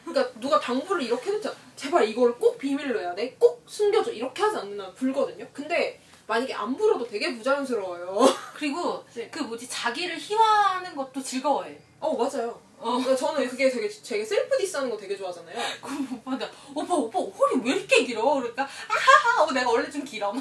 그러니까 0.05 0.41
누가 0.41 0.59
당부를 0.59 1.03
이렇게 1.03 1.33
해도 1.33 1.51
제발 1.76 2.09
이걸 2.09 2.37
꼭 2.39 2.59
비밀로 2.59 3.01
해야 3.01 3.14
돼. 3.14 3.35
꼭 3.39 3.62
숨겨줘. 3.66 4.12
이렇게 4.12 4.43
하지 4.43 4.57
않는 4.57 4.81
한 4.81 4.95
불거든요. 4.95 5.47
근데 5.53 6.01
만약에 6.26 6.53
안 6.53 6.76
불어도 6.76 7.07
되게 7.07 7.35
부자연스러워요. 7.35 8.18
그리고 8.55 9.05
네. 9.14 9.29
그 9.31 9.41
뭐지 9.41 9.68
자기를 9.68 10.18
희화하는 10.18 10.95
것도 10.95 11.22
즐거워해 11.22 11.79
어 12.01 12.16
맞아요. 12.16 12.61
그러니까 12.81 13.16
저는 13.16 13.49
그게 13.49 13.68
되게 13.68 13.89
되게 13.89 14.24
self 14.24 14.57
diss하는 14.57 14.89
거 14.91 14.97
되게 14.97 15.16
좋아하잖아요. 15.16 15.57
그럼 15.83 16.09
오빠한테 16.20 16.51
오빠 16.74 16.95
오빠 16.95 17.18
허리 17.18 17.62
왜 17.64 17.72
이렇게 17.76 18.05
길어? 18.05 18.35
그러니까 18.35 18.62
아하하 18.62 19.45
어, 19.45 19.53
내가 19.53 19.70
원래 19.70 19.91
좀 19.91 20.05
길어 20.05 20.33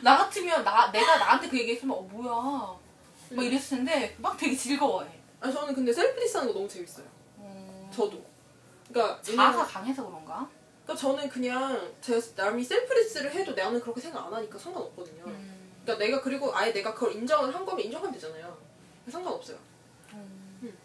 나 0.00 0.16
같으면 0.18 0.64
나 0.64 0.90
내가 0.92 1.16
나한테 1.18 1.48
그 1.48 1.58
얘기했으면 1.58 1.96
어 1.96 2.00
뭐야 2.02 2.76
막 3.30 3.44
이랬을 3.44 3.78
텐데 3.78 4.14
막 4.18 4.36
되게 4.36 4.56
즐거워해 4.56 5.10
아 5.40 5.50
저는 5.50 5.74
근데 5.74 5.92
self 5.92 6.20
diss 6.20 6.36
하는 6.36 6.52
거 6.52 6.58
너무 6.58 6.68
재밌어요. 6.68 7.06
음, 7.38 7.90
저도. 7.92 8.22
그러니까 8.88 9.20
자아가 9.22 9.64
강해서 9.64 10.06
그런가? 10.06 10.48
그러니까 10.84 11.00
저는 11.00 11.28
그냥 11.28 11.92
제가 12.00 12.20
남이 12.36 12.62
self 12.64 12.94
diss를 12.94 13.32
해도 13.32 13.52
나는 13.52 13.80
그렇게 13.80 14.00
생각 14.00 14.26
안 14.26 14.32
하니까 14.32 14.58
상관없거든요. 14.58 15.24
음, 15.24 15.80
그러니까 15.82 16.04
내가 16.04 16.20
그리고 16.22 16.54
아예 16.54 16.72
내가 16.72 16.94
그걸 16.94 17.14
인정을 17.14 17.54
한 17.54 17.64
거면 17.66 17.84
인정하면 17.84 18.12
되잖아요. 18.12 18.56
상관없어요. 19.10 19.58
음. 20.12 20.76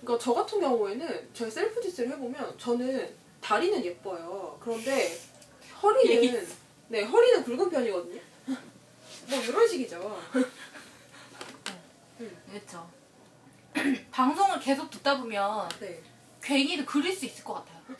그러니까 0.00 0.24
저 0.24 0.34
같은 0.34 0.60
경우에는 0.60 1.28
제가 1.32 1.50
self 1.50 1.80
diss를 1.80 2.10
해보면 2.12 2.58
저는 2.58 3.14
다리는 3.40 3.84
예뻐요. 3.84 4.56
그런데 4.60 5.18
허리는 5.82 6.48
네 6.88 7.02
허리는 7.02 7.44
굵은 7.44 7.70
편이거든요. 7.70 8.20
뭐 9.28 9.38
이런 9.40 9.68
식이죠. 9.68 10.20
그렇죠 12.50 12.90
방송을 14.10 14.60
계속 14.60 14.90
듣다 14.90 15.18
보면 15.18 15.68
네. 15.80 16.02
괜히도 16.42 16.84
그릴 16.84 17.14
수 17.14 17.24
있을 17.26 17.44
것 17.44 17.54
같아요 17.54 17.80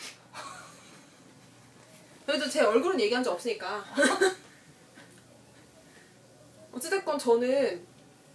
그래도 2.26 2.48
제 2.48 2.60
얼굴은 2.62 3.00
얘기한 3.00 3.22
적 3.22 3.32
없으니까. 3.32 3.84
어찌됐건 6.72 7.18
저는 7.18 7.84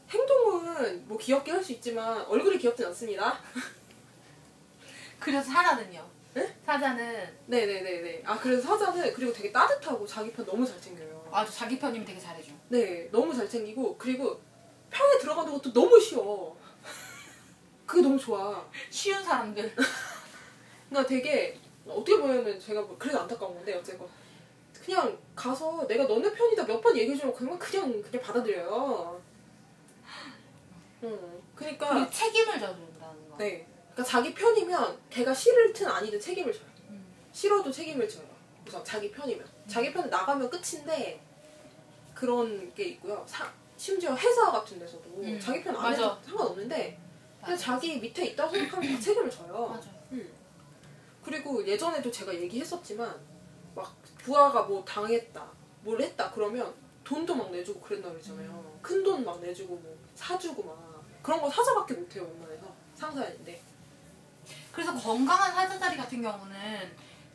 행동은 0.10 1.08
뭐 1.08 1.18
귀엽게 1.18 1.52
할 1.52 1.64
수 1.64 1.72
있지만 1.74 2.22
얼굴이 2.26 2.58
귀엽진 2.60 2.86
않습니다. 2.88 3.40
그래서 5.20 5.50
사자는요 5.52 6.06
네? 6.36 6.56
사자는 6.66 7.38
네네네네. 7.48 8.22
아 8.26 8.38
그래서 8.38 8.62
사자는 8.78 9.12
그리고 9.14 9.34
되게 9.34 9.52
따뜻하고 9.52 10.06
자기 10.06 10.32
편 10.32 10.46
너무 10.46 10.66
잘 10.66 10.80
챙겨요. 10.80 11.28
아주 11.32 11.52
자기 11.52 11.80
편이면 11.80 12.06
되게 12.06 12.20
잘해줘 12.20 12.52
네, 12.70 13.10
너무 13.12 13.34
잘 13.36 13.50
챙기고 13.50 13.98
그리고 13.98 14.40
편에 14.90 15.18
들어가는 15.20 15.52
것도 15.54 15.72
너무 15.74 16.00
쉬워. 16.00 16.58
그게 17.86 18.02
너무 18.02 18.18
좋아. 18.20 18.66
쉬운 18.90 19.24
사람들 19.24 19.74
그러니까 20.90 21.08
되게 21.08 21.58
어떻게 21.88 22.18
보면은 22.20 22.60
제가 22.60 22.82
뭐 22.82 22.96
그래도 22.98 23.20
안타까운 23.22 23.56
건데 23.56 23.74
어쨌건 23.76 24.08
그냥 24.86 25.18
가서 25.36 25.86
내가 25.88 26.06
너네 26.06 26.32
편이다 26.34 26.64
몇 26.66 26.82
번 26.82 26.96
얘기해주면 26.98 27.34
그냥 27.34 27.58
그냥 27.60 28.02
그냥 28.02 28.22
받아들여요. 28.24 29.22
응. 31.04 31.42
그러니까 31.56 32.10
책임을 32.10 32.60
져준다는 32.60 33.30
거 33.30 33.38
네. 33.38 33.66
그러니까 33.94 34.04
자기 34.04 34.34
편이면 34.34 34.98
걔가 35.10 35.34
싫을든 35.34 35.88
아니든 35.88 36.20
책임을 36.20 36.52
져요. 36.54 36.66
음. 36.90 37.06
싫어도 37.32 37.72
책임을 37.72 38.08
져요. 38.08 38.26
우선 38.68 38.84
자기 38.84 39.12
편이면. 39.12 39.46
자기 39.68 39.92
편 39.94 40.10
나가면 40.10 40.50
끝인데 40.50 41.22
그런 42.14 42.74
게 42.74 42.84
있고요. 42.90 43.24
사- 43.28 43.52
심지어 43.78 44.16
회사 44.16 44.52
같은 44.52 44.80
데서도 44.80 45.10
음, 45.22 45.40
자기 45.40 45.64
편 45.64 45.76
안. 45.76 45.94
해도 45.94 46.18
상관없는데 46.26 47.00
그냥 47.40 47.52
맞아. 47.52 47.58
자기 47.58 48.00
밑에 48.00 48.26
있다고 48.28 48.52
생각하면 48.54 48.94
다 48.96 49.00
책임을 49.02 49.30
져요. 49.30 49.68
맞아 49.68 49.90
음. 50.12 50.30
그리고 51.24 51.66
예전에도 51.66 52.10
제가 52.12 52.34
얘기했었지만 52.34 53.16
막 53.76 53.96
부하가 54.18 54.64
뭐 54.64 54.84
당했다, 54.84 55.46
뭘 55.82 56.02
했다 56.02 56.32
그러면 56.32 56.74
돈도 57.04 57.36
막 57.36 57.52
내주고 57.52 57.80
그랬나 57.82 58.10
그러잖아요. 58.10 58.80
큰돈 58.82 59.24
막 59.24 59.40
내주고 59.40 59.76
뭐 59.76 59.98
사주고 60.16 60.64
막 60.64 61.04
그런 61.22 61.40
거 61.42 61.50
사자밖에 61.50 61.94
못해요 61.94 62.24
웬만해서 62.24 62.66
상사인데. 62.96 63.62
그래서 64.72 64.94
건강한 64.94 65.54
사자 65.54 65.78
자리 65.78 65.98
같은 65.98 66.22
경우는 66.22 66.58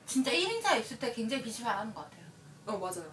진짜 0.06 0.30
1인자 0.32 0.78
있을 0.80 0.98
때 0.98 1.12
굉장히 1.12 1.42
빛이 1.42 1.62
발하는 1.62 1.92
것 1.94 2.02
같아요. 2.02 2.22
어 2.66 2.78
맞아요. 2.78 3.10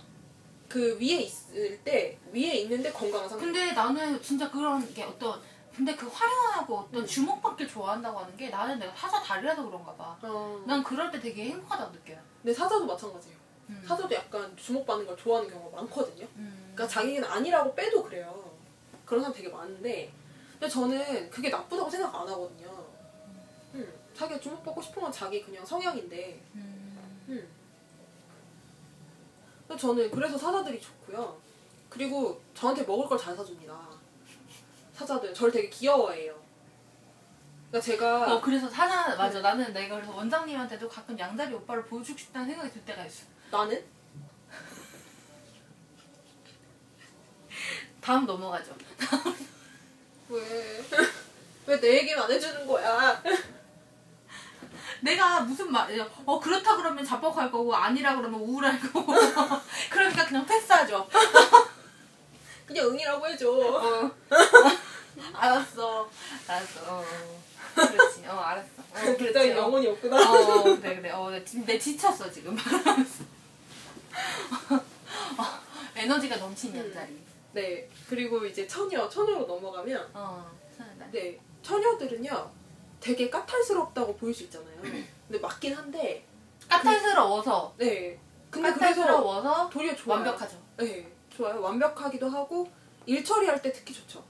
그 0.70 0.98
위에 1.00 1.24
있을 1.24 1.84
때 1.84 2.18
위에 2.32 2.60
있는데 2.60 2.92
건강한 2.92 3.28
상태. 3.28 3.44
근데 3.44 3.72
나는 3.74 4.22
진짜 4.22 4.50
그런 4.50 4.94
게 4.94 5.04
어떤 5.04 5.42
근데 5.76 5.96
그 5.96 6.08
화려하고 6.08 6.78
어떤 6.78 7.02
음. 7.02 7.08
주목받길 7.08 7.68
좋아한다고 7.68 8.20
하는 8.20 8.36
게 8.38 8.50
나는 8.50 8.78
내가 8.78 8.94
사자 8.96 9.22
다리라서 9.22 9.66
그런가 9.66 9.94
봐. 9.94 10.18
어. 10.22 10.64
난 10.68 10.84
그럴 10.84 11.10
때 11.12 11.20
되게 11.20 11.46
행복하다고 11.46 11.92
느껴요. 11.94 12.20
근데 12.42 12.54
사자도 12.54 12.86
마찬가지예요. 12.86 13.38
음. 13.70 13.84
사자도 13.88 14.14
약간 14.14 14.56
주목받는 14.58 15.06
걸 15.08 15.18
좋아하는 15.18 15.50
경우가 15.50 15.78
많거든요. 15.78 16.28
음. 16.36 16.72
그러니까 16.74 16.88
자기는 16.88 17.24
아니라고 17.24 17.74
빼도 17.76 18.04
그래요. 18.04 18.52
그런 19.06 19.22
사람 19.24 19.36
되게 19.36 19.50
많은데, 19.50 20.12
근데 20.52 20.68
저는 20.68 21.30
그게 21.30 21.50
나쁘다고 21.50 21.90
생각 21.90 22.14
안 22.14 22.28
하거든요. 22.28 22.86
음, 23.74 23.94
자기가 24.16 24.40
주목받고 24.40 24.82
싶은 24.82 25.02
건 25.02 25.12
자기 25.12 25.42
그냥 25.44 25.66
성향인데, 25.66 26.42
음. 26.56 27.48
저는 29.78 30.12
그래서 30.12 30.38
사자들이 30.38 30.82
좋고요. 30.82 31.40
그리고 31.90 32.42
저한테 32.54 32.84
먹을 32.84 33.08
걸 33.08 33.18
잘 33.18 33.36
사줍니다. 33.36 33.78
사자들 34.94 35.34
저를 35.34 35.52
되게 35.54 35.70
귀여워해요. 35.70 36.38
그러니까 37.70 37.86
제가 37.86 38.34
어 38.36 38.42
그래서 38.42 38.70
사자 38.70 39.16
맞아 39.16 39.40
나는 39.42 39.72
내가 39.74 39.96
그래서 39.96 40.14
원장님한테도 40.16 40.90
가끔 40.90 41.18
양다리 41.18 41.54
오빠를 41.54 41.86
보여주고 41.86 42.18
싶다는 42.18 42.48
생각이 42.50 42.72
들 42.72 42.84
때가 42.86 43.06
있어. 43.06 43.26
나는 43.52 43.84
다음 48.02 48.26
넘어가죠. 48.26 48.76
왜? 50.30 50.84
왜 51.68 51.80
내 51.80 51.98
얘기는 52.00 52.20
안 52.22 52.32
해주는 52.32 52.66
거야? 52.66 53.22
내가 55.02 55.42
무슨 55.42 55.72
말이야? 55.72 56.08
어 56.26 56.40
그렇다 56.40 56.76
그러면 56.78 57.04
자뻑할 57.04 57.52
거고 57.52 57.76
아니라 57.76 58.16
그러면 58.16 58.40
우울할 58.40 58.80
거고. 58.80 59.14
그러니까 59.90 60.26
그냥 60.26 60.46
패스하죠. 60.46 61.08
그냥 62.66 62.86
응이라고 62.88 63.28
해줘. 63.28 63.50
어. 63.52 64.12
알았어. 65.34 66.10
알았어. 66.48 66.80
어. 66.88 67.04
그렇지. 67.76 68.26
어 68.28 68.34
알았어. 68.40 68.68
어. 68.78 69.18
그랬더니 69.18 69.52
어. 69.52 69.58
영혼이 69.58 69.88
없구나. 69.88 70.18
어, 70.22 70.64
그래 70.64 70.96
그래. 70.98 71.12
어, 71.12 71.30
내, 71.30 71.44
지- 71.44 71.66
내 71.66 71.78
지쳤어 71.80 72.30
지금. 72.32 72.56
어, 75.38 75.44
에너지가 75.96 76.38
넘치는 76.38 76.80
음. 76.82 76.94
자리. 76.94 77.18
네. 77.54 77.90
그리고 78.08 78.46
이제 78.46 78.68
처녀, 78.68 79.10
처녀로 79.10 79.46
넘어가면, 79.46 80.10
어, 80.14 80.50
천연달. 80.78 81.10
네. 81.12 81.40
처녀들은요, 81.64 82.52
되게 83.00 83.30
까탈스럽다고 83.30 84.16
보일 84.16 84.34
수 84.34 84.44
있잖아요. 84.44 84.82
근데 84.82 85.40
맞긴 85.42 85.74
한데, 85.74 86.26
까탈스러워서. 86.68 87.74
네. 87.78 88.20
근데 88.50 88.72
그래서 88.74 89.02
까탈스러워서 89.02 89.70
도리어 89.70 89.96
좋아요. 89.96 90.18
완벽하죠. 90.18 90.58
네. 90.78 91.12
좋아요. 91.30 91.62
완벽하기도 91.62 92.30
하고, 92.30 92.70
일 93.06 93.24
처리할 93.24 93.62
때 93.62 93.72
특히 93.72 93.94
좋죠. 93.94 94.24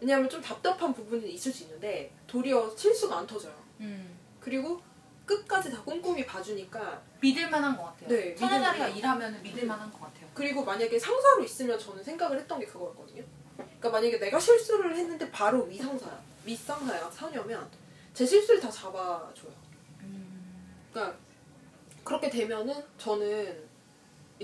왜냐하면 0.00 0.28
좀 0.28 0.40
답답한 0.40 0.92
부분이 0.92 1.30
있을 1.32 1.52
수 1.52 1.64
있는데, 1.64 2.12
도리어 2.26 2.74
실수가 2.76 3.18
안 3.18 3.26
터져요. 3.26 3.54
음. 3.80 4.18
그리고 4.40 4.80
끝까지 5.24 5.70
다 5.70 5.80
꼼꼼히 5.82 6.26
봐주니까, 6.26 7.00
믿을만한 7.20 7.76
것 7.76 7.84
같아요. 7.84 8.08
네, 8.08 8.30
믿을만해요. 8.30 8.88
일하면 8.96 9.42
믿을만한 9.42 9.90
것 9.92 10.00
같아요. 10.00 10.28
그리고 10.34 10.64
만약에 10.64 10.98
상사로 10.98 11.44
있으면 11.44 11.78
저는 11.78 12.02
생각을 12.02 12.38
했던 12.38 12.58
게 12.58 12.66
그거였거든요. 12.66 13.22
그러니까 13.56 13.90
만약에 13.90 14.18
내가 14.18 14.38
실수를 14.40 14.96
했는데 14.96 15.30
바로 15.30 15.62
위상사야, 15.64 16.20
윗상사야, 16.44 17.10
사녀면 17.10 17.68
제 18.14 18.26
실수를 18.26 18.60
다 18.60 18.70
잡아줘요. 18.70 19.52
음. 20.00 20.86
그러니까 20.92 21.18
그렇게 22.04 22.28
되면은 22.30 22.74
저는 22.98 23.68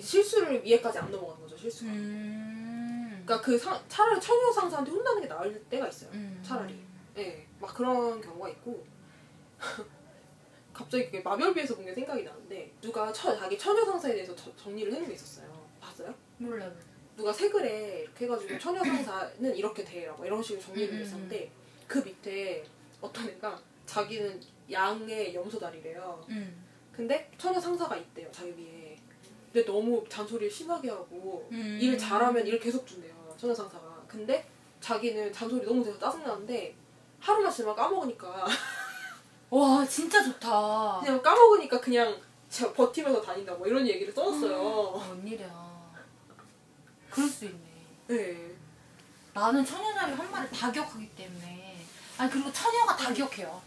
실수를 0.00 0.64
위에까지 0.64 0.98
안 0.98 1.10
넘어가는 1.10 1.42
거죠, 1.42 1.56
실수가. 1.56 1.90
음. 1.90 3.22
그러니까 3.24 3.40
그 3.44 3.58
상, 3.58 3.78
차라리 3.88 4.20
처녀 4.20 4.50
상사한테 4.52 4.90
혼나는 4.90 5.22
게 5.22 5.28
나을 5.28 5.62
때가 5.68 5.88
있어요. 5.88 6.10
음. 6.12 6.40
차라리. 6.42 6.78
예, 7.18 7.46
막 7.60 7.74
그런 7.74 8.20
경우가 8.20 8.48
있고. 8.50 8.86
갑자기 10.72 11.06
그게 11.06 11.20
마별비에서 11.20 11.74
본 11.74 11.84
게 11.84 11.92
생각이 11.92 12.22
나는데 12.22 12.72
누가 12.80 13.12
처, 13.12 13.36
자기 13.36 13.58
처녀 13.58 13.84
상사에 13.84 14.12
대해서 14.14 14.34
저- 14.36 14.54
정리를 14.56 14.92
해놓은 14.92 15.08
게 15.08 15.14
있었어요. 15.14 15.46
봤어요? 15.80 16.14
몰라. 16.38 16.70
누가 17.16 17.32
새 17.32 17.48
글에 17.50 18.02
이렇게 18.02 18.26
해가지고 18.26 18.56
처녀 18.60 18.84
상사는 18.84 19.56
이렇게 19.56 19.82
돼라고 19.84 20.24
이런 20.24 20.40
식으로 20.40 20.62
정리를 20.62 21.00
했었는데 21.00 21.50
그 21.88 21.98
밑에 21.98 22.64
어떤 23.00 23.28
애가 23.28 23.60
자기는 23.86 24.40
양의 24.70 25.34
염소다리래요. 25.34 26.24
음. 26.28 26.64
근데 26.92 27.30
처녀 27.38 27.60
상사가 27.60 27.96
있대요 27.96 28.30
자기 28.32 28.50
위에. 28.50 28.98
근데 29.52 29.64
너무 29.64 30.04
잔소리를 30.08 30.50
심하게 30.50 30.90
하고 30.90 31.48
음. 31.52 31.78
일 31.80 31.96
잘하면 31.96 32.46
일 32.46 32.58
계속 32.58 32.86
준대요 32.86 33.14
처녀 33.38 33.54
상사가. 33.54 34.02
근데 34.06 34.48
자기는 34.80 35.32
잔소리 35.32 35.64
너무 35.64 35.82
돼서 35.82 35.98
짜증나는데 35.98 36.74
하루만 37.20 37.50
지나면 37.50 37.76
까먹으니까 37.76 38.46
와 39.50 39.86
진짜 39.86 40.22
좋다. 40.22 41.00
그냥 41.00 41.22
까먹으니까 41.22 41.80
그냥 41.80 42.20
버티면서 42.74 43.22
다닌다 43.22 43.54
뭐 43.54 43.66
이런 43.66 43.86
얘기를 43.86 44.12
써놨어요. 44.12 44.58
어, 44.60 45.12
웬일이야. 45.14 45.68
그럴 47.10 47.28
수 47.28 47.46
있네. 47.46 47.58
네. 48.08 48.56
나는 49.32 49.64
처녀자리 49.64 50.12
한 50.12 50.30
마리 50.30 50.50
다 50.50 50.70
기억하기 50.70 51.08
때문에. 51.14 51.57
아니 52.18 52.30
그리고 52.30 52.52
처녀가 52.52 52.96
다 52.96 53.12
기억해요. 53.12 53.60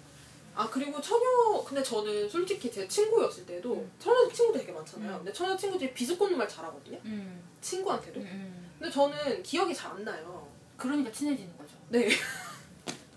아 0.54 0.70
그리고 0.70 1.00
처녀 1.02 1.64
근데 1.66 1.82
저는 1.82 2.30
솔직히 2.30 2.70
제 2.72 2.86
친구였을 2.88 3.46
때도 3.46 3.74
음. 3.74 3.92
처녀 4.00 4.28
친구들 4.32 4.62
되게 4.62 4.72
많잖아요. 4.74 5.12
음. 5.14 5.18
근데 5.20 5.32
처녀 5.34 5.56
친구들이 5.56 5.94
비스꽂는 5.94 6.38
말 6.38 6.48
잘하거든요. 6.48 7.00
음. 7.06 7.42
친구한테도. 7.62 8.20
음, 8.20 8.26
음. 8.26 8.72
근데 8.78 8.92
저는 8.94 9.42
기억이 9.44 9.74
잘 9.74 9.92
안 9.92 10.04
나요. 10.04 10.48
그러니까 10.76 11.12
친해지는 11.12 11.58
거죠. 11.58 11.74
네. 11.90 12.10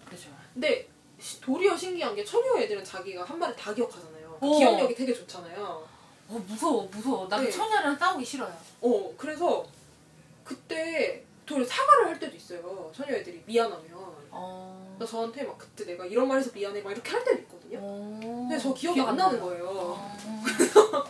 그죠. 0.09 0.29
근데 0.53 0.89
시- 1.19 1.41
도리어 1.41 1.77
신기한 1.77 2.15
게 2.15 2.25
처녀 2.25 2.57
애들은 2.61 2.85
자기가 2.85 3.25
한 3.25 3.39
마리 3.39 3.57
다 3.57 3.75
기억하잖아요. 3.75 4.39
어. 4.41 4.59
기억력이 4.59 4.95
되게 4.95 5.13
좋잖아요. 5.13 5.89
어 6.29 6.45
무서워 6.47 6.89
무서워. 6.91 7.27
나그 7.29 7.45
네. 7.45 7.51
처녀랑 7.51 7.99
싸우기 7.99 8.25
싫어요. 8.25 8.57
어 8.83 9.13
그래서 9.17 9.67
그때 10.45 11.25
도리어 11.47 11.67
사과를 11.67 12.07
할 12.09 12.19
때도 12.21 12.37
있어요. 12.37 12.93
처녀 12.95 13.15
애들이 13.17 13.43
미안하면. 13.47 14.14
어. 14.35 14.95
그래서 14.99 15.13
저한테 15.13 15.45
막 15.45 15.57
그때 15.59 15.85
내가 15.85 16.05
이런 16.05 16.29
말 16.29 16.39
해서 16.39 16.51
미안해 16.53 16.83
막 16.83 16.91
이렇게 16.93 17.11
할 17.11 17.25
때도 17.25 17.39
있거든요. 17.43 17.79
어. 17.81 18.21
근데 18.49 18.59
저 18.59 18.75
기억이 18.75 18.97
기억 18.97 19.09
안 19.09 19.17
나는. 19.17 19.41
거예요. 19.41 19.69
어. 19.69 20.17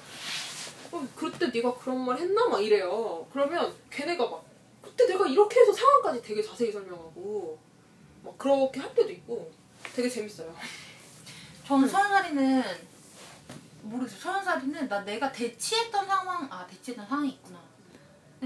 어, 0.92 1.08
그때 1.16 1.48
네가 1.48 1.74
그런 1.74 2.00
말 2.04 2.18
했나? 2.18 2.46
막 2.48 2.62
이래요. 2.62 3.26
그러면 3.32 3.74
걔네가 3.90 4.28
막 4.28 4.44
그때 4.80 5.06
내가 5.06 5.26
이렇게 5.26 5.60
해서 5.60 5.72
상황까지 5.72 6.22
되게 6.22 6.42
자세히 6.42 6.70
설명하고 6.70 7.58
막 8.22 8.38
그렇게 8.38 8.80
할 8.80 8.94
때도 8.94 9.10
있고 9.10 9.50
되게 9.94 10.08
재밌어요. 10.08 10.54
저는 11.66 11.84
음. 11.84 11.88
서연살이는 11.88 12.62
모르겠어요. 13.82 14.20
서연살이는 14.20 14.88
나 14.88 15.00
내가 15.04 15.32
대치했던 15.32 16.06
상황 16.06 16.46
아 16.50 16.66
대치했던 16.66 17.06
상황이 17.06 17.30
있구나. 17.30 17.58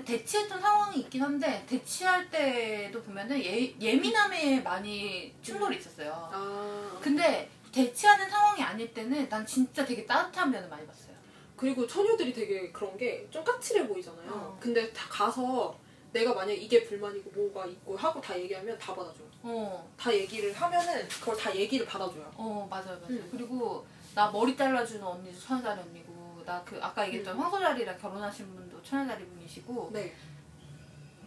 대치했던 0.04 0.60
상황이 0.60 1.00
있긴 1.00 1.22
한데 1.22 1.64
대치할 1.68 2.30
때도 2.30 3.02
보면은 3.02 3.38
예, 3.44 3.74
예민함에 3.80 4.60
많이 4.60 5.34
충돌이 5.42 5.76
있었어요. 5.78 6.12
아 6.32 6.98
근데 7.02 7.48
대치하는 7.72 8.28
상황이 8.28 8.62
아닐 8.62 8.92
때는 8.94 9.28
난 9.28 9.44
진짜 9.46 9.84
되게 9.84 10.04
따뜻한 10.06 10.50
면을 10.50 10.68
많이 10.68 10.86
봤어요. 10.86 11.14
그리고 11.56 11.86
처녀들이 11.86 12.32
되게 12.32 12.70
그런 12.72 12.96
게 12.96 13.26
좀 13.30 13.42
까칠해 13.44 13.86
보이잖아요. 13.88 14.30
어. 14.30 14.56
근데 14.60 14.92
다 14.92 15.06
가서 15.10 15.76
내가 16.12 16.32
만약 16.34 16.52
이게 16.52 16.84
불만이고 16.84 17.30
뭐가 17.30 17.66
있고 17.66 17.96
하고 17.96 18.20
다 18.20 18.38
얘기하면 18.38 18.78
다 18.78 18.94
받아줘요. 18.94 19.28
어, 19.42 19.90
다 19.98 20.12
얘기를 20.14 20.52
하면은 20.52 21.06
그걸 21.08 21.36
다 21.36 21.54
얘기를 21.54 21.84
받아줘요. 21.86 22.30
어 22.36 22.66
맞아요, 22.70 22.86
맞아요. 23.00 23.06
음. 23.10 23.28
그리고 23.30 23.86
나 24.14 24.30
머리 24.30 24.56
잘라주는 24.56 25.02
언니도 25.04 25.38
천연자리 25.38 25.80
언니고 25.80 26.42
나 26.46 26.62
그 26.64 26.78
아까 26.82 27.06
얘기했던 27.06 27.36
음. 27.36 27.40
황소자리랑 27.40 27.98
결혼하신 27.98 28.46
분도 28.54 28.67
천연자리 28.88 29.26
분이시고 29.26 29.90
네. 29.92 30.14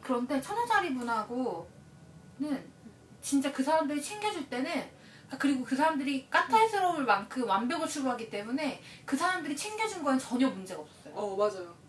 그런데 0.02 0.42
천연자리 0.42 0.96
분하고는 0.96 1.68
진짜 3.22 3.52
그 3.52 3.62
사람들이 3.64 4.02
챙겨줄 4.02 4.50
때는 4.50 4.90
그리고 5.38 5.64
그 5.64 5.76
사람들이 5.76 6.28
까탈스러울 6.30 7.06
만큼 7.06 7.48
완벽을 7.48 7.88
추구하기 7.88 8.30
때문에 8.30 8.82
그 9.06 9.16
사람들이 9.16 9.56
챙겨준 9.56 10.04
건 10.04 10.18
전혀 10.18 10.50
문제가 10.50 10.82
없었어요. 10.82 11.14
어 11.14 11.36
맞아요. 11.38 11.82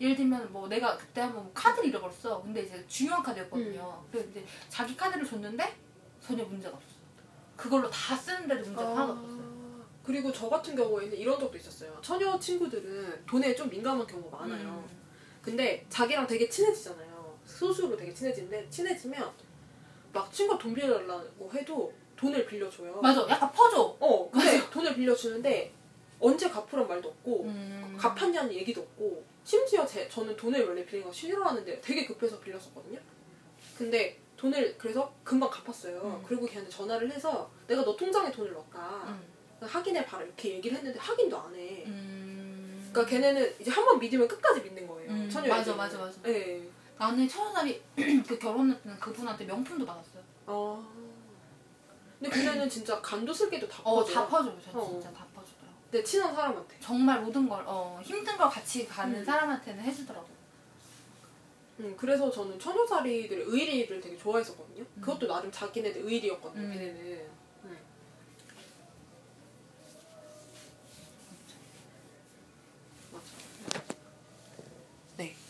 예를 0.00 0.16
들면 0.16 0.52
뭐 0.52 0.68
내가 0.68 0.96
그때 0.96 1.20
한번 1.20 1.52
카드를 1.52 1.88
잃어버렸어. 1.88 2.42
근데 2.42 2.62
이제 2.62 2.84
중요한 2.86 3.22
카드였거든요. 3.22 4.02
음. 4.02 4.08
그래서 4.10 4.28
이제 4.30 4.44
자기 4.68 4.96
카드를 4.96 5.26
줬는데 5.26 5.76
전혀 6.20 6.44
문제가 6.44 6.76
없었어. 6.76 6.94
그걸로 7.56 7.90
다 7.90 8.16
쓰는데도 8.16 8.62
문제가 8.62 8.90
하나도 8.90 9.12
없었어요. 9.12 9.33
그리고 10.04 10.30
저 10.30 10.48
같은 10.48 10.76
경우에는 10.76 11.16
이런 11.16 11.38
적도 11.40 11.56
있었어요. 11.56 11.98
처녀 12.02 12.38
친구들은 12.38 13.24
돈에 13.26 13.54
좀 13.54 13.70
민감한 13.70 14.06
경우가 14.06 14.38
많아요. 14.38 14.84
음. 14.86 15.02
근데 15.40 15.84
자기랑 15.88 16.26
되게 16.26 16.48
친해지잖아요. 16.48 17.38
스스로 17.44 17.96
되게 17.96 18.12
친해지는데 18.12 18.68
친해지면 18.68 19.30
막 20.12 20.32
친구가 20.32 20.58
돈 20.58 20.74
빌려달라고 20.74 21.50
해도 21.52 21.92
돈을 22.16 22.46
빌려줘요. 22.46 23.00
맞아. 23.00 23.26
약간 23.28 23.50
퍼줘. 23.52 23.96
어, 23.98 24.30
근데 24.30 24.60
돈을 24.70 24.94
빌려주는데 24.94 25.72
언제 26.20 26.48
갚으란 26.48 26.86
말도 26.86 27.08
없고 27.08 27.42
음. 27.44 27.96
갚았냐는 27.98 28.52
얘기도 28.52 28.82
없고 28.82 29.24
심지어 29.42 29.84
제, 29.86 30.08
저는 30.08 30.36
돈을 30.36 30.66
원래 30.66 30.84
빌리는 30.84 31.06
거 31.06 31.12
싫어하는데 31.12 31.80
되게 31.80 32.06
급해서 32.06 32.38
빌렸었거든요. 32.40 32.98
근데 33.76 34.18
돈을 34.36 34.76
그래서 34.78 35.12
금방 35.22 35.50
갚았어요. 35.50 36.00
음. 36.00 36.24
그리고 36.26 36.46
걔한테 36.46 36.70
전화를 36.70 37.10
해서 37.10 37.50
내가 37.66 37.84
너 37.84 37.96
통장에 37.96 38.30
돈을 38.30 38.52
넣었다. 38.52 39.04
음. 39.08 39.33
확인해 39.66 40.04
봐라 40.06 40.24
이렇게 40.24 40.54
얘기를 40.54 40.76
했는데 40.76 40.98
확인도 40.98 41.38
안 41.38 41.54
해. 41.54 41.84
음. 41.86 42.88
그러니까 42.92 43.10
걔네는 43.10 43.54
이제 43.60 43.70
한 43.70 43.84
번 43.84 43.98
믿으면 43.98 44.28
끝까지 44.28 44.60
믿는 44.62 44.86
거예요. 44.86 45.10
음, 45.10 45.28
맞아, 45.32 45.40
애들은. 45.60 45.76
맞아, 45.76 45.98
맞아. 45.98 46.22
네. 46.22 46.62
나는 46.96 47.28
천원짜리 47.28 47.82
그 48.26 48.38
결혼할 48.38 48.80
때는 48.82 48.98
그분한테 49.00 49.44
명품도 49.44 49.84
받았어요. 49.84 50.22
아. 50.46 50.84
근데 52.20 52.36
걔네는 52.36 52.68
진짜 52.70 53.00
간도 53.02 53.32
쓸게도 53.34 53.68
다 53.68 53.82
어, 53.84 53.96
퍼줘요. 53.96 54.14
다 54.14 54.26
퍼줘요. 54.28 54.58
저 54.72 54.78
어. 54.78 54.88
진짜 54.90 55.12
다 55.12 55.26
퍼주더라고. 55.34 55.74
내 55.90 56.02
친한 56.04 56.34
사람한테. 56.34 56.76
정말 56.80 57.20
모든 57.20 57.48
걸, 57.48 57.62
어, 57.66 58.00
힘든 58.02 58.36
걸 58.36 58.48
같이 58.48 58.86
가는 58.86 59.18
음. 59.18 59.24
사람한테는 59.24 59.82
해주더라고. 59.82 60.28
음, 61.80 61.94
그래서 61.98 62.30
저는 62.30 62.56
처녀자리들의 62.60 63.44
의리를 63.48 64.00
되게 64.00 64.16
좋아했었거든요. 64.16 64.82
음. 64.84 65.00
그것도 65.00 65.26
나름 65.26 65.50
자기네들 65.50 66.02
의리였거든요. 66.04 66.62
음. 66.64 66.72
걔네는. 66.72 67.28
음. 67.64 67.78
맞아. 73.12 73.24
네. 75.16 75.34
음. 75.36 75.43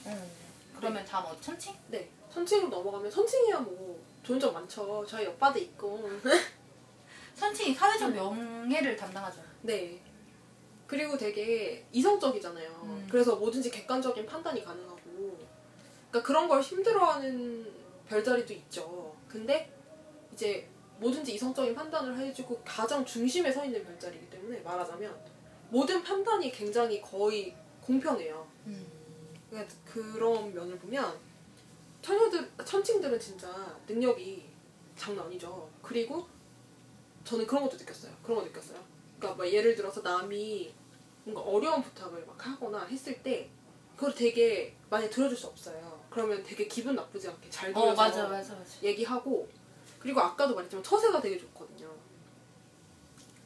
그러면 0.76 1.04
다음 1.04 1.26
어, 1.26 1.36
천칭? 1.40 1.74
네. 1.88 2.08
선칭으로 2.30 2.68
넘어가면 2.68 3.10
선칭이야 3.10 3.60
뭐 3.60 4.00
좋은 4.22 4.38
점 4.38 4.52
많죠. 4.52 5.04
저희 5.06 5.26
오빠도 5.26 5.58
있고. 5.58 6.08
선칭이 7.34 7.74
사회적 7.74 8.12
명예를 8.12 8.96
담당하죠. 8.96 9.40
네. 9.62 10.00
그리고 10.86 11.16
되게 11.16 11.84
이성적이잖아요. 11.92 12.70
음. 12.84 13.08
그래서 13.10 13.36
뭐든지 13.36 13.70
객관적인 13.70 14.26
판단이 14.26 14.64
가능하고. 14.64 15.00
그러니까 16.10 16.22
그런 16.22 16.48
걸 16.48 16.60
힘들어하는 16.60 17.72
별자리도 18.08 18.52
있죠. 18.52 19.14
근데 19.28 19.72
이제 20.32 20.68
뭐든지 20.98 21.34
이성적인 21.34 21.74
판단을 21.74 22.16
해주고 22.18 22.60
가장 22.64 23.04
중심에 23.04 23.50
서 23.50 23.64
있는 23.64 23.84
별자리이기 23.84 24.30
때문에 24.30 24.60
말하자면 24.60 25.14
모든 25.70 26.02
판단이 26.02 26.52
굉장히 26.52 27.00
거의 27.00 27.56
공평해요. 27.80 28.46
음. 28.66 28.93
그런 29.84 30.52
면을 30.54 30.78
보면 30.78 31.18
처녀들, 32.02 32.50
천칭들은 32.64 33.18
진짜 33.18 33.48
능력이 33.86 34.44
장난 34.96 35.26
아니죠. 35.26 35.68
그리고 35.82 36.26
저는 37.24 37.46
그런 37.46 37.64
것도 37.64 37.76
느꼈어요. 37.76 38.12
그런 38.22 38.38
거 38.38 38.44
느꼈어요. 38.44 38.78
그러니까 39.18 39.42
막 39.42 39.50
예를 39.50 39.74
들어서 39.74 40.00
남이 40.02 40.74
뭔가 41.24 41.40
어려운 41.40 41.82
부탁을 41.82 42.24
막 42.26 42.46
하거나 42.46 42.84
했을 42.84 43.22
때 43.22 43.48
그걸 43.96 44.14
되게 44.14 44.76
많이 44.90 45.08
들어줄 45.08 45.36
수 45.36 45.46
없어요. 45.46 46.04
그러면 46.10 46.42
되게 46.42 46.68
기분 46.68 46.94
나쁘지 46.94 47.28
않게 47.28 47.48
잘 47.48 47.72
들어서 47.72 47.92
어, 47.92 47.94
맞아, 47.94 48.28
맞아, 48.28 48.54
맞아. 48.54 48.82
얘기하고 48.82 49.48
그리고 49.98 50.20
아까도 50.20 50.54
말했지만 50.54 50.84
처세가 50.84 51.20
되게 51.20 51.38
좋거든요. 51.38 51.90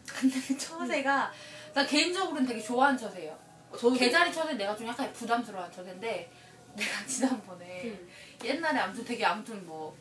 근데 0.07 0.41
그 0.41 0.59
처세가, 0.59 1.33
나 1.75 1.87
개인적으로는 1.87 2.47
되게 2.47 2.61
좋아하는 2.61 2.99
처세예요. 2.99 3.39
어, 3.71 3.77
저도 3.77 3.95
개자리 3.95 4.33
처세 4.33 4.55
내가 4.55 4.77
좀 4.77 4.87
약간 4.87 5.13
부담스러운 5.13 5.71
처세인데, 5.71 6.31
내가 6.77 7.07
지난번에 7.07 7.85
음. 7.85 8.09
옛날에 8.45 8.79
아무튼 8.79 9.05
되게 9.05 9.25
아무튼 9.25 9.67
뭐, 9.67 9.97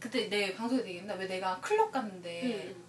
그때 0.00 0.28
내 0.28 0.54
방송에서 0.54 0.86
얘기했나? 0.86 1.14
왜 1.14 1.26
내가 1.26 1.58
클럽 1.60 1.90
갔는데, 1.90 2.74
음. 2.74 2.84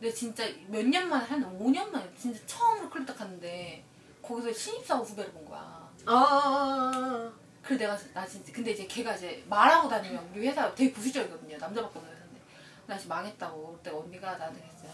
내가 0.00 0.14
진짜 0.14 0.44
몇 0.68 0.84
년 0.86 1.08
만에 1.08 1.24
한 1.24 1.58
5년 1.58 1.88
만에 1.90 2.10
진짜 2.16 2.38
처음으로 2.46 2.90
클럽 2.90 3.06
딱 3.06 3.16
갔는데 3.16 3.82
거기서 4.22 4.52
신입사원 4.52 5.04
후배를 5.04 5.32
본 5.32 5.44
거야. 5.46 5.60
아, 6.06 6.12
아, 6.12 6.90
아, 6.94 7.32
그래 7.62 7.78
내가 7.78 7.96
나 8.12 8.26
진짜 8.26 8.52
근데 8.52 8.72
이제 8.72 8.86
걔가 8.86 9.14
이제 9.14 9.42
말하고 9.48 9.88
다니면 9.88 10.28
우리 10.34 10.48
회사 10.48 10.74
되게 10.74 10.92
부수적이거든요. 10.92 11.56
남자밖에 11.56 11.98
없는 11.98 12.12
회사인데 12.14 12.40
나 12.86 12.96
지금 12.98 13.08
망했다고 13.16 13.72
그때 13.74 13.90
언니가 13.90 14.36
나한테 14.36 14.60
그랬어요. 14.60 14.90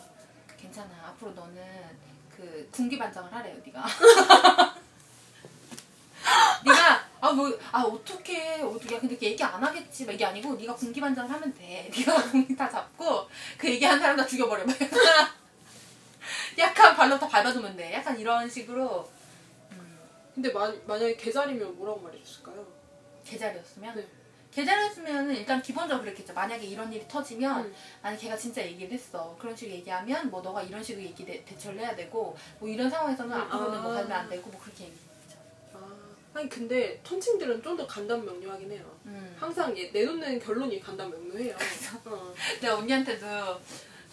괜찮아 0.56 0.90
앞으로 1.08 1.32
너는 1.32 1.62
그 2.40 2.68
군기 2.72 2.96
반장을 2.98 3.30
하래요 3.32 3.56
네가. 3.64 3.84
네가 6.64 7.04
아 7.20 7.32
뭐 7.32 7.58
아 7.72 7.82
어떻게 7.82 8.60
어떻게 8.62 8.98
근데 8.98 9.16
그 9.16 9.26
얘기 9.26 9.42
안 9.44 9.62
하겠지 9.62 10.06
막 10.06 10.12
이게 10.12 10.24
아니고 10.24 10.54
네가 10.54 10.74
군기 10.74 11.00
반장을 11.00 11.30
하면 11.30 11.54
돼. 11.54 11.90
네가 11.94 12.22
군기 12.30 12.56
다 12.56 12.68
잡고 12.70 13.28
그 13.58 13.68
얘기한 13.68 13.98
사람 14.00 14.16
다 14.16 14.26
죽여버려. 14.26 14.64
막 14.64 14.74
약간 16.58 16.94
발로 16.96 17.18
다 17.18 17.28
밟아두면 17.28 17.76
돼. 17.76 17.92
약간 17.94 18.18
이런 18.18 18.48
식으로 18.48 19.10
음, 19.72 19.98
근데 20.34 20.50
마, 20.52 20.72
만약에 20.86 21.16
개자리면 21.16 21.76
뭐라고 21.76 22.00
말해줬을까요? 22.00 22.66
개자리였으면 23.24 23.94
네. 23.96 24.08
개자리였으면 24.52 25.30
일단 25.30 25.62
기본적으로 25.62 26.04
그랬겠죠. 26.04 26.34
만약에 26.34 26.66
이런 26.66 26.92
일이 26.92 27.06
터지면 27.06 27.64
음. 27.64 27.74
아니 28.02 28.18
걔가 28.18 28.36
진짜 28.36 28.62
얘기를 28.62 28.92
했어. 28.92 29.36
그런 29.38 29.54
식으로 29.54 29.76
얘기하면 29.76 30.30
뭐 30.30 30.42
너가 30.42 30.62
이런 30.62 30.82
식으로 30.82 31.04
얘기 31.04 31.24
대, 31.24 31.44
대처를 31.44 31.78
해야 31.78 31.94
되고 31.94 32.36
뭐 32.58 32.68
이런 32.68 32.90
상황에서는 32.90 33.36
음, 33.36 33.40
앞으로는 33.42 33.82
뭐 33.82 33.92
아. 33.92 33.94
가면 33.96 34.12
안 34.12 34.28
되고 34.28 34.50
뭐 34.50 34.60
그렇게 34.60 34.84
얘기했죠. 34.84 35.38
아, 35.74 35.78
아니 36.34 36.48
근데 36.48 37.00
천칭들은 37.04 37.62
좀 37.62 37.76
더 37.76 37.86
간단 37.86 38.24
명료하긴 38.24 38.72
해요. 38.72 38.84
음. 39.06 39.36
항상 39.38 39.76
얘 39.78 39.90
내놓는 39.90 40.40
결론이 40.40 40.80
간단 40.80 41.08
명료해요. 41.10 41.54
어. 42.06 42.34
내가 42.60 42.76
언니한테도 42.76 43.26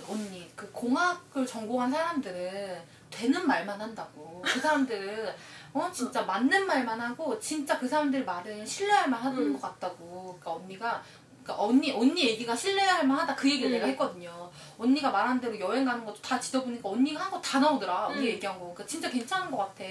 언니 0.07 0.49
그 0.55 0.71
공학을 0.71 1.45
전공한 1.45 1.89
사람들은 1.91 2.97
되는 3.10 3.45
말만 3.47 3.80
한다고. 3.80 4.41
그 4.45 4.60
사람들은 4.60 5.34
어 5.74 5.89
진짜 5.93 6.22
맞는 6.24 6.66
말만 6.66 6.99
하고 6.99 7.39
진짜 7.39 7.78
그 7.78 7.88
사람들 7.88 8.26
말은 8.26 8.66
신뢰할 8.66 9.10
만하는 9.10 9.38
음. 9.39 9.53
것 9.53 9.62
같다고. 9.62 10.38
그러니까 10.39 10.51
언니가 10.53 11.03
그러니까 11.43 11.64
언니 11.64 11.91
언니 11.93 12.28
얘기가 12.28 12.53
신뢰할 12.53 13.08
만하다 13.08 13.34
그 13.36 13.49
얘기를 13.49 13.70
음. 13.72 13.74
내가 13.76 13.88
했거든요. 13.88 14.51
언니가 14.78 15.10
말한 15.12 15.39
대로 15.39 15.58
여행 15.60 15.86
가는 15.86 16.03
것도 16.05 16.22
다 16.22 16.38
지도 16.39 16.62
보니까 16.64 16.89
언니가 16.89 17.22
한 17.22 17.32
거 17.32 17.41
다 17.41 17.60
나오더라. 17.60 18.08
언니 18.08 18.20
음. 18.20 18.26
얘기한 18.26 18.55
거. 18.60 18.66
그러니까 18.66 18.86
진짜 18.86 19.10
괜찮은 19.10 19.49
것 19.49 19.58
같아. 19.58 19.84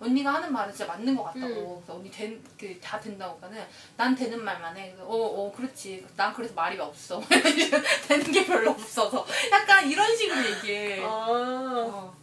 언니가 0.00 0.32
하는 0.34 0.50
말은 0.52 0.72
진짜 0.72 0.86
맞는 0.90 1.14
것 1.14 1.24
같다고. 1.24 1.46
음. 1.46 1.76
그래서 1.84 1.94
언니 1.98 2.10
된, 2.10 2.42
그, 2.58 2.78
다 2.80 2.98
된다고. 2.98 3.36
그러니까는 3.36 3.66
난 3.96 4.14
되는 4.14 4.42
말만 4.42 4.74
해. 4.76 4.94
어, 4.98 5.04
어, 5.14 5.52
그렇지. 5.54 6.06
난 6.16 6.32
그래서 6.32 6.54
말이 6.54 6.78
없어. 6.80 7.20
되는 8.08 8.32
게 8.32 8.46
별로 8.46 8.70
없어서. 8.70 9.26
약간 9.52 9.88
이런 9.90 10.16
식으로 10.16 10.38
얘기해. 10.50 11.04
아, 11.04 11.08
어. 11.28 12.14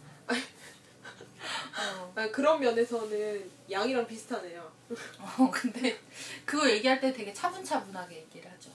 어. 1.44 2.12
아, 2.14 2.30
그런 2.30 2.60
면에서는 2.60 3.50
양이랑 3.70 4.06
비슷하네요. 4.06 4.70
어, 5.18 5.50
근데 5.50 5.98
그거 6.44 6.70
얘기할 6.70 7.00
때 7.00 7.12
되게 7.12 7.32
차분차분하게 7.32 8.16
얘기를 8.16 8.50
하죠. 8.50 8.70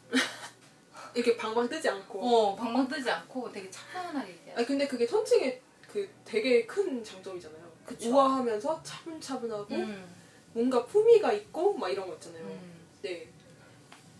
이렇게 1.13 1.35
방방 1.37 1.67
뜨지 1.67 1.89
않고. 1.89 2.19
어, 2.21 2.55
방방 2.55 2.87
뜨지 2.87 3.09
않고 3.09 3.51
되게 3.51 3.69
차분하게. 3.69 4.53
아 4.57 4.65
근데 4.65 4.87
그게 4.87 5.05
천칭의 5.05 5.61
그 5.87 6.07
되게 6.23 6.65
큰 6.65 7.03
장점이잖아요. 7.03 7.69
그쵸. 7.85 8.11
우아하면서 8.11 8.83
차분차분하고 8.83 9.73
음, 9.73 10.15
뭔가 10.53 10.85
품위가 10.85 11.33
있고 11.33 11.73
막 11.73 11.89
이런 11.89 12.07
거 12.07 12.13
있잖아요. 12.15 12.43
음. 12.43 12.79
네. 13.01 13.27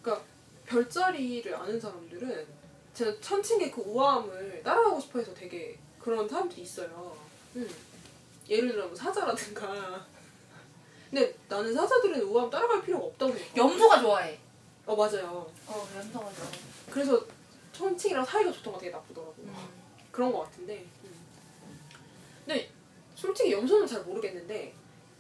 그러니까 0.02 0.26
별자리를 0.66 1.54
아는 1.54 1.80
사람들은 1.80 2.48
제가 2.94 3.20
천칭의 3.22 3.72
그 3.72 3.82
우아함을 3.82 4.62
따라가고 4.64 5.00
싶어 5.00 5.20
해서 5.20 5.34
되게 5.34 5.78
그런 6.00 6.28
사람들이 6.28 6.62
있어요. 6.62 7.16
음. 7.56 7.70
예를 8.50 8.72
들어 8.72 8.88
뭐 8.88 8.96
사자라든가. 8.96 10.06
근데 11.10 11.36
나는 11.48 11.74
사자들은 11.74 12.22
우아함 12.24 12.50
따라갈 12.50 12.84
필요가 12.84 13.06
없다고 13.06 13.32
생각해. 13.34 13.58
염소가 13.58 14.02
좋아해. 14.02 14.40
어 14.86 14.96
맞아요. 14.96 15.52
어, 15.68 15.88
염소가 15.96 16.32
좋아해. 16.34 16.52
그래서 16.92 17.26
천칭이랑 17.74 18.26
사이가 18.26 18.52
좋던 18.52 18.74
거 18.74 18.80
되게 18.80 18.92
나쁘더라고. 18.92 19.34
음. 19.40 19.56
그런 20.12 20.32
거 20.32 20.42
같은데. 20.42 20.86
음. 21.04 21.20
근데 22.46 22.70
솔직히 23.16 23.52
염소는 23.52 23.86
잘 23.88 24.02
모르겠는데 24.04 24.74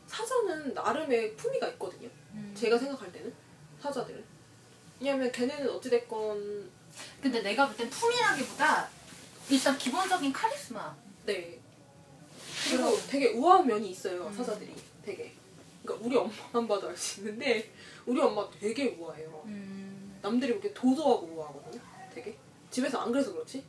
사자는 0.07 0.73
나름의 0.73 1.35
품위가 1.35 1.67
있거든요. 1.69 2.09
음. 2.33 2.53
제가 2.57 2.77
생각할 2.77 3.11
때는 3.11 3.33
사자들은. 3.79 4.23
왜냐면 4.99 5.31
걔네는 5.31 5.69
어찌됐건 5.69 6.69
근데 7.21 7.41
내가 7.41 7.67
볼 7.67 7.77
땐 7.77 7.89
품이라기보다 7.89 8.89
일단 9.49 9.77
기본적인 9.77 10.33
카리스마. 10.33 10.95
네. 11.25 11.58
그리고. 12.69 12.97
되게 13.07 13.29
우아한 13.33 13.67
면이 13.67 13.89
있어요 13.91 14.25
음. 14.27 14.33
사자들이 14.33 14.73
되게. 15.05 15.33
그러니까 15.83 16.05
우리 16.07 16.15
엄마만 16.17 16.67
봐도 16.67 16.89
알 16.89 16.97
수 16.97 17.21
있는데 17.21 17.71
우리 18.05 18.19
엄마 18.21 18.47
되게 18.59 18.95
우아해요. 18.99 19.41
음. 19.45 20.19
남들이 20.21 20.53
보기에 20.55 20.73
도도하고 20.73 21.27
우아하거든요. 21.27 21.81
되게 22.13 22.35
집에서 22.69 22.99
안 22.99 23.11
그래서 23.11 23.31
그렇지. 23.33 23.63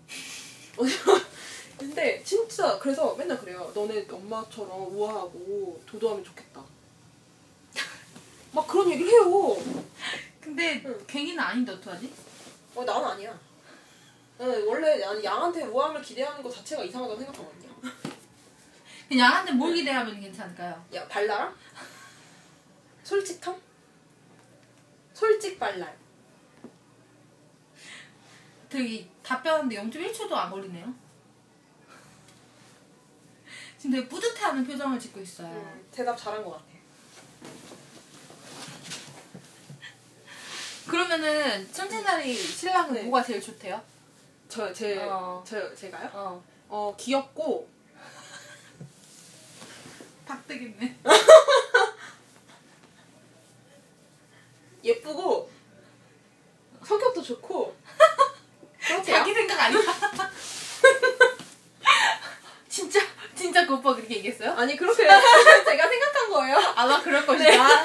근데 1.79 2.23
진짜 2.25 2.79
그래서 2.79 3.15
맨날 3.15 3.39
그래요. 3.39 3.71
너네 3.75 4.07
엄마처럼 4.11 4.95
우아하고 4.95 5.81
도도하면 5.87 6.23
좋겠다. 6.25 6.63
막 8.53 8.67
그런 8.67 8.91
얘기를 8.91 9.11
해요. 9.11 9.57
근데 10.41 10.83
응. 10.85 11.05
갱이는 11.07 11.39
아닌데 11.39 11.73
어떡하지? 11.73 12.13
어, 12.75 12.85
나는 12.85 13.07
아니야. 13.09 13.39
나는 14.37 14.67
원래 14.67 15.01
양한테 15.25 15.63
우아함을 15.65 16.03
기대하는 16.03 16.43
것 16.43 16.55
자체가 16.55 16.83
이상하다고 16.85 17.19
생각하거든요. 17.19 17.70
그냥 19.11 19.29
양한테 19.29 19.53
뭘 19.55 19.75
기대하면 19.75 20.21
괜찮을까요? 20.21 20.87
야, 20.95 21.09
발랄함? 21.09 21.53
솔직함? 23.03 23.61
솔직 25.13 25.59
발랄. 25.59 25.99
되게 28.69 29.11
답변하는데 29.25 29.75
0.1초도 29.75 30.31
안 30.35 30.49
걸리네요. 30.49 30.95
지금 33.79 33.97
되게 33.97 34.09
뿌듯해하는 34.09 34.65
표정을 34.65 35.01
짓고 35.01 35.19
있어요. 35.19 35.49
음, 35.49 35.89
대답 35.91 36.17
잘한 36.17 36.45
것 36.45 36.53
같아. 36.53 36.65
그러면은 40.87 41.73
천진살이 41.73 42.33
신랑은 42.33 42.95
네. 42.95 43.03
뭐가 43.03 43.25
제일 43.25 43.41
좋대요? 43.41 43.83
저, 44.49 44.73
제, 44.73 45.03
어. 45.03 45.43
저, 45.45 45.75
제가요? 45.75 46.09
어. 46.13 46.45
어, 46.69 46.95
귀엽고, 46.97 47.80
박대겠네. 50.31 50.97
예쁘고, 54.85 55.51
성격도 56.87 57.21
좋고. 57.23 57.77
자기 59.05 59.35
생각 59.35 59.61
아니야? 59.61 59.81
진짜 62.69 63.01
진짜 63.35 63.67
그 63.67 63.75
오빠 63.75 63.93
그렇게 63.95 64.19
얘기했어요? 64.19 64.53
아니, 64.53 64.77
그렇게 64.77 65.03
제가 65.03 65.89
생각한 65.89 66.31
거예요. 66.31 66.57
아마 66.77 67.03
그럴 67.03 67.27
것이다. 67.27 67.85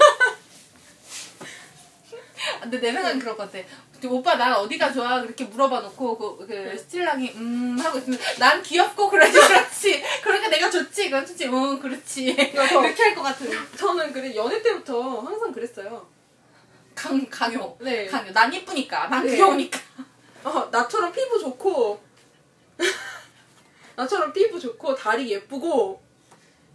근데 2.61 2.79
내 2.79 2.93
생각엔 2.93 3.17
그럴 3.19 3.35
것 3.35 3.51
같아. 3.51 3.67
근데 4.05 4.17
오빠 4.19 4.35
나 4.35 4.59
어디가 4.59 4.93
좋아? 4.93 5.21
그렇게 5.21 5.43
물어봐 5.45 5.79
놓고 5.81 6.37
그, 6.37 6.45
그 6.47 6.85
신랑이 6.89 7.31
음 7.35 7.77
하고 7.79 7.97
있으면 7.97 8.19
난 8.37 8.61
귀엽고 8.61 9.09
그래야지 9.09 9.33
그렇지. 9.39 10.03
그러니까 10.23 10.49
내가 10.49 10.69
좋지. 10.69 11.05
그건 11.09 11.25
좋지. 11.25 11.45
응 11.47 11.79
그렇지. 11.79 12.35
그래서- 12.35 12.85
이렇게 12.85 13.03
할 13.03 13.15
것 13.15 13.23
같은. 13.23 13.49
저는 13.77 14.13
그래, 14.13 14.35
연애 14.35 14.61
때부터 14.61 15.21
항상 15.21 15.51
그랬어요. 15.51 16.07
강 16.93 17.25
강요. 17.29 17.75
네. 17.81 18.05
강요. 18.05 18.31
난 18.31 18.53
이쁘니까. 18.53 19.07
난 19.07 19.25
네. 19.25 19.35
귀여우니까. 19.35 19.79
어, 20.43 20.69
나처럼 20.71 21.11
피부 21.11 21.39
좋고, 21.39 21.99
나처럼 23.95 24.31
피부 24.31 24.59
좋고, 24.59 24.93
다리 24.95 25.31
예쁘고, 25.31 26.01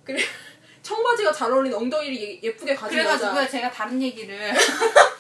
그래, 0.05 0.21
청바지가 0.83 1.33
잘 1.33 1.53
어울리는 1.53 1.77
엉덩이를 1.79 2.17
예- 2.21 2.41
예쁘게 2.43 2.75
가진 2.75 2.99
그래가지고 2.99 3.31
여자. 3.31 3.49
제가 3.49 3.71
다른 3.71 4.03
얘기를. 4.03 4.53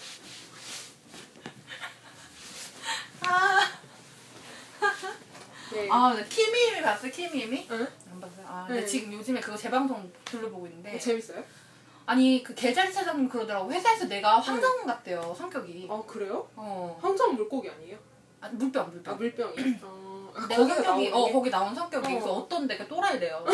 네. 5.83 5.89
아, 5.91 6.15
나 6.15 6.25
키미미 6.25 6.83
봤어? 6.83 7.09
키미미? 7.09 7.67
응? 7.71 7.87
안 8.13 8.21
봤어요. 8.21 8.47
아, 8.47 8.67
네. 8.69 8.75
근데 8.75 8.87
지금 8.87 9.13
요즘에 9.13 9.41
그거 9.41 9.57
재방송 9.57 10.11
둘러보고 10.25 10.67
있는데. 10.67 10.99
재밌어요? 10.99 11.43
아니 12.07 12.43
그 12.43 12.55
계자리 12.55 12.93
사장님 12.93 13.29
그러더라고 13.29 13.73
회사에서 13.73 14.07
내가 14.07 14.39
황정 14.41 14.85
같대요 14.87 15.35
성격이. 15.37 15.87
아, 15.91 16.03
그래요? 16.07 16.49
어. 16.57 16.99
황정 17.01 17.35
물고기 17.37 17.71
아니에요? 17.71 17.97
아, 18.41 18.49
물병 18.53 18.85
아, 18.85 18.89
물병. 18.89 19.17
물병이. 19.17 19.77
어, 19.83 20.33
아, 20.35 20.47
내 20.49 20.57
거기서 20.57 20.75
성격이 20.83 21.11
나오는 21.11 21.23
어 21.23 21.27
게? 21.27 21.33
거기 21.33 21.51
나온 21.51 21.75
성격이 21.75 22.07
어. 22.07 22.11
그래서 22.11 22.33
어떤데 22.33 22.77
그 22.77 22.89
또라이래요. 22.89 23.45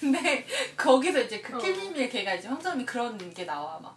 근데 0.00 0.46
거기서 0.76 1.20
이제 1.20 1.40
그 1.40 1.56
어. 1.56 1.58
킬미미의 1.58 2.08
걔가 2.10 2.34
이제 2.34 2.48
황정이 2.48 2.84
그런 2.86 3.18
게 3.34 3.44
나와 3.44 3.78
막. 3.80 3.96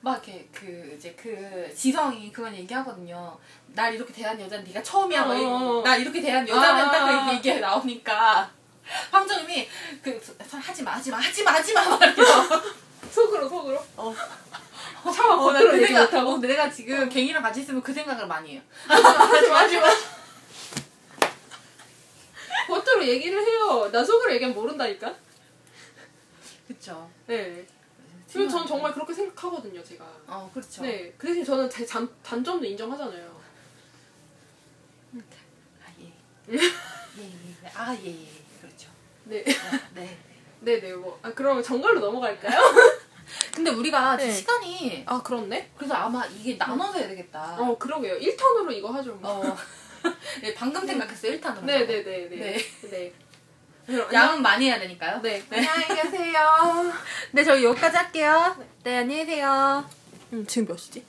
막 0.00 0.14
이렇게 0.26 0.48
그 0.52 0.94
이제 0.96 1.14
그 1.20 1.72
지성이 1.74 2.30
그건 2.32 2.54
얘기하거든요. 2.54 3.36
날 3.68 3.94
이렇게 3.94 4.12
대한 4.12 4.40
여자는 4.40 4.64
네가 4.64 4.82
처음이야. 4.82 5.24
어, 5.24 5.78
어. 5.78 5.82
날 5.82 6.00
이렇게 6.00 6.20
대한 6.20 6.48
여자는 6.48 6.84
아, 6.84 6.90
딱 6.90 7.08
아, 7.08 7.26
그 7.26 7.34
얘기 7.34 7.60
나오니까 7.60 8.50
황정님이 9.10 9.68
그 10.02 10.20
하지 10.50 10.82
마 10.82 10.92
하지 10.92 11.10
마 11.10 11.18
하지 11.18 11.42
마 11.42 11.52
하지 11.52 11.74
마 11.74 11.84
나와. 11.84 11.98
속으로, 13.10 13.48
속으로. 13.48 13.82
어. 13.96 14.14
차마 15.14 15.34
어, 15.34 15.52
나그 15.52 15.74
얘기 15.76 15.86
생각, 15.86 16.04
못하고. 16.04 16.30
어, 16.32 16.38
내가 16.38 16.70
지금 16.70 17.08
갱이랑 17.08 17.42
같이 17.42 17.60
있으면 17.60 17.82
그 17.82 17.92
생각을 17.92 18.26
많이 18.26 18.52
해요. 18.52 18.62
하지 18.86 19.48
마, 19.48 19.58
하지 19.60 19.78
마. 19.80 19.86
겉으로 22.66 23.06
얘기를 23.06 23.40
해요. 23.40 23.88
나 23.90 24.04
속으로 24.04 24.32
얘기하면 24.34 24.54
모른다니까? 24.54 25.14
그쵸. 26.66 27.08
네. 27.26 27.66
그리고 28.32 28.50
전 28.50 28.66
정말 28.66 28.92
그렇게 28.92 29.14
생각하거든요, 29.14 29.82
제가. 29.82 30.04
어, 30.26 30.50
그렇죠. 30.52 30.82
네. 30.82 31.12
그 31.16 31.26
대신 31.26 31.44
저는 31.44 31.68
제 31.70 31.84
단, 31.86 32.08
단점도 32.22 32.64
인정하잖아요. 32.64 33.38
아, 35.14 35.86
예. 36.00 36.12
예, 36.52 36.58
예, 36.58 37.22
예. 37.22 37.68
아, 37.74 37.94
예, 37.94 38.06
예. 38.06 38.28
그렇죠. 38.60 38.90
네. 39.24 39.40
어, 39.40 39.78
네. 39.94 40.18
네 40.60 40.80
네, 40.80 40.92
뭐. 40.94 41.18
아, 41.22 41.32
그럼 41.32 41.62
정갈로 41.62 42.00
넘어갈까요? 42.00 42.60
근데 43.54 43.70
우리가 43.70 44.16
네. 44.16 44.30
시간이, 44.30 45.04
아, 45.06 45.22
그렇네? 45.22 45.70
그래서 45.76 45.94
아마 45.94 46.24
이게 46.26 46.56
나눠서 46.56 46.98
해야 46.98 47.08
되겠다. 47.08 47.56
어, 47.58 47.76
그러게요. 47.78 48.18
1턴으로 48.18 48.72
이거 48.72 48.90
하죠, 48.90 49.14
뭐. 49.14 49.30
어. 49.30 49.56
네, 50.42 50.54
방금 50.54 50.86
생각했어요, 50.86 51.32
1탄으로. 51.32 51.64
네네네네. 51.64 52.28
네. 52.28 52.58
네. 52.90 53.12
양은 54.12 54.42
많이 54.42 54.66
해야 54.66 54.78
되니까요. 54.78 55.20
네. 55.22 55.42
안녕히 55.50 55.86
계세요. 55.86 56.92
네, 57.30 57.42
저희 57.42 57.64
여기까지 57.64 57.96
할게요. 57.96 58.56
네, 58.84 58.98
안녕히 58.98 59.24
계세요. 59.24 59.84
음, 60.32 60.44
지금 60.46 60.68
몇 60.68 60.78
시지? 60.78 61.04